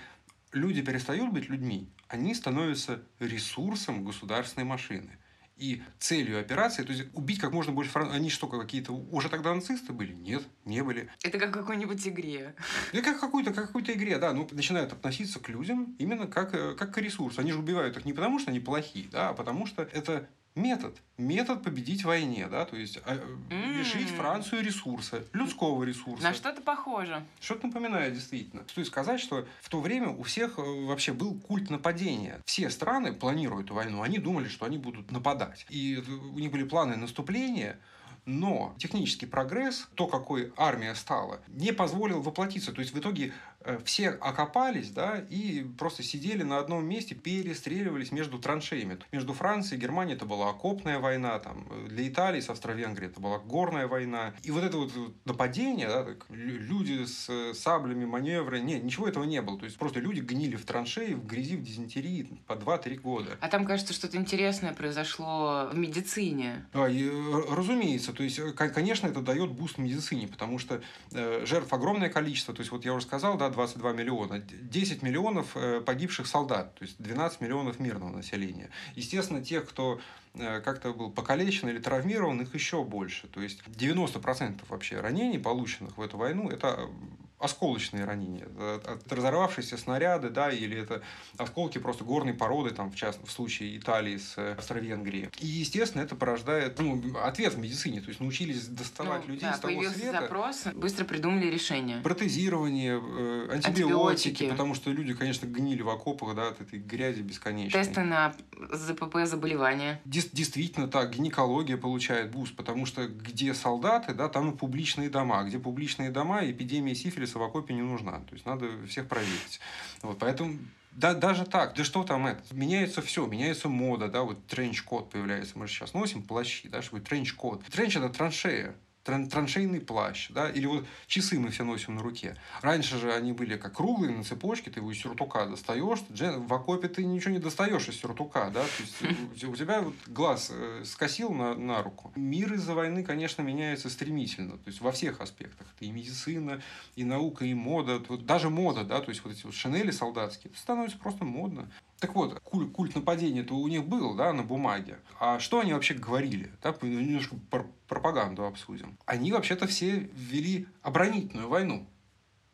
люди 0.52 0.82
перестают 0.82 1.32
быть 1.32 1.48
людьми, 1.48 1.88
они 2.08 2.34
становятся 2.34 3.00
ресурсом 3.20 4.04
государственной 4.04 4.64
машины– 4.64 5.10
и 5.56 5.82
целью 5.98 6.38
операции, 6.38 6.82
то 6.82 6.92
есть 6.92 7.06
убить 7.14 7.40
как 7.40 7.52
можно 7.52 7.72
больше 7.72 7.90
французов. 7.90 8.20
Они 8.20 8.30
что, 8.30 8.46
какие-то 8.46 8.92
уже 8.92 9.28
тогда 9.28 9.54
нацисты 9.54 9.92
были? 9.92 10.12
Нет, 10.12 10.42
не 10.64 10.82
были. 10.82 11.08
Это 11.22 11.38
как 11.38 11.50
в 11.50 11.52
какой-нибудь 11.52 12.06
игре. 12.06 12.54
Это 12.92 13.02
как 13.02 13.20
какой-то 13.20 13.52
как 13.52 13.66
какой-то 13.66 13.92
игре, 13.92 14.18
да. 14.18 14.32
Ну, 14.32 14.46
начинают 14.52 14.92
относиться 14.92 15.40
к 15.40 15.48
людям 15.48 15.96
именно 15.98 16.26
как, 16.26 16.54
э, 16.54 16.74
как 16.74 16.94
к 16.94 16.98
ресурсу. 16.98 17.40
Они 17.40 17.52
же 17.52 17.58
убивают 17.58 17.96
их 17.96 18.04
не 18.04 18.12
потому, 18.12 18.38
что 18.38 18.50
они 18.50 18.60
плохие, 18.60 19.08
да, 19.10 19.30
а 19.30 19.34
потому 19.34 19.66
что 19.66 19.82
это 19.82 20.28
метод. 20.56 20.96
Метод 21.18 21.62
победить 21.62 22.02
в 22.02 22.06
войне, 22.06 22.48
да, 22.50 22.64
то 22.64 22.76
есть 22.76 22.96
mm. 22.96 23.78
лишить 23.78 24.08
Францию 24.08 24.62
ресурса, 24.62 25.24
людского 25.32 25.84
ресурса. 25.84 26.22
На 26.22 26.34
что-то 26.34 26.60
похоже. 26.62 27.24
Что-то 27.40 27.68
напоминает, 27.68 28.14
действительно. 28.14 28.64
Стоит 28.68 28.86
сказать, 28.86 29.20
что 29.20 29.46
в 29.60 29.68
то 29.68 29.80
время 29.80 30.08
у 30.08 30.22
всех 30.22 30.58
э, 30.58 30.62
вообще 30.62 31.12
был 31.12 31.38
культ 31.38 31.70
нападения. 31.70 32.40
Все 32.44 32.70
страны, 32.70 33.12
планируя 33.12 33.62
эту 33.62 33.74
войну, 33.74 34.02
они 34.02 34.18
думали, 34.18 34.48
что 34.48 34.66
они 34.66 34.78
будут 34.78 35.12
нападать. 35.12 35.66
И 35.68 36.02
у 36.34 36.38
них 36.38 36.50
были 36.50 36.64
планы 36.64 36.96
наступления, 36.96 37.78
но 38.26 38.74
технический 38.76 39.26
прогресс, 39.26 39.88
то, 39.94 40.08
какой 40.08 40.52
армия 40.56 40.94
стала, 40.96 41.40
не 41.46 41.72
позволил 41.72 42.20
воплотиться. 42.20 42.72
То 42.72 42.80
есть 42.80 42.92
в 42.92 42.98
итоге 42.98 43.32
э, 43.55 43.55
все 43.85 44.11
окопались 44.11 44.90
да, 44.90 45.24
и 45.31 45.64
просто 45.79 46.02
сидели 46.02 46.42
на 46.42 46.59
одном 46.59 46.85
месте, 46.85 47.14
перестреливались 47.14 48.12
между 48.12 48.38
траншеями. 48.38 48.98
Между 49.12 49.33
Францией 49.33 49.79
и 49.79 49.83
Германией 49.83 50.16
это 50.16 50.26
была 50.26 50.50
окопная 50.50 50.98
война, 50.98 51.38
там, 51.38 51.66
для 51.88 52.07
Италии 52.09 52.40
с 52.40 52.48
Австро-Венгрией 52.50 53.11
это 53.11 53.20
была 53.20 53.38
горная 53.38 53.87
война. 53.87 54.35
И 54.42 54.50
вот 54.50 54.64
это 54.64 54.76
вот 54.79 54.92
нападение, 55.24 55.88
да, 55.88 56.05
так, 56.05 56.26
люди 56.31 57.05
с 57.05 57.55
саблями, 57.55 58.05
маневры, 58.05 58.61
нет, 58.61 58.83
ничего 58.85 59.09
этого 59.09 59.24
не 59.24 59.42
было. 59.42 59.59
То 59.59 59.64
есть 59.64 59.76
просто 59.76 60.00
люди 60.00 60.20
гнили 60.20 60.57
в 60.57 60.64
траншеи, 60.64 61.14
в 61.14 61.26
грязи, 61.26 61.57
в 61.57 61.62
дизентерии 61.62 62.29
по 62.46 62.55
2-3 62.55 62.96
года. 62.96 63.37
А 63.40 63.48
там, 63.48 63.66
кажется, 63.66 63.92
что-то 63.92 64.16
интересное 64.16 64.72
произошло 64.72 65.68
в 65.72 65.76
медицине. 65.76 66.66
Да, 66.72 66.88
и, 66.88 67.09
разумеется. 67.50 68.12
То 68.12 68.22
есть, 68.22 68.38
э, 68.38 68.52
конечно, 68.52 69.07
это 69.07 69.20
дает 69.20 69.50
boost 69.50 69.78
медицине, 69.79 70.28
потому 70.28 70.59
что 70.59 70.80
э, 71.12 71.45
жертв 71.45 71.72
огромное 71.72 72.09
количество. 72.09 72.55
То 72.55 72.61
есть, 72.61 72.72
вот 72.72 72.84
я 72.84 72.95
уже 72.95 73.07
сказал, 73.07 73.36
да, 73.36 73.51
22 73.57 73.92
миллиона. 73.92 74.38
10 74.38 75.02
миллионов 75.02 75.57
э, 75.57 75.80
погибших 75.80 76.26
солдат, 76.26 76.74
то 76.74 76.84
есть 76.84 76.96
12 76.98 77.40
миллионов 77.40 77.80
мирного 77.80 78.11
населения. 78.11 78.70
Естественно, 78.94 79.42
тех, 79.42 79.68
кто 79.68 80.00
как-то 80.34 80.92
был 80.92 81.11
покалечен 81.11 81.70
или 81.70 81.78
травмирован, 81.78 82.42
их 82.42 82.54
еще 82.54 82.84
больше. 82.84 83.26
То 83.28 83.40
есть 83.40 83.62
90% 83.66 84.61
вообще 84.68 85.00
ранений, 85.00 85.38
полученных 85.38 85.96
в 85.96 86.02
эту 86.02 86.18
войну, 86.18 86.50
это 86.50 86.90
осколочные 87.39 88.05
ранения, 88.05 88.47
от 88.87 89.12
разорвавшиеся 89.12 89.76
снаряды, 89.76 90.30
да, 90.30 90.51
или 90.51 90.78
это 90.80 91.03
осколки 91.37 91.78
просто 91.78 92.05
горной 92.05 92.32
породы, 92.34 92.70
там, 92.70 92.91
в 92.91 92.97
частном 92.97 93.26
в 93.26 93.30
случае 93.30 93.76
Италии 93.76 94.16
с 94.16 94.34
э, 94.39 94.55
Австро-Венгрией. 94.55 95.28
И, 95.41 95.47
естественно, 95.47 96.03
это 96.03 96.16
порождает 96.16 96.78
ну, 96.78 97.03
ответ 97.22 97.55
в 97.55 97.59
медицине, 97.59 98.01
то 98.01 98.09
есть 98.09 98.20
научились 98.20 98.66
доставать 98.68 99.26
ну, 99.26 99.34
людей 99.34 99.49
да, 99.49 99.55
с 99.55 99.61
того 99.61 99.74
появился 99.74 99.99
света. 99.99 100.20
запрос, 100.22 100.64
быстро 100.74 101.05
придумали 101.05 101.47
решение. 101.47 102.01
Протезирование, 102.01 102.95
э, 102.95 103.49
антибиотики, 103.53 103.66
антибиотики, 103.66 104.49
потому 104.49 104.74
что 104.74 104.91
люди, 104.91 105.12
конечно, 105.12 105.47
гнили 105.47 105.82
в 105.82 105.91
окопах, 105.91 106.34
да, 106.34 106.49
от 106.49 106.61
этой 106.62 106.78
грязи 106.78 107.20
бесконечной. 107.20 107.82
Тесты 107.82 108.01
на 108.01 108.34
ЗПП 108.72 109.16
заболевания. 109.24 110.01
Дес- 110.07 110.30
действительно 110.32 110.89
так, 110.89 111.14
гинекология 111.14 111.76
получает 111.76 112.30
boost, 112.30 112.57
потому 112.57 112.87
что 112.87 113.07
где 113.07 113.53
солдаты, 113.53 114.14
да, 114.14 114.28
там 114.28 114.53
и 114.53 114.57
публичные 114.57 115.11
дома, 115.11 115.45
где 115.45 115.59
публичные 115.59 116.11
дома, 116.11 116.41
эпидемия 116.45 116.95
сифилиса 116.95 117.26
в 117.35 117.43
окопе 117.43 117.74
не 117.74 117.83
нужна, 117.83 118.20
то 118.20 118.35
есть 118.35 118.47
надо 118.47 118.68
всех 118.87 119.09
проверить. 119.09 119.61
Вот, 120.03 120.18
поэтому 120.18 120.59
да, 120.93 121.12
даже 121.12 121.45
так, 121.45 121.74
да 121.74 121.85
что 121.85 122.05
там 122.05 122.27
это? 122.27 122.43
Меняется 122.55 123.03
все, 123.03 123.27
меняется 123.27 123.68
мода, 123.68 124.09
да, 124.09 124.22
вот 124.22 124.47
тренчкот 124.47 125.11
появляется. 125.11 125.59
Мы 125.59 125.66
же 125.66 125.74
сейчас 125.74 125.93
носим 125.93 126.22
плащи, 126.22 126.68
да, 126.68 126.81
чтобы 126.81 127.03
тренчкот. 127.03 127.64
Trench – 127.64 127.99
это 127.99 128.09
траншея 128.09 128.74
траншейный 129.07 129.80
плащ, 129.80 130.30
да, 130.30 130.50
или 130.50 130.66
вот 130.66 130.84
часы 131.07 131.38
мы 131.38 131.50
все 131.50 131.64
носим 131.64 131.94
на 131.94 132.02
руке. 132.02 132.36
Раньше 132.61 132.98
же 132.98 133.12
они 133.12 133.32
были 133.32 133.57
как 133.57 133.74
круглые 133.74 134.14
на 134.14 134.24
цепочке, 134.24 134.70
ты 134.70 134.80
его 134.80 134.90
из 134.90 135.00
сюртука 135.00 135.46
достаешь, 135.46 136.00
в 136.09 136.54
окопе 136.54 136.88
ты 136.88 137.04
ничего 137.04 137.32
не 137.32 137.38
достаешь 137.38 137.88
из 137.88 138.00
сюртука, 138.00 138.50
да, 138.52 138.62
то 138.62 138.82
есть 138.82 139.44
у 139.44 139.57
тебя 139.57 139.80
вот 139.80 139.94
глаз 140.07 140.50
э, 140.52 140.82
скосил 140.84 141.30
на, 141.30 141.54
на 141.54 141.82
руку. 141.82 142.12
Мир 142.16 142.52
из-за 142.54 142.74
войны, 142.74 143.04
конечно, 143.04 143.42
меняется 143.42 143.88
стремительно, 143.90 144.59
то 144.59 144.68
есть 144.68 144.80
во 144.80 144.92
всех 144.92 145.20
аспектах. 145.20 145.66
Это 145.76 145.84
и 145.84 145.90
медицина, 145.90 146.61
и 146.96 147.04
наука, 147.04 147.44
и 147.44 147.54
мода, 147.54 148.02
вот 148.09 148.26
даже 148.26 148.50
мода, 148.50 148.84
да, 148.84 149.00
то 149.00 149.11
есть 149.11 149.24
вот 149.24 149.32
эти 149.32 149.44
вот 149.44 149.54
шинели 149.54 149.90
солдатские, 149.90 150.50
это 150.50 150.61
становится 150.61 150.98
просто 150.98 151.24
модно. 151.24 151.70
Так 151.99 152.14
вот, 152.14 152.38
культ, 152.40 152.72
культ 152.72 152.94
нападения-то 152.94 153.55
у 153.55 153.68
них 153.68 153.84
был, 153.86 154.14
да, 154.14 154.32
на 154.32 154.42
бумаге. 154.42 154.99
А 155.18 155.38
что 155.38 155.61
они 155.61 155.72
вообще 155.72 155.94
говорили? 155.94 156.53
Да, 156.62 156.74
немножко 156.82 157.36
пр 157.51 157.66
пропаганду 157.88 158.44
обсудим. 158.44 158.99
Они 159.07 159.32
вообще-то 159.32 159.66
все 159.66 160.11
ввели 160.12 160.66
оборонительную 160.82 161.49
войну 161.49 161.88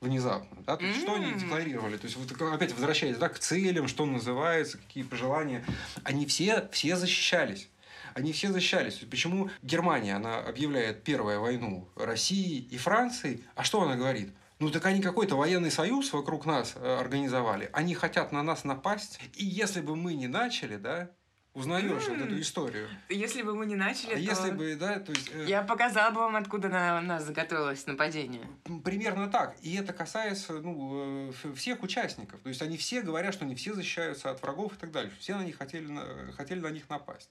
внезапно. 0.00 0.62
Да? 0.66 0.76
То 0.76 0.84
есть, 0.84 0.98
mm-hmm. 0.98 1.02
что 1.02 1.14
они 1.14 1.32
декларировали? 1.32 1.96
То 1.96 2.06
есть, 2.06 2.16
вот 2.16 2.52
опять 2.52 2.72
возвращаясь 2.74 3.16
да, 3.16 3.28
к 3.28 3.38
целям, 3.38 3.88
что 3.88 4.04
называется, 4.04 4.78
какие 4.78 5.04
пожелания. 5.04 5.64
Они 6.04 6.26
все, 6.26 6.68
все 6.70 6.96
защищались. 6.96 7.68
Они 8.14 8.32
все 8.32 8.52
защищались. 8.52 8.96
Почему 9.10 9.50
Германия, 9.62 10.16
она 10.16 10.38
объявляет 10.38 11.02
первую 11.02 11.40
войну 11.40 11.88
России 11.96 12.58
и 12.58 12.76
Франции, 12.76 13.42
а 13.54 13.64
что 13.64 13.82
она 13.82 13.96
говорит? 13.96 14.32
Ну 14.62 14.70
так 14.70 14.86
они 14.86 15.02
какой-то 15.02 15.34
военный 15.34 15.72
союз 15.72 16.12
вокруг 16.12 16.46
нас 16.46 16.74
э, 16.76 16.96
организовали. 17.00 17.68
Они 17.72 17.96
хотят 17.96 18.30
на 18.30 18.44
нас 18.44 18.62
напасть. 18.62 19.18
И 19.34 19.44
если 19.44 19.80
бы 19.80 19.96
мы 19.96 20.14
не 20.14 20.28
начали, 20.28 20.76
да, 20.76 21.10
узнаешь 21.52 22.04
mm. 22.04 22.16
вот 22.16 22.26
эту 22.28 22.40
историю. 22.40 22.88
Если 23.08 23.42
бы 23.42 23.56
мы 23.56 23.66
не 23.66 23.74
начали, 23.74 24.12
а 24.12 24.14
то... 24.14 24.20
если 24.20 24.50
бы, 24.52 24.76
да, 24.76 25.00
то 25.00 25.10
есть... 25.10 25.32
Э... 25.34 25.46
Я 25.48 25.62
показала 25.62 26.12
бы 26.12 26.20
вам, 26.20 26.36
откуда 26.36 26.68
на 26.68 27.00
нас 27.00 27.24
заготовилось 27.24 27.88
нападение. 27.88 28.46
Примерно 28.84 29.26
так. 29.28 29.56
И 29.62 29.74
это 29.74 29.92
касается 29.92 30.52
ну, 30.52 31.32
э, 31.32 31.52
всех 31.56 31.82
участников. 31.82 32.40
То 32.42 32.48
есть 32.48 32.62
они 32.62 32.76
все 32.76 33.02
говорят, 33.02 33.34
что 33.34 33.44
они 33.44 33.56
все 33.56 33.74
защищаются 33.74 34.30
от 34.30 34.40
врагов 34.42 34.74
и 34.74 34.76
так 34.76 34.92
далее. 34.92 35.12
Все 35.18 35.34
на 35.34 35.42
них 35.42 35.58
хотели, 35.58 35.88
хотели 36.36 36.60
на 36.60 36.70
них 36.70 36.88
напасть. 36.88 37.30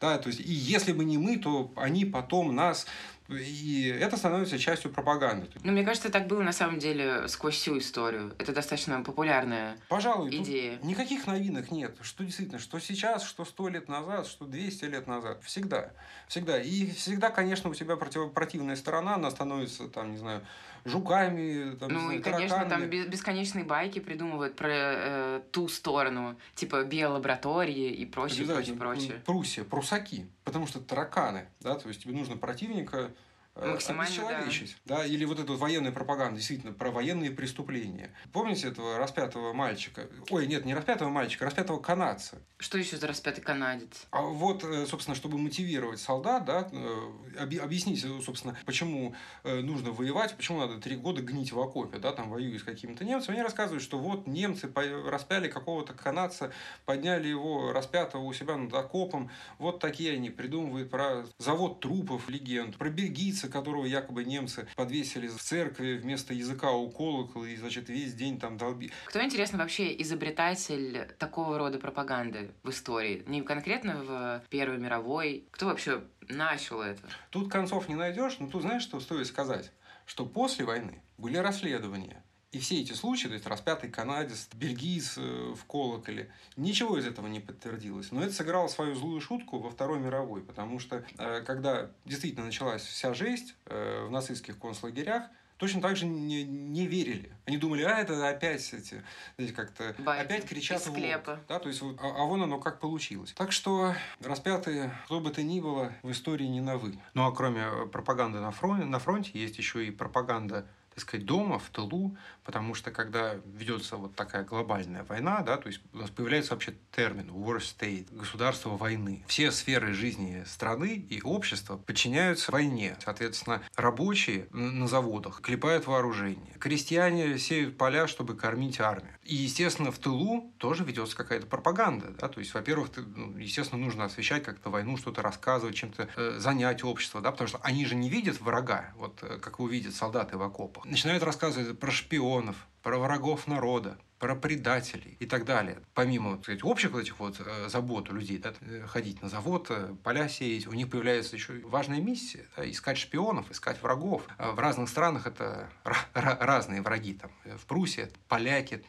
Да, 0.00 0.18
то 0.18 0.28
есть, 0.28 0.40
и 0.40 0.52
если 0.52 0.92
бы 0.92 1.04
не 1.04 1.18
мы, 1.18 1.38
то 1.38 1.72
они 1.76 2.04
потом 2.04 2.54
нас 2.54 2.86
и 3.28 3.94
это 4.00 4.16
становится 4.16 4.58
частью 4.58 4.90
пропаганды. 4.90 5.48
Ну, 5.62 5.72
мне 5.72 5.84
кажется, 5.84 6.10
так 6.10 6.26
было 6.26 6.42
на 6.42 6.52
самом 6.52 6.78
деле 6.78 7.28
сквозь 7.28 7.56
всю 7.56 7.76
историю. 7.76 8.34
Это 8.38 8.52
достаточно 8.52 9.02
популярная 9.02 9.76
Пожалуй, 9.88 10.30
идея. 10.34 10.78
Никаких 10.82 11.26
новинок 11.26 11.70
нет. 11.70 11.94
Что 12.00 12.24
действительно, 12.24 12.58
что 12.58 12.78
сейчас, 12.78 13.24
что 13.24 13.44
сто 13.44 13.68
лет 13.68 13.88
назад, 13.88 14.26
что 14.26 14.46
200 14.46 14.84
лет 14.86 15.06
назад. 15.06 15.42
Всегда. 15.42 15.90
Всегда. 16.26 16.58
И 16.58 16.90
всегда, 16.92 17.28
конечно, 17.28 17.68
у 17.68 17.74
тебя 17.74 17.96
против... 17.96 18.32
противная 18.32 18.76
сторона, 18.76 19.16
она 19.16 19.30
становится, 19.30 19.88
там, 19.88 20.12
не 20.12 20.16
знаю, 20.16 20.42
жуками, 20.88 21.76
там, 21.76 21.92
Ну, 21.92 22.00
знаю, 22.00 22.18
и, 22.18 22.22
конечно, 22.22 22.64
там 22.66 22.86
бесконечные 22.86 23.64
байки 23.64 23.98
придумывают 23.98 24.56
про 24.56 24.68
э, 24.70 25.40
ту 25.50 25.68
сторону, 25.68 26.36
типа 26.54 26.84
биолаборатории 26.84 27.90
и 27.90 28.06
прочее, 28.06 28.46
прочее, 28.46 28.76
прочее. 28.76 29.22
Пруссия, 29.24 29.64
прусаки, 29.64 30.26
потому 30.44 30.66
что 30.66 30.80
тараканы, 30.80 31.48
да, 31.60 31.74
то 31.76 31.88
есть 31.88 32.02
тебе 32.02 32.14
нужно 32.14 32.36
противника 32.36 33.10
Максимально, 33.58 34.04
обесчеловечить. 34.04 34.76
Да. 34.84 34.98
да. 34.98 35.06
Или 35.06 35.24
вот 35.24 35.38
эта 35.38 35.52
вот 35.52 35.60
военная 35.60 35.92
пропаганда, 35.92 36.36
действительно, 36.36 36.72
про 36.72 36.90
военные 36.90 37.30
преступления. 37.30 38.12
Помните 38.32 38.68
этого 38.68 38.98
распятого 38.98 39.52
мальчика? 39.52 40.08
Ой, 40.30 40.46
нет, 40.46 40.64
не 40.64 40.74
распятого 40.74 41.08
мальчика, 41.08 41.44
распятого 41.44 41.80
канадца. 41.80 42.38
Что 42.58 42.78
еще 42.78 42.96
за 42.96 43.06
распятый 43.06 43.42
канадец? 43.42 44.06
А 44.10 44.22
вот, 44.22 44.64
э, 44.64 44.86
собственно, 44.86 45.14
чтобы 45.14 45.38
мотивировать 45.38 46.00
солдат, 46.00 46.44
да, 46.44 46.68
э, 46.72 47.58
объяснить, 47.60 48.04
собственно, 48.24 48.56
почему 48.64 49.14
нужно 49.44 49.90
воевать, 49.90 50.36
почему 50.36 50.60
надо 50.60 50.80
три 50.80 50.96
года 50.96 51.22
гнить 51.22 51.52
в 51.52 51.60
окопе, 51.60 51.98
да, 51.98 52.12
там 52.12 52.30
воюя 52.30 52.58
с 52.58 52.62
какими-то 52.62 53.04
немцами, 53.04 53.36
они 53.36 53.42
рассказывают, 53.42 53.82
что 53.82 53.98
вот 53.98 54.26
немцы 54.26 54.70
распяли 55.06 55.48
какого-то 55.48 55.92
канадца, 55.92 56.52
подняли 56.84 57.28
его 57.28 57.72
распятого 57.72 58.22
у 58.22 58.32
себя 58.32 58.56
над 58.56 58.72
окопом, 58.74 59.30
вот 59.58 59.80
такие 59.80 60.14
они 60.14 60.30
придумывают 60.30 60.90
про 60.90 61.24
завод 61.38 61.80
трупов 61.80 62.28
легенд, 62.28 62.76
про 62.76 62.90
бельгийца, 62.90 63.47
которого 63.48 63.84
якобы 63.84 64.24
немцы 64.24 64.66
подвесили 64.76 65.28
в 65.28 65.40
церкви 65.40 65.96
вместо 65.96 66.34
языка 66.34 66.70
у 66.72 66.90
колокола 66.90 67.44
и, 67.44 67.56
значит, 67.56 67.88
весь 67.88 68.14
день 68.14 68.38
там 68.38 68.56
долби. 68.56 68.90
Кто, 69.06 69.22
интересно, 69.22 69.58
вообще 69.58 70.00
изобретатель 70.02 71.08
такого 71.18 71.58
рода 71.58 71.78
пропаганды 71.78 72.50
в 72.62 72.70
истории? 72.70 73.22
Не 73.26 73.42
конкретно 73.42 74.02
в 74.02 74.42
Первой 74.50 74.78
мировой. 74.78 75.46
Кто 75.50 75.66
вообще 75.66 76.02
начал 76.28 76.80
это? 76.80 77.02
Тут 77.30 77.50
концов 77.50 77.88
не 77.88 77.94
найдешь, 77.94 78.38
но 78.38 78.48
тут 78.48 78.62
знаешь, 78.62 78.82
что 78.82 79.00
стоит 79.00 79.26
сказать? 79.26 79.72
Что 80.06 80.24
после 80.24 80.64
войны 80.64 81.02
были 81.18 81.36
расследования 81.36 82.22
и 82.50 82.58
все 82.58 82.80
эти 82.80 82.92
случаи, 82.92 83.28
то 83.28 83.34
есть 83.34 83.46
распятый 83.46 83.90
канадец, 83.90 84.48
бельгиец 84.54 85.18
э, 85.18 85.54
в 85.54 85.64
колоколе, 85.66 86.30
ничего 86.56 86.98
из 86.98 87.06
этого 87.06 87.26
не 87.26 87.40
подтвердилось. 87.40 88.10
Но 88.10 88.22
это 88.22 88.32
сыграло 88.32 88.68
свою 88.68 88.94
злую 88.94 89.20
шутку 89.20 89.58
во 89.58 89.70
Второй 89.70 89.98
мировой, 89.98 90.40
потому 90.40 90.78
что 90.78 91.04
э, 91.18 91.42
когда 91.42 91.90
действительно 92.06 92.46
началась 92.46 92.82
вся 92.82 93.12
жесть 93.12 93.54
э, 93.66 94.06
в 94.06 94.10
нацистских 94.10 94.58
концлагерях, 94.58 95.24
точно 95.58 95.82
так 95.82 95.96
же 95.96 96.06
не, 96.06 96.44
не 96.44 96.86
верили. 96.86 97.30
Они 97.44 97.58
думали, 97.58 97.82
а 97.82 97.98
это 97.98 98.26
опять 98.26 98.72
эти, 98.72 99.02
знаете, 99.36 99.54
как-то 99.54 99.94
опять 100.06 100.46
кричат 100.46 100.80
в 100.80 100.86
склепа. 100.86 101.40
Да, 101.48 101.58
то 101.58 101.68
есть, 101.68 101.82
а, 101.82 101.96
а 102.00 102.24
вон 102.24 102.42
оно 102.42 102.58
как 102.58 102.80
получилось. 102.80 103.34
Так 103.36 103.52
что 103.52 103.94
распятые, 104.20 104.98
кто 105.04 105.20
бы 105.20 105.30
то 105.30 105.42
ни 105.42 105.60
было, 105.60 105.92
в 106.02 106.10
истории 106.12 106.46
не 106.46 106.62
новы. 106.62 106.98
Ну 107.12 107.26
а 107.26 107.32
кроме 107.34 107.86
пропаганды 107.92 108.40
на 108.40 108.52
фронте, 108.52 108.86
на 108.86 108.98
фронте 108.98 109.32
есть 109.34 109.58
еще 109.58 109.86
и 109.86 109.90
пропаганда 109.90 110.66
так 110.98 111.02
сказать, 111.02 111.26
дома, 111.26 111.60
в 111.60 111.70
тылу, 111.70 112.16
потому 112.48 112.74
что 112.74 112.90
когда 112.90 113.34
ведется 113.44 113.96
вот 113.96 114.14
такая 114.14 114.42
глобальная 114.42 115.04
война, 115.04 115.42
да, 115.42 115.58
то 115.58 115.66
есть 115.66 115.82
у 115.92 115.98
нас 115.98 116.08
появляется 116.08 116.52
вообще 116.54 116.72
термин 116.96 117.28
war 117.28 117.58
state, 117.58 118.06
государство 118.10 118.70
войны. 118.70 119.22
Все 119.26 119.52
сферы 119.52 119.92
жизни 119.92 120.42
страны 120.46 120.94
и 121.10 121.20
общества 121.20 121.76
подчиняются 121.76 122.50
войне. 122.50 122.96
Соответственно, 123.04 123.60
рабочие 123.76 124.46
на 124.50 124.88
заводах 124.88 125.42
клепают 125.42 125.86
вооружение, 125.86 126.54
крестьяне 126.58 127.38
сеют 127.38 127.76
поля, 127.76 128.06
чтобы 128.06 128.34
кормить 128.34 128.80
армию. 128.80 129.12
И, 129.24 129.34
естественно, 129.34 129.92
в 129.92 129.98
тылу 129.98 130.50
тоже 130.56 130.84
ведется 130.84 131.14
какая-то 131.14 131.46
пропаганда. 131.46 132.14
Да? 132.18 132.28
То 132.28 132.40
есть, 132.40 132.54
во-первых, 132.54 132.88
ну, 132.96 133.36
естественно, 133.36 133.78
нужно 133.78 134.04
освещать 134.04 134.42
как-то 134.42 134.70
войну, 134.70 134.96
что-то 134.96 135.20
рассказывать, 135.20 135.76
чем-то 135.76 136.08
э, 136.16 136.38
занять 136.38 136.82
общество, 136.82 137.20
да? 137.20 137.30
потому 137.30 137.46
что 137.46 137.58
они 137.58 137.84
же 137.84 137.94
не 137.94 138.08
видят 138.08 138.40
врага, 138.40 138.94
вот 138.96 139.22
э, 139.22 139.36
как 139.36 139.58
его 139.58 139.68
солдаты 139.90 140.38
в 140.38 140.42
окопах 140.42 140.86
начинают 140.86 141.22
рассказывать 141.22 141.78
про 141.78 141.90
шпионов, 142.38 142.56
про 142.82 142.98
врагов 142.98 143.46
народа, 143.46 143.98
про 144.18 144.34
предателей 144.34 145.16
и 145.20 145.26
так 145.26 145.44
далее. 145.44 145.78
Помимо 145.94 146.36
так 146.36 146.44
сказать, 146.44 146.64
общих 146.64 146.90
вот 146.90 147.00
этих 147.00 147.18
вот 147.20 147.36
э, 147.38 147.68
забот 147.68 148.10
у 148.10 148.14
людей, 148.14 148.38
да, 148.38 148.52
э, 148.62 148.84
ходить 148.86 149.22
на 149.22 149.28
завод, 149.28 149.66
э, 149.70 149.94
поля 150.02 150.28
сеять, 150.28 150.66
у 150.66 150.72
них 150.72 150.90
появляется 150.90 151.36
еще 151.36 151.60
важная 151.64 152.00
миссия 152.00 152.44
да,– 152.56 152.68
искать 152.70 152.98
шпионов, 152.98 153.50
искать 153.50 153.80
врагов. 153.82 154.22
В 154.38 154.58
разных 154.58 154.88
странах 154.88 155.26
это 155.26 155.68
разные 156.14 156.82
враги. 156.82 157.14
Там, 157.14 157.30
в 157.44 157.66
Пруссии 157.66 158.08
поляки, 158.28 158.82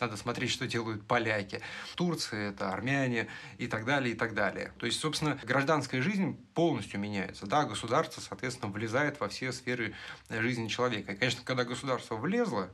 надо 0.00 0.16
смотреть, 0.16 0.50
что 0.50 0.66
делают 0.66 1.06
поляки. 1.06 1.60
В 1.90 1.96
Турции 1.96 2.50
это 2.50 2.70
армяне 2.70 3.28
и 3.58 3.66
так 3.66 3.84
далее, 3.84 4.14
и 4.14 4.16
так 4.16 4.34
далее. 4.34 4.72
То 4.78 4.86
есть, 4.86 5.00
собственно, 5.00 5.38
гражданская 5.42 6.02
жизнь 6.02 6.36
полностью 6.54 7.00
меняется. 7.00 7.46
Да, 7.46 7.64
государство, 7.64 8.20
соответственно, 8.20 8.70
влезает 8.70 9.20
во 9.20 9.28
все 9.28 9.52
сферы 9.52 9.94
жизни 10.28 10.68
человека. 10.68 11.12
И, 11.12 11.16
конечно, 11.16 11.42
когда 11.44 11.64
государство 11.64 12.16
влезло, 12.16 12.70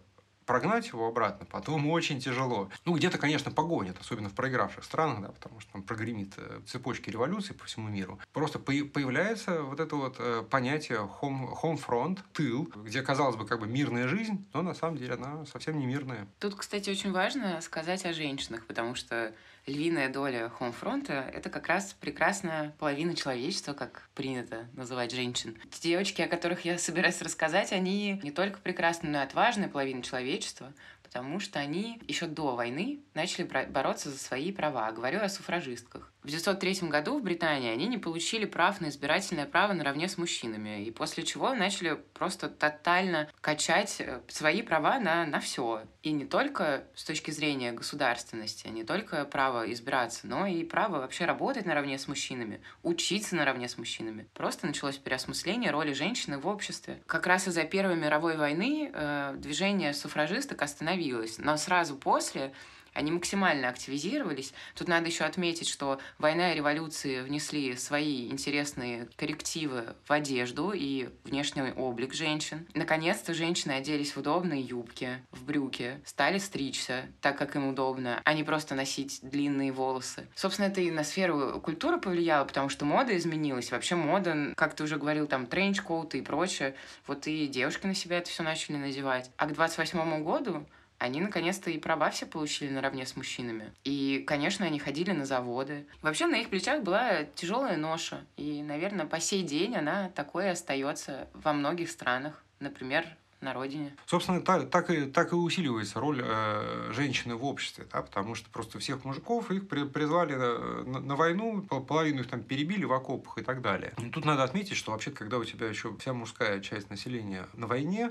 прогнать 0.51 0.89
его 0.89 1.07
обратно 1.07 1.47
потом 1.47 1.89
очень 1.89 2.19
тяжело. 2.19 2.71
Ну, 2.85 2.97
где-то, 2.97 3.19
конечно, 3.19 3.53
погонят, 3.53 3.97
особенно 4.01 4.29
в 4.29 4.35
проигравших 4.35 4.83
странах, 4.83 5.21
да, 5.21 5.29
потому 5.29 5.61
что 5.61 5.71
там 5.71 5.85
прогремит 5.85 6.33
э, 6.39 6.61
цепочки 6.67 7.09
революции 7.09 7.53
по 7.53 7.67
всему 7.67 7.89
миру. 7.89 8.19
Просто 8.33 8.59
появляется 8.59 9.63
вот 9.63 9.79
это 9.79 9.95
вот 9.95 10.17
э, 10.19 10.43
понятие 10.51 11.09
home, 11.23 11.57
home 11.63 11.81
front, 11.81 12.19
тыл, 12.33 12.69
где, 12.75 13.01
казалось 13.03 13.37
бы, 13.37 13.47
как 13.47 13.61
бы 13.61 13.69
мирная 13.69 14.09
жизнь, 14.09 14.45
но 14.53 14.63
на 14.63 14.75
самом 14.75 14.97
деле 14.97 15.15
она 15.15 15.47
совсем 15.47 15.79
не 15.79 15.87
мирная. 15.87 16.27
Тут, 16.41 16.57
кстати, 16.57 16.91
очень 16.91 17.13
важно 17.13 17.61
сказать 17.61 18.05
о 18.05 18.13
женщинах, 18.13 18.67
потому 18.67 18.97
что 18.97 19.33
львиная 19.67 20.09
доля 20.09 20.49
хомфронта— 20.49 21.31
это 21.35 21.51
как 21.51 21.69
раз 21.69 21.95
прекрасная 21.99 22.75
половина 22.79 23.15
человечества, 23.15 23.73
как 23.73 24.09
принято 24.15 24.69
называть 24.75 25.13
женщин. 25.13 25.57
Те 25.71 25.91
девочки, 25.91 26.23
о 26.23 26.29
которых 26.29 26.65
я 26.65 26.79
собираюсь 26.79 27.23
рассказать, 27.23 27.73
они 27.73 28.21
не 28.23 28.31
только 28.31 28.59
прекрасная, 28.61 29.11
но 29.11 29.19
и 29.19 29.23
отважная 29.23 29.69
половина 29.69 30.03
человечества, 30.03 30.73
потому 31.03 31.41
что 31.41 31.59
они 31.59 32.01
еще 32.07 32.27
до 32.27 32.55
войны 32.55 33.01
начали 33.21 33.45
бороться 33.45 34.11
за 34.11 34.19
свои 34.19 34.53
права. 34.53 34.91
Говорю 34.93 35.21
о 35.21 35.29
суфражистках. 35.29 36.11
В 36.23 36.25
1903 36.25 36.89
году 36.89 37.19
в 37.19 37.23
Британии 37.23 37.71
они 37.71 37.87
не 37.87 37.97
получили 37.97 38.45
прав 38.45 38.81
на 38.81 38.89
избирательное 38.89 39.47
право 39.47 39.73
наравне 39.73 40.07
с 40.07 40.19
мужчинами, 40.19 40.85
и 40.85 40.91
после 40.91 41.23
чего 41.23 41.55
начали 41.55 41.99
просто 42.13 42.51
тотально 42.51 43.31
качать 43.41 43.97
э, 44.01 44.21
свои 44.29 44.61
права 44.61 44.99
на, 44.99 45.25
на 45.25 45.41
все. 45.41 45.83
И 46.03 46.13
не 46.13 46.27
только 46.27 46.85
с 46.95 47.05
точки 47.05 47.31
зрения 47.31 47.73
государственности, 47.73 48.69
не 48.69 48.85
только 48.85 49.25
право 49.25 49.71
избираться, 49.73 50.27
но 50.27 50.47
и 50.47 50.63
право 50.63 50.99
вообще 50.99 51.25
работать 51.25 51.65
наравне 51.65 51.99
с 51.99 52.07
мужчинами, 52.07 52.61
учиться 52.83 53.35
наравне 53.35 53.67
с 53.67 53.79
мужчинами. 53.79 54.29
Просто 54.35 54.67
началось 54.67 54.99
переосмысление 54.99 55.71
роли 55.71 55.95
женщины 55.95 56.39
в 56.39 56.47
обществе. 56.47 57.03
Как 57.07 57.27
раз 57.27 57.49
из-за 57.49 57.65
Первой 57.65 57.97
мировой 57.97 58.37
войны 58.37 58.91
э, 58.93 59.35
движение 59.39 59.95
суфражисток 59.95 60.61
остановилось, 60.61 61.39
но 61.39 61.57
сразу 61.57 61.97
после 61.97 62.53
они 62.95 63.11
максимально 63.11 63.69
активизировались. 63.69 64.53
Тут 64.75 64.89
надо 64.89 65.07
еще 65.07 65.25
отметить, 65.25 65.69
что 65.69 66.01
война 66.19 66.53
и 66.53 66.57
революции 66.57 67.21
внесли 67.23 67.77
свои 67.77 68.29
интересные 68.29 69.09
коррективы 69.17 69.95
в 70.07 70.13
одежду 70.13 70.73
и 70.73 71.09
внешний 71.25 71.73
облик 71.73 72.15
женщин. 72.15 72.67
Наконец-то 72.75 73.35
женщины 73.35 73.73
оделись 73.73 74.15
в 74.15 74.19
удобные 74.19 74.61
юбки, 74.61 75.23
в 75.31 75.45
брюки, 75.45 76.01
стали 76.05 76.39
стричься 76.39 77.07
так, 77.21 77.39
как 77.39 77.57
им 77.57 77.69
удобно, 77.69 78.21
а 78.25 78.33
не 78.35 78.45
просто 78.45 78.75
носить 78.75 79.21
длинные 79.23 79.73
волосы. 79.73 80.27
Собственно, 80.35 80.67
это 80.67 80.81
и 80.81 80.91
на 80.91 81.05
сферу 81.05 81.61
культуры 81.61 81.99
повлияло, 81.99 82.45
потому 82.45 82.69
что 82.69 82.85
мода 82.85 83.17
изменилась. 83.17 83.71
Вообще 83.71 83.95
мода, 83.95 84.53
как 84.57 84.75
ты 84.75 84.85
уже 84.85 84.97
говорил, 84.97 85.27
там 85.27 85.47
тренч-коуты 85.47 86.19
и 86.19 86.23
прочее. 86.23 86.75
Вот 87.07 87.27
и 87.27 87.47
девушки 87.47 87.87
на 87.87 87.95
себя 87.95 88.19
это 88.19 88.31
все 88.31 88.43
начали 88.43 88.77
надевать. 88.77 89.31
А 89.37 89.47
к 89.47 89.53
28 89.53 90.23
году 90.23 90.67
они 91.01 91.21
наконец-то 91.21 91.71
и 91.71 91.79
права 91.79 92.11
все 92.11 92.27
получили 92.27 92.71
наравне 92.71 93.07
с 93.07 93.17
мужчинами. 93.17 93.73
И, 93.85 94.23
конечно, 94.27 94.67
они 94.67 94.79
ходили 94.79 95.13
на 95.13 95.25
заводы. 95.25 95.87
Вообще 96.03 96.27
на 96.27 96.37
их 96.37 96.51
плечах 96.51 96.83
была 96.83 97.25
тяжелая 97.35 97.77
ноша. 97.77 98.25
И, 98.37 98.63
наверное, 98.63 99.07
по 99.07 99.19
сей 99.19 99.43
день 99.43 99.75
она 99.75 100.11
такой 100.11 100.45
и 100.45 100.49
остается 100.49 101.29
во 101.33 101.55
многих 101.55 101.91
странах. 101.91 102.45
Например, 102.61 103.07
на 103.41 103.55
родине. 103.55 103.97
Собственно, 104.07 104.43
так, 104.43 104.69
так, 104.69 104.91
и, 104.91 105.07
так 105.07 105.33
и 105.33 105.35
усиливается 105.35 105.99
роль 105.99 106.21
э, 106.23 106.93
женщины 106.93 107.35
в 107.35 107.45
обществе, 107.45 107.87
да, 107.91 108.03
потому 108.03 108.35
что 108.35 108.51
просто 108.51 108.79
всех 108.79 109.05
мужиков 109.05 109.51
их 109.51 109.69
при, 109.69 109.85
призвали 109.85 110.35
на, 110.35 110.59
на, 110.85 111.01
на 111.01 111.17
войну, 111.17 111.63
половину 111.63 112.21
их 112.21 112.29
там 112.29 112.43
перебили 112.43 112.85
в 112.85 112.93
окопах 112.93 113.39
и 113.39 113.43
так 113.43 113.63
далее. 113.63 113.95
И 113.99 114.11
тут 114.11 114.27
надо 114.27 114.45
отметить, 114.45 114.77
что 114.77 114.93
вообще, 114.93 115.11
когда 115.11 115.39
у 115.39 115.45
тебя 115.45 115.69
еще 115.69 115.97
вся 115.97 116.13
мужская 116.13 116.61
часть 116.61 116.91
населения 116.91 117.47
на 117.55 117.67
войне, 117.67 118.11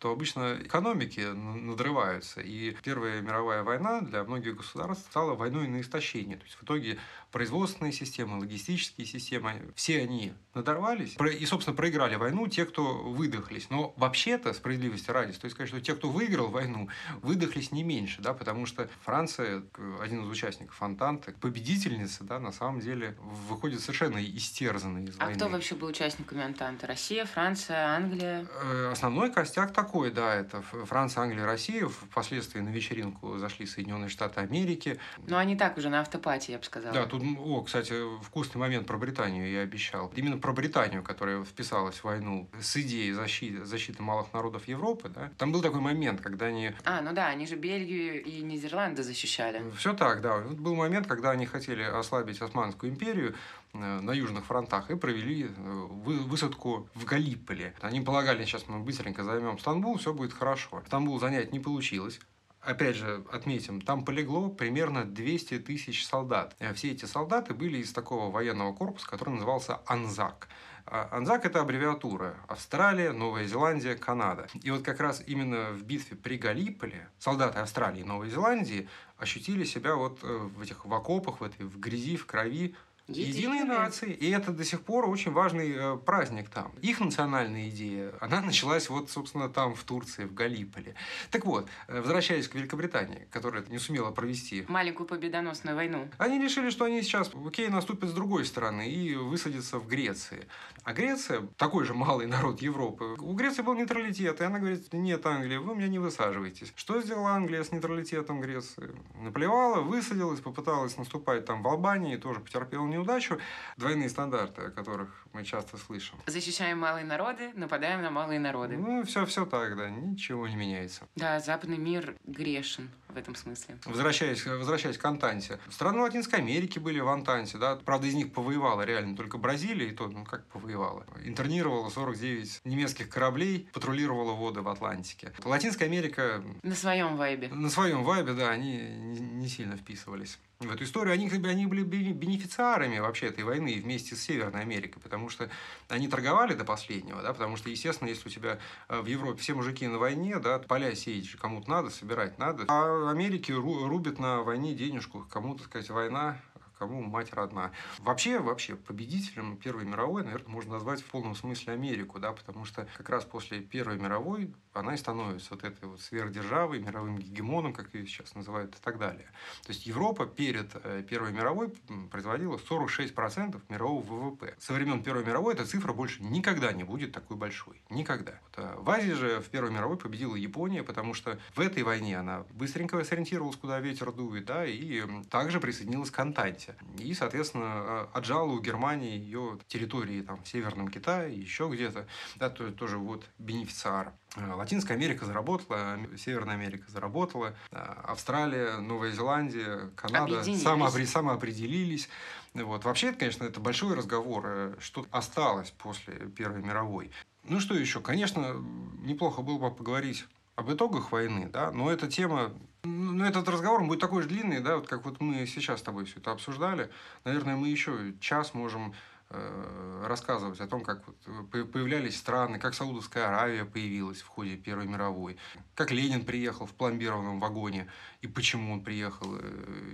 то 0.00 0.10
обычно 0.10 0.58
экономики 0.62 1.20
надрываются. 1.20 2.40
И 2.40 2.74
Первая 2.82 3.20
мировая 3.20 3.62
война 3.62 4.00
для 4.00 4.24
многих 4.24 4.56
государств 4.56 5.06
стала 5.10 5.34
войной 5.34 5.68
на 5.68 5.82
истощение. 5.82 6.38
То 6.38 6.44
есть 6.44 6.56
в 6.56 6.64
итоге 6.64 6.98
производственные 7.30 7.92
системы, 7.92 8.38
логистические 8.38 9.06
системы, 9.06 9.60
все 9.74 10.00
они 10.00 10.32
надорвались 10.54 11.16
и, 11.38 11.46
собственно, 11.46 11.76
проиграли 11.76 12.16
войну 12.16 12.48
те, 12.48 12.64
кто 12.64 12.94
выдохлись. 12.94 13.68
Но 13.68 13.92
вообще-то, 13.98 14.54
справедливости 14.54 15.10
ради, 15.10 15.32
стоит 15.32 15.52
сказать, 15.52 15.68
что 15.68 15.80
те, 15.80 15.94
кто 15.94 16.08
выиграл 16.08 16.48
войну, 16.48 16.88
выдохлись 17.20 17.70
не 17.70 17.82
меньше, 17.82 18.22
да, 18.22 18.32
потому 18.32 18.64
что 18.64 18.88
Франция, 19.04 19.62
один 20.00 20.24
из 20.24 20.30
участников 20.30 20.80
Антанты, 20.82 21.32
победительница, 21.32 22.24
да, 22.24 22.40
на 22.40 22.52
самом 22.52 22.80
деле 22.80 23.16
выходит 23.20 23.80
совершенно 23.80 24.18
истерзанной 24.24 25.04
из 25.04 25.16
а 25.18 25.24
войны. 25.24 25.34
А 25.34 25.36
кто 25.36 25.48
вообще 25.48 25.74
был 25.74 25.88
участниками 25.88 26.42
Антанты? 26.42 26.86
Россия, 26.86 27.26
Франция, 27.26 27.96
Англия? 27.96 28.46
Э, 28.62 28.90
основной 28.92 29.30
костяк 29.30 29.72
такой, 29.90 30.12
да, 30.12 30.36
это 30.36 30.62
Франция, 30.62 31.24
Англия, 31.24 31.44
Россия. 31.44 31.88
Впоследствии 31.88 32.60
на 32.60 32.68
вечеринку 32.68 33.38
зашли 33.38 33.66
Соединенные 33.66 34.08
Штаты 34.08 34.40
Америки. 34.40 35.00
Ну, 35.26 35.36
они 35.36 35.56
так 35.56 35.76
уже 35.76 35.88
на 35.88 36.00
автопате, 36.00 36.52
я 36.52 36.58
бы 36.58 36.64
сказала. 36.64 36.94
Да, 36.94 37.06
тут, 37.06 37.22
о, 37.40 37.62
кстати, 37.62 37.94
вкусный 38.22 38.60
момент 38.60 38.86
про 38.86 38.96
Британию 38.98 39.50
я 39.50 39.62
обещал. 39.62 40.12
Именно 40.14 40.38
про 40.38 40.52
Британию, 40.52 41.02
которая 41.02 41.42
вписалась 41.42 41.96
в 41.96 42.04
войну 42.04 42.48
с 42.60 42.76
идеей 42.76 43.12
защиты, 43.12 43.64
защиты 43.64 44.00
малых 44.00 44.32
народов 44.32 44.68
Европы, 44.68 45.08
да, 45.08 45.32
там 45.38 45.50
был 45.50 45.60
такой 45.60 45.80
момент, 45.80 46.20
когда 46.20 46.46
они... 46.46 46.70
А, 46.84 47.00
ну 47.00 47.12
да, 47.12 47.26
они 47.26 47.48
же 47.48 47.56
Бельгию 47.56 48.22
и 48.22 48.42
Нидерланды 48.42 49.02
защищали. 49.02 49.64
Все 49.76 49.92
так, 49.92 50.20
да. 50.20 50.38
Был 50.38 50.76
момент, 50.76 51.08
когда 51.08 51.32
они 51.32 51.46
хотели 51.46 51.82
ослабить 51.82 52.40
Османскую 52.40 52.92
империю 52.92 53.34
на 53.72 54.12
южных 54.12 54.44
фронтах 54.44 54.90
и 54.90 54.96
провели 54.96 55.44
э, 55.44 55.48
высадку 55.50 56.88
в 56.94 57.04
Галиполи. 57.04 57.74
Они 57.80 58.00
полагали, 58.00 58.44
сейчас 58.44 58.66
мы 58.68 58.80
быстренько 58.80 59.24
займем 59.24 59.58
Стамбул, 59.58 59.98
все 59.98 60.12
будет 60.12 60.32
хорошо. 60.32 60.82
Стамбул 60.86 61.18
занять 61.20 61.52
не 61.52 61.60
получилось 61.60 62.20
опять 62.62 62.96
же, 62.96 63.24
отметим, 63.32 63.80
там 63.80 64.04
полегло 64.04 64.48
примерно 64.48 65.04
200 65.04 65.60
тысяч 65.60 66.06
солдат. 66.06 66.54
Э, 66.58 66.74
все 66.74 66.92
эти 66.92 67.04
солдаты 67.04 67.54
были 67.54 67.78
из 67.78 67.92
такого 67.92 68.30
военного 68.30 68.72
корпуса, 68.72 69.08
который 69.08 69.30
назывался 69.30 69.80
Анзак. 69.86 70.48
А 70.86 71.08
Анзак– 71.12 71.44
это 71.46 71.60
аббревиатура 71.60 72.36
Австралия, 72.48 73.12
Новая 73.12 73.46
Зеландия, 73.46 73.94
Канада. 73.94 74.48
И 74.62 74.70
вот 74.70 74.82
как 74.82 75.00
раз 75.00 75.22
именно 75.26 75.70
в 75.70 75.82
битве 75.82 76.16
при 76.16 76.36
Галиполе 76.36 77.08
солдаты 77.18 77.58
Австралии 77.58 78.00
и 78.00 78.04
Новой 78.04 78.30
Зеландии 78.30 78.88
ощутили 79.18 79.64
себя 79.64 79.94
вот 79.94 80.20
э, 80.22 80.26
в 80.26 80.60
этих 80.60 80.84
в 80.84 80.94
окопах, 80.94 81.40
в 81.40 81.44
этой 81.44 81.66
в 81.66 81.78
грязи, 81.78 82.16
в 82.16 82.26
крови, 82.26 82.74
Единые 83.10 83.64
нации. 83.64 84.12
И 84.12 84.30
это 84.30 84.52
до 84.52 84.64
сих 84.64 84.82
пор 84.82 85.08
очень 85.08 85.32
важный 85.32 85.72
э, 85.72 85.96
праздник 85.96 86.48
там. 86.48 86.72
Их 86.82 87.00
национальная 87.00 87.68
идея, 87.68 88.12
она 88.20 88.40
началась 88.50 88.88
вот, 88.88 89.10
собственно, 89.10 89.48
там, 89.48 89.74
в 89.74 89.82
Турции, 89.84 90.24
в 90.24 90.34
Галиполе. 90.34 90.94
Так 91.30 91.44
вот, 91.44 91.68
э, 91.88 92.00
возвращаясь 92.00 92.48
к 92.48 92.54
Великобритании, 92.54 93.26
которая 93.30 93.64
не 93.68 93.78
сумела 93.78 94.10
провести... 94.10 94.64
Маленькую 94.68 95.06
победоносную 95.06 95.76
войну. 95.76 96.08
Они 96.18 96.42
решили, 96.42 96.70
что 96.70 96.84
они 96.84 97.02
сейчас, 97.02 97.30
окей, 97.46 97.68
наступят 97.68 98.10
с 98.10 98.12
другой 98.12 98.44
стороны 98.44 98.88
и 98.88 99.14
высадятся 99.14 99.78
в 99.78 99.86
Греции. 99.86 100.46
А 100.84 100.92
Греция, 100.92 101.42
такой 101.56 101.84
же 101.84 101.94
малый 101.94 102.26
народ 102.36 102.62
Европы, 102.62 103.16
у 103.18 103.32
Греции 103.34 103.62
был 103.62 103.74
нейтралитет, 103.74 104.40
и 104.40 104.44
она 104.44 104.58
говорит, 104.58 104.92
нет, 104.92 105.24
Англия, 105.26 105.60
вы 105.60 105.74
меня 105.74 105.88
не 105.88 105.98
высаживаетесь. 105.98 106.72
Что 106.76 107.00
сделала 107.02 107.30
Англия 107.30 107.62
с 107.62 107.72
нейтралитетом 107.72 108.40
Греции? 108.40 108.94
Наплевала, 109.20 109.80
высадилась, 109.80 110.40
попыталась 110.40 110.96
наступать 110.96 111.44
там 111.44 111.62
в 111.62 111.68
Албании, 111.68 112.16
тоже 112.16 112.40
потерпела 112.40 112.86
не 112.86 112.98
неудачу. 113.00 113.38
Двойные 113.76 114.08
стандарты, 114.08 114.62
о 114.62 114.70
которых 114.70 115.08
мы 115.32 115.44
часто 115.44 115.76
слышим. 115.76 116.18
Защищаем 116.26 116.78
малые 116.78 117.04
народы, 117.04 117.52
нападаем 117.54 118.02
на 118.02 118.10
малые 118.10 118.38
народы. 118.38 118.76
Ну, 118.76 119.04
все, 119.04 119.24
все 119.26 119.46
так, 119.46 119.76
да, 119.76 119.88
ничего 119.88 120.46
не 120.48 120.56
меняется. 120.56 121.06
Да, 121.16 121.40
западный 121.40 121.78
мир 121.78 122.14
грешен 122.24 122.90
в 123.08 123.16
этом 123.16 123.34
смысле. 123.34 123.78
Возвращаясь, 123.86 124.44
возвращаясь 124.46 124.98
к 124.98 125.04
Антанте. 125.04 125.58
Страны 125.70 126.00
Латинской 126.00 126.38
Америки 126.38 126.78
были 126.78 127.00
в 127.00 127.08
Антанте, 127.08 127.58
да. 127.58 127.76
Правда, 127.76 128.06
из 128.06 128.14
них 128.14 128.32
повоевала 128.32 128.82
реально 128.82 129.16
только 129.16 129.38
Бразилия, 129.38 129.88
и 129.88 129.94
то, 129.94 130.08
ну, 130.08 130.24
как 130.24 130.46
повоевала. 130.46 131.04
Интернировала 131.24 131.88
49 131.88 132.60
немецких 132.64 133.08
кораблей, 133.08 133.68
патрулировала 133.72 134.32
воды 134.32 134.60
в 134.60 134.68
Атлантике. 134.68 135.32
Латинская 135.44 135.86
Америка... 135.86 136.42
На 136.62 136.74
своем 136.74 137.16
вайбе. 137.16 137.48
На 137.48 137.70
своем 137.70 138.04
вайбе, 138.04 138.34
да, 138.34 138.50
они 138.50 138.78
не 138.78 139.48
сильно 139.48 139.76
вписывались 139.76 140.38
в 140.60 140.70
эту 140.70 140.84
историю. 140.84 141.14
Они, 141.14 141.28
они 141.28 141.66
были 141.66 141.82
бенефициарами 141.82 142.98
вообще 142.98 143.26
этой 143.26 143.44
войны 143.44 143.80
вместе 143.82 144.14
с 144.14 144.22
Северной 144.22 144.60
Америкой, 144.60 145.00
потому 145.02 145.30
что 145.30 145.48
они 145.88 146.06
торговали 146.06 146.54
до 146.54 146.64
последнего, 146.64 147.22
да, 147.22 147.32
потому 147.32 147.56
что, 147.56 147.70
естественно, 147.70 148.08
если 148.08 148.28
у 148.28 148.30
тебя 148.30 148.58
э, 148.88 149.00
в 149.00 149.06
Европе 149.06 149.40
все 149.40 149.54
мужики 149.54 149.86
на 149.86 149.98
войне, 149.98 150.38
да, 150.38 150.58
поля 150.58 150.94
сеять 150.94 151.30
кому-то 151.36 151.70
надо, 151.70 151.90
собирать 151.90 152.38
надо, 152.38 152.64
а 152.68 153.10
Америке 153.10 153.54
рубят 153.54 154.18
на 154.18 154.42
войне 154.42 154.74
денежку, 154.74 155.26
кому-то, 155.30 155.64
сказать, 155.64 155.88
война, 155.88 156.36
кому 156.80 157.02
мать 157.02 157.34
родна. 157.34 157.72
Вообще, 157.98 158.38
вообще, 158.38 158.74
победителем 158.74 159.58
Первой 159.58 159.84
мировой, 159.84 160.24
наверное, 160.24 160.48
можно 160.48 160.72
назвать 160.72 161.02
в 161.02 161.04
полном 161.04 161.34
смысле 161.34 161.74
Америку, 161.74 162.18
да, 162.18 162.32
потому 162.32 162.64
что 162.64 162.88
как 162.96 163.10
раз 163.10 163.24
после 163.24 163.60
Первой 163.60 163.98
мировой 163.98 164.54
она 164.72 164.94
и 164.94 164.96
становится 164.96 165.50
вот 165.50 165.64
этой 165.64 165.86
вот 165.86 166.00
сверхдержавой, 166.00 166.78
мировым 166.78 167.18
гегемоном, 167.18 167.74
как 167.74 167.92
ее 167.94 168.06
сейчас 168.06 168.34
называют, 168.34 168.76
и 168.76 168.78
так 168.82 168.98
далее. 168.98 169.26
То 169.64 169.72
есть 169.72 169.84
Европа 169.84 170.24
перед 170.24 170.70
э, 170.74 171.02
Первой 171.02 171.32
мировой 171.32 171.68
производила 172.10 172.56
46% 172.56 173.60
мирового 173.68 174.02
ВВП. 174.02 174.54
Со 174.58 174.72
времен 174.72 175.02
Первой 175.02 175.24
мировой 175.24 175.52
эта 175.52 175.66
цифра 175.66 175.92
больше 175.92 176.22
никогда 176.22 176.72
не 176.72 176.84
будет 176.84 177.12
такой 177.12 177.36
большой. 177.36 177.82
Никогда. 177.90 178.40
Вот, 178.42 178.54
а 178.56 178.80
в 178.80 178.88
Азии 178.88 179.12
же 179.12 179.40
в 179.40 179.50
Первой 179.50 179.70
мировой 179.70 179.98
победила 179.98 180.34
Япония, 180.34 180.82
потому 180.82 181.12
что 181.12 181.38
в 181.54 181.60
этой 181.60 181.82
войне 181.82 182.18
она 182.18 182.44
быстренько 182.52 183.04
сориентировалась, 183.04 183.56
куда 183.56 183.80
ветер 183.80 184.12
дует, 184.12 184.46
да, 184.46 184.64
и 184.64 185.02
также 185.28 185.60
присоединилась 185.60 186.10
к 186.10 186.18
Антанте. 186.18 186.69
И, 186.98 187.14
соответственно, 187.14 187.64
а, 187.66 188.10
отжала 188.12 188.50
у 188.50 188.60
Германии 188.60 189.18
ее 189.18 189.58
территории 189.68 190.22
там, 190.22 190.42
в 190.42 190.48
Северном 190.48 190.88
Китае, 190.88 191.34
еще 191.34 191.68
где-то. 191.68 192.06
Да, 192.36 192.50
тоже 192.50 192.98
вот 192.98 193.26
бенефициар. 193.38 194.12
Э, 194.36 194.54
Латинская 194.54 194.94
Америка 194.94 195.24
заработала, 195.24 195.98
Северная 196.16 196.54
Америка 196.54 196.84
заработала, 196.88 197.54
э, 197.70 197.76
Австралия, 198.04 198.78
Новая 198.78 199.12
Зеландия, 199.12 199.90
Канада 199.96 200.40
самоопри- 200.42 201.06
самоопределились. 201.06 202.08
Вот. 202.54 202.84
Вообще, 202.84 203.08
это, 203.08 203.18
конечно, 203.18 203.44
это 203.44 203.60
большой 203.60 203.94
разговор, 203.94 204.44
э, 204.46 204.74
что 204.80 205.06
осталось 205.10 205.70
после 205.70 206.14
Первой 206.14 206.62
мировой. 206.62 207.10
Ну 207.44 207.60
что 207.60 207.74
еще? 207.74 208.00
Конечно, 208.00 208.54
неплохо 209.02 209.42
было 209.42 209.58
бы 209.58 209.70
поговорить 209.70 210.26
об 210.56 210.70
итогах 210.70 211.10
войны, 211.10 211.48
да, 211.50 211.70
но 211.70 211.90
эта 211.90 212.06
тема, 212.06 212.52
ну, 212.82 213.24
этот 213.24 213.48
разговор 213.48 213.84
будет 213.84 214.00
такой 214.00 214.22
же 214.22 214.28
длинный, 214.28 214.60
да, 214.60 214.76
вот 214.76 214.86
как 214.88 215.04
вот 215.04 215.20
мы 215.20 215.46
сейчас 215.46 215.80
с 215.80 215.82
тобой 215.82 216.04
все 216.04 216.18
это 216.18 216.32
обсуждали. 216.32 216.90
Наверное, 217.24 217.56
мы 217.56 217.68
еще 217.68 218.14
час 218.20 218.54
можем 218.54 218.94
Э, 219.32 220.06
рассказывать 220.08 220.58
о 220.60 220.66
том, 220.66 220.82
как 220.82 221.04
э, 221.52 221.62
появлялись 221.62 222.16
страны, 222.16 222.58
как 222.58 222.74
Саудовская 222.74 223.28
Аравия 223.28 223.64
появилась 223.64 224.20
в 224.22 224.26
ходе 224.26 224.56
Первой 224.56 224.88
мировой, 224.88 225.36
как 225.76 225.92
Ленин 225.92 226.24
приехал 226.24 226.66
в 226.66 226.72
пломбированном 226.72 227.38
вагоне 227.38 227.86
и 228.22 228.26
почему 228.26 228.72
он 228.72 228.82
приехал. 228.82 229.36
Э, 229.36 229.40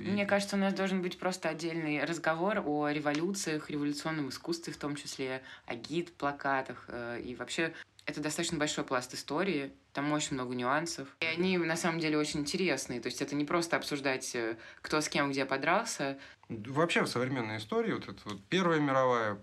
Мне 0.06 0.24
кажется, 0.24 0.56
у 0.56 0.58
нас 0.58 0.72
должен 0.72 1.02
быть 1.02 1.18
просто 1.18 1.50
отдельный 1.50 2.02
разговор 2.02 2.62
о 2.64 2.88
революциях, 2.88 3.68
революционном 3.68 4.30
искусстве 4.30 4.72
в 4.72 4.78
том 4.78 4.96
числе, 4.96 5.42
о 5.66 5.74
гид, 5.74 6.14
плакатах 6.14 6.88
и 7.22 7.36
вообще 7.38 7.74
это 8.06 8.20
достаточно 8.20 8.56
большой 8.56 8.84
пласт 8.84 9.12
истории, 9.14 9.72
там 9.92 10.12
очень 10.12 10.34
много 10.34 10.54
нюансов. 10.54 11.08
И 11.20 11.26
они 11.26 11.58
на 11.58 11.76
самом 11.76 11.98
деле 11.98 12.16
очень 12.16 12.40
интересные. 12.40 13.00
То 13.00 13.08
есть 13.08 13.20
это 13.20 13.34
не 13.34 13.44
просто 13.44 13.76
обсуждать, 13.76 14.36
кто 14.80 15.00
с 15.00 15.08
кем 15.08 15.30
где 15.30 15.44
подрался, 15.44 16.18
Вообще 16.48 17.02
в 17.02 17.08
современной 17.08 17.56
истории 17.56 17.92
вот 17.92 18.08
это 18.08 18.20
вот 18.24 18.40
Первая 18.48 18.78
мировая, 18.78 19.38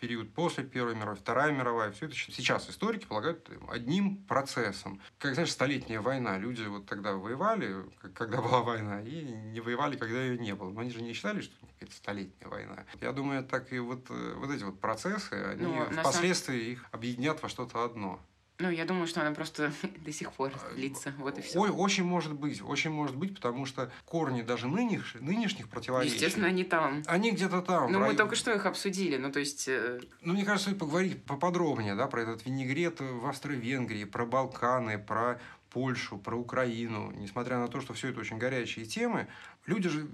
период 0.00 0.32
после 0.34 0.64
Первой 0.64 0.94
мировой, 0.94 1.16
Вторая 1.16 1.52
мировая, 1.52 1.92
все 1.92 2.06
это 2.06 2.14
сейчас 2.14 2.68
историки 2.68 3.06
полагают 3.06 3.48
одним 3.68 4.18
процессом. 4.24 5.00
Как, 5.18 5.34
знаешь, 5.34 5.52
столетняя 5.52 6.00
война. 6.00 6.38
Люди 6.38 6.62
вот 6.64 6.86
тогда 6.86 7.14
воевали, 7.14 7.84
когда 8.14 8.40
была 8.40 8.62
война, 8.62 9.00
и 9.02 9.22
не 9.22 9.60
воевали, 9.60 9.96
когда 9.96 10.22
ее 10.22 10.38
не 10.38 10.54
было. 10.54 10.70
Но 10.70 10.80
они 10.80 10.90
же 10.90 11.02
не 11.02 11.12
считали, 11.12 11.40
что 11.40 11.54
это 11.80 11.92
столетняя 11.92 12.48
война. 12.48 12.84
Я 13.00 13.12
думаю, 13.12 13.44
так 13.44 13.72
и 13.72 13.78
вот, 13.78 14.06
э, 14.10 14.34
вот 14.36 14.50
эти 14.50 14.64
вот 14.64 14.80
процессы, 14.80 15.32
они 15.32 15.62
ну, 15.62 15.84
впоследствии 15.86 16.58
самом... 16.58 16.72
их 16.72 16.86
объединят 16.92 17.42
во 17.42 17.48
что-то 17.48 17.84
одно. 17.84 18.20
Ну, 18.58 18.70
я 18.70 18.84
думаю, 18.86 19.06
что 19.06 19.20
она 19.20 19.32
просто 19.32 19.72
до 20.04 20.12
сих 20.12 20.32
пор 20.32 20.52
а, 20.54 20.74
длится. 20.74 21.12
Вот 21.18 21.38
и 21.38 21.42
все. 21.42 21.58
Ой, 21.58 21.70
очень 21.70 22.04
может 22.04 22.32
быть. 22.32 22.62
Очень 22.62 22.90
может 22.90 23.16
быть, 23.16 23.34
потому 23.34 23.66
что 23.66 23.90
корни 24.04 24.42
даже 24.42 24.66
нынешних, 24.66 25.20
нынешних 25.20 25.68
противоречий... 25.68 26.14
Естественно, 26.14 26.46
они 26.46 26.64
там. 26.64 27.02
Они 27.06 27.32
где-то 27.32 27.60
там. 27.60 27.92
Ну, 27.92 28.00
мы 28.00 28.14
только 28.14 28.34
что 28.34 28.52
их 28.52 28.64
обсудили. 28.64 29.16
Ну, 29.16 29.30
то 29.30 29.40
есть... 29.40 29.68
Э, 29.68 30.00
ну, 30.22 30.32
мне 30.32 30.44
кажется, 30.44 30.74
поговорить 30.74 31.22
поподробнее, 31.24 31.94
да, 31.94 32.06
про 32.06 32.22
этот 32.22 32.46
винегрет 32.46 33.00
в 33.00 33.26
Австро-Венгрии, 33.26 34.04
про 34.04 34.24
Балканы, 34.24 34.98
про 34.98 35.38
Польшу, 35.70 36.16
про 36.16 36.36
Украину, 36.36 37.12
несмотря 37.12 37.58
на 37.58 37.68
то, 37.68 37.80
что 37.82 37.92
все 37.92 38.08
это 38.08 38.20
очень 38.20 38.38
горячие 38.38 38.86
темы, 38.86 39.28
люди 39.66 39.90
же 39.90 40.08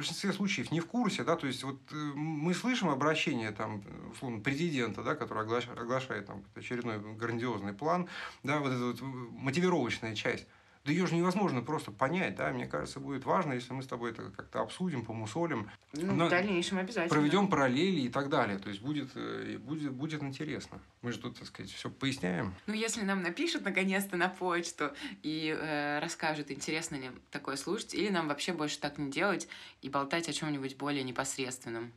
большинстве 0.00 0.32
случаев 0.32 0.72
не 0.72 0.80
в 0.80 0.86
курсе, 0.86 1.24
да, 1.24 1.36
то 1.36 1.46
есть 1.46 1.62
вот 1.62 1.78
э, 1.92 1.94
мы 1.94 2.54
слышим 2.54 2.88
обращение 2.88 3.50
там, 3.50 3.82
условно, 4.12 4.40
президента, 4.40 5.02
да, 5.02 5.14
который 5.14 5.42
оглашает, 5.42 6.26
там, 6.26 6.42
очередной 6.54 6.98
грандиозный 6.98 7.72
план, 7.72 8.08
да, 8.42 8.58
вот 8.58 8.72
эта 8.72 8.84
вот 8.84 9.00
мотивировочная 9.00 10.14
часть. 10.14 10.46
Да 10.84 10.92
ее 10.92 11.06
же 11.06 11.14
невозможно 11.14 11.60
просто 11.60 11.92
понять, 11.92 12.36
да, 12.36 12.50
мне 12.50 12.66
кажется, 12.66 13.00
будет 13.00 13.26
важно, 13.26 13.52
если 13.52 13.74
мы 13.74 13.82
с 13.82 13.86
тобой 13.86 14.12
это 14.12 14.30
как-то 14.30 14.62
обсудим, 14.62 15.04
помусолим. 15.04 15.70
Ну, 15.92 16.26
в 16.26 16.30
дальнейшем 16.30 16.78
обязательно. 16.78 17.10
Проведем 17.10 17.48
параллели 17.48 18.00
и 18.00 18.08
так 18.08 18.30
далее, 18.30 18.58
то 18.58 18.70
есть 18.70 18.80
будет, 18.80 19.10
э, 19.14 19.58
будет, 19.58 19.92
будет 19.92 20.22
интересно. 20.22 20.80
Мы 21.02 21.12
же 21.12 21.18
тут, 21.18 21.38
так 21.38 21.46
сказать, 21.48 21.70
все 21.70 21.90
поясняем. 21.90 22.54
Ну, 22.66 22.72
если 22.72 23.02
нам 23.02 23.22
напишут 23.22 23.62
наконец-то 23.62 24.16
на 24.16 24.30
почту 24.30 24.92
и 25.22 25.54
э, 25.54 25.98
расскажут, 25.98 26.50
интересно 26.50 26.96
ли 26.96 27.10
такое 27.30 27.56
слушать, 27.56 27.94
или 27.94 28.08
нам 28.08 28.28
вообще 28.28 28.54
больше 28.54 28.80
так 28.80 28.96
не 28.96 29.10
делать 29.10 29.48
и 29.82 29.90
болтать 29.90 30.30
о 30.30 30.32
чем-нибудь 30.32 30.78
более 30.78 31.02
непосредственном. 31.02 31.92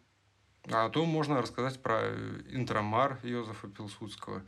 А 0.70 0.90
то 0.90 1.06
можно 1.06 1.42
рассказать 1.42 1.82
про 1.82 2.10
Интромар 2.50 3.20
Йозефа 3.24 3.68
Пилсудского, 3.68 4.44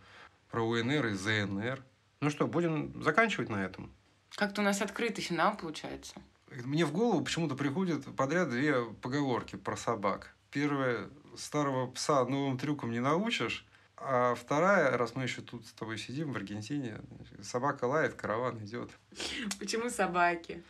про 0.50 0.62
УНР 0.62 1.08
и 1.08 1.14
ЗНР. 1.14 1.84
Ну 2.20 2.30
что, 2.30 2.48
будем 2.48 3.02
заканчивать 3.02 3.50
на 3.50 3.64
этом? 3.64 3.94
Как-то 4.36 4.62
у 4.62 4.64
нас 4.66 4.82
открытый 4.82 5.24
финал 5.24 5.56
получается. 5.56 6.16
Мне 6.52 6.86
в 6.86 6.92
голову 6.92 7.24
почему-то 7.24 7.56
приходят 7.56 8.04
подряд 8.16 8.50
две 8.50 8.84
поговорки 9.02 9.56
про 9.56 9.78
собак. 9.78 10.36
Первая– 10.52 11.10
старого 11.38 11.90
пса 11.92 12.26
новым 12.26 12.58
трюкам 12.58 12.92
не 12.92 13.00
научишь. 13.00 13.66
А 13.98 14.36
вторая, 14.36 14.98
раз 14.98 15.16
мы 15.16 15.24
еще 15.24 15.42
тут 15.42 15.66
с 15.66 15.72
тобой 15.72 15.98
сидим 15.98 16.34
в 16.34 16.36
Аргентине, 16.36 16.98
собака 17.42 17.86
лает, 17.86 18.16
караван 18.16 18.58
идет. 18.60 18.92
Почему 19.58 19.90
собаки? 19.90 20.64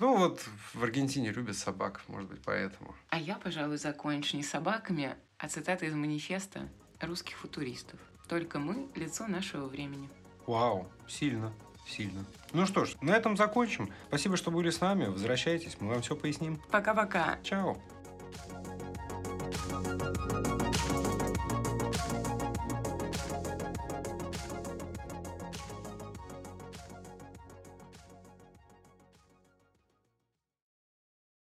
Ну 0.00 0.16
вот 0.16 0.44
в 0.74 0.82
Аргентине 0.82 1.30
любят 1.30 1.56
собак, 1.56 2.02
может 2.08 2.28
быть, 2.28 2.42
поэтому. 2.44 2.94
А 3.08 3.20
я, 3.20 3.36
пожалуй, 3.36 3.78
закончу 3.78 4.36
не 4.36 4.42
собаками, 4.42 5.14
а 5.38 5.48
цитата 5.48 5.86
из 5.86 5.94
манифеста 5.94 6.68
русских 7.00 7.36
футуристов. 7.36 8.00
Только 8.28 8.58
мы– 8.58 8.88
лицо 8.96 9.28
нашего 9.28 9.66
времени. 9.66 10.08
Вау, 10.46 10.90
сильно 11.08 11.52
сильно. 11.86 12.24
Ну 12.52 12.66
что 12.66 12.84
ж, 12.84 12.96
на 13.00 13.10
этом 13.10 13.36
закончим. 13.36 13.90
Спасибо, 14.08 14.36
что 14.36 14.50
были 14.50 14.70
с 14.70 14.80
нами. 14.80 15.06
Возвращайтесь, 15.06 15.76
мы 15.80 15.90
вам 15.92 16.02
все 16.02 16.16
поясним. 16.16 16.60
Пока-пока. 16.70 17.38
Чао. 17.42 17.76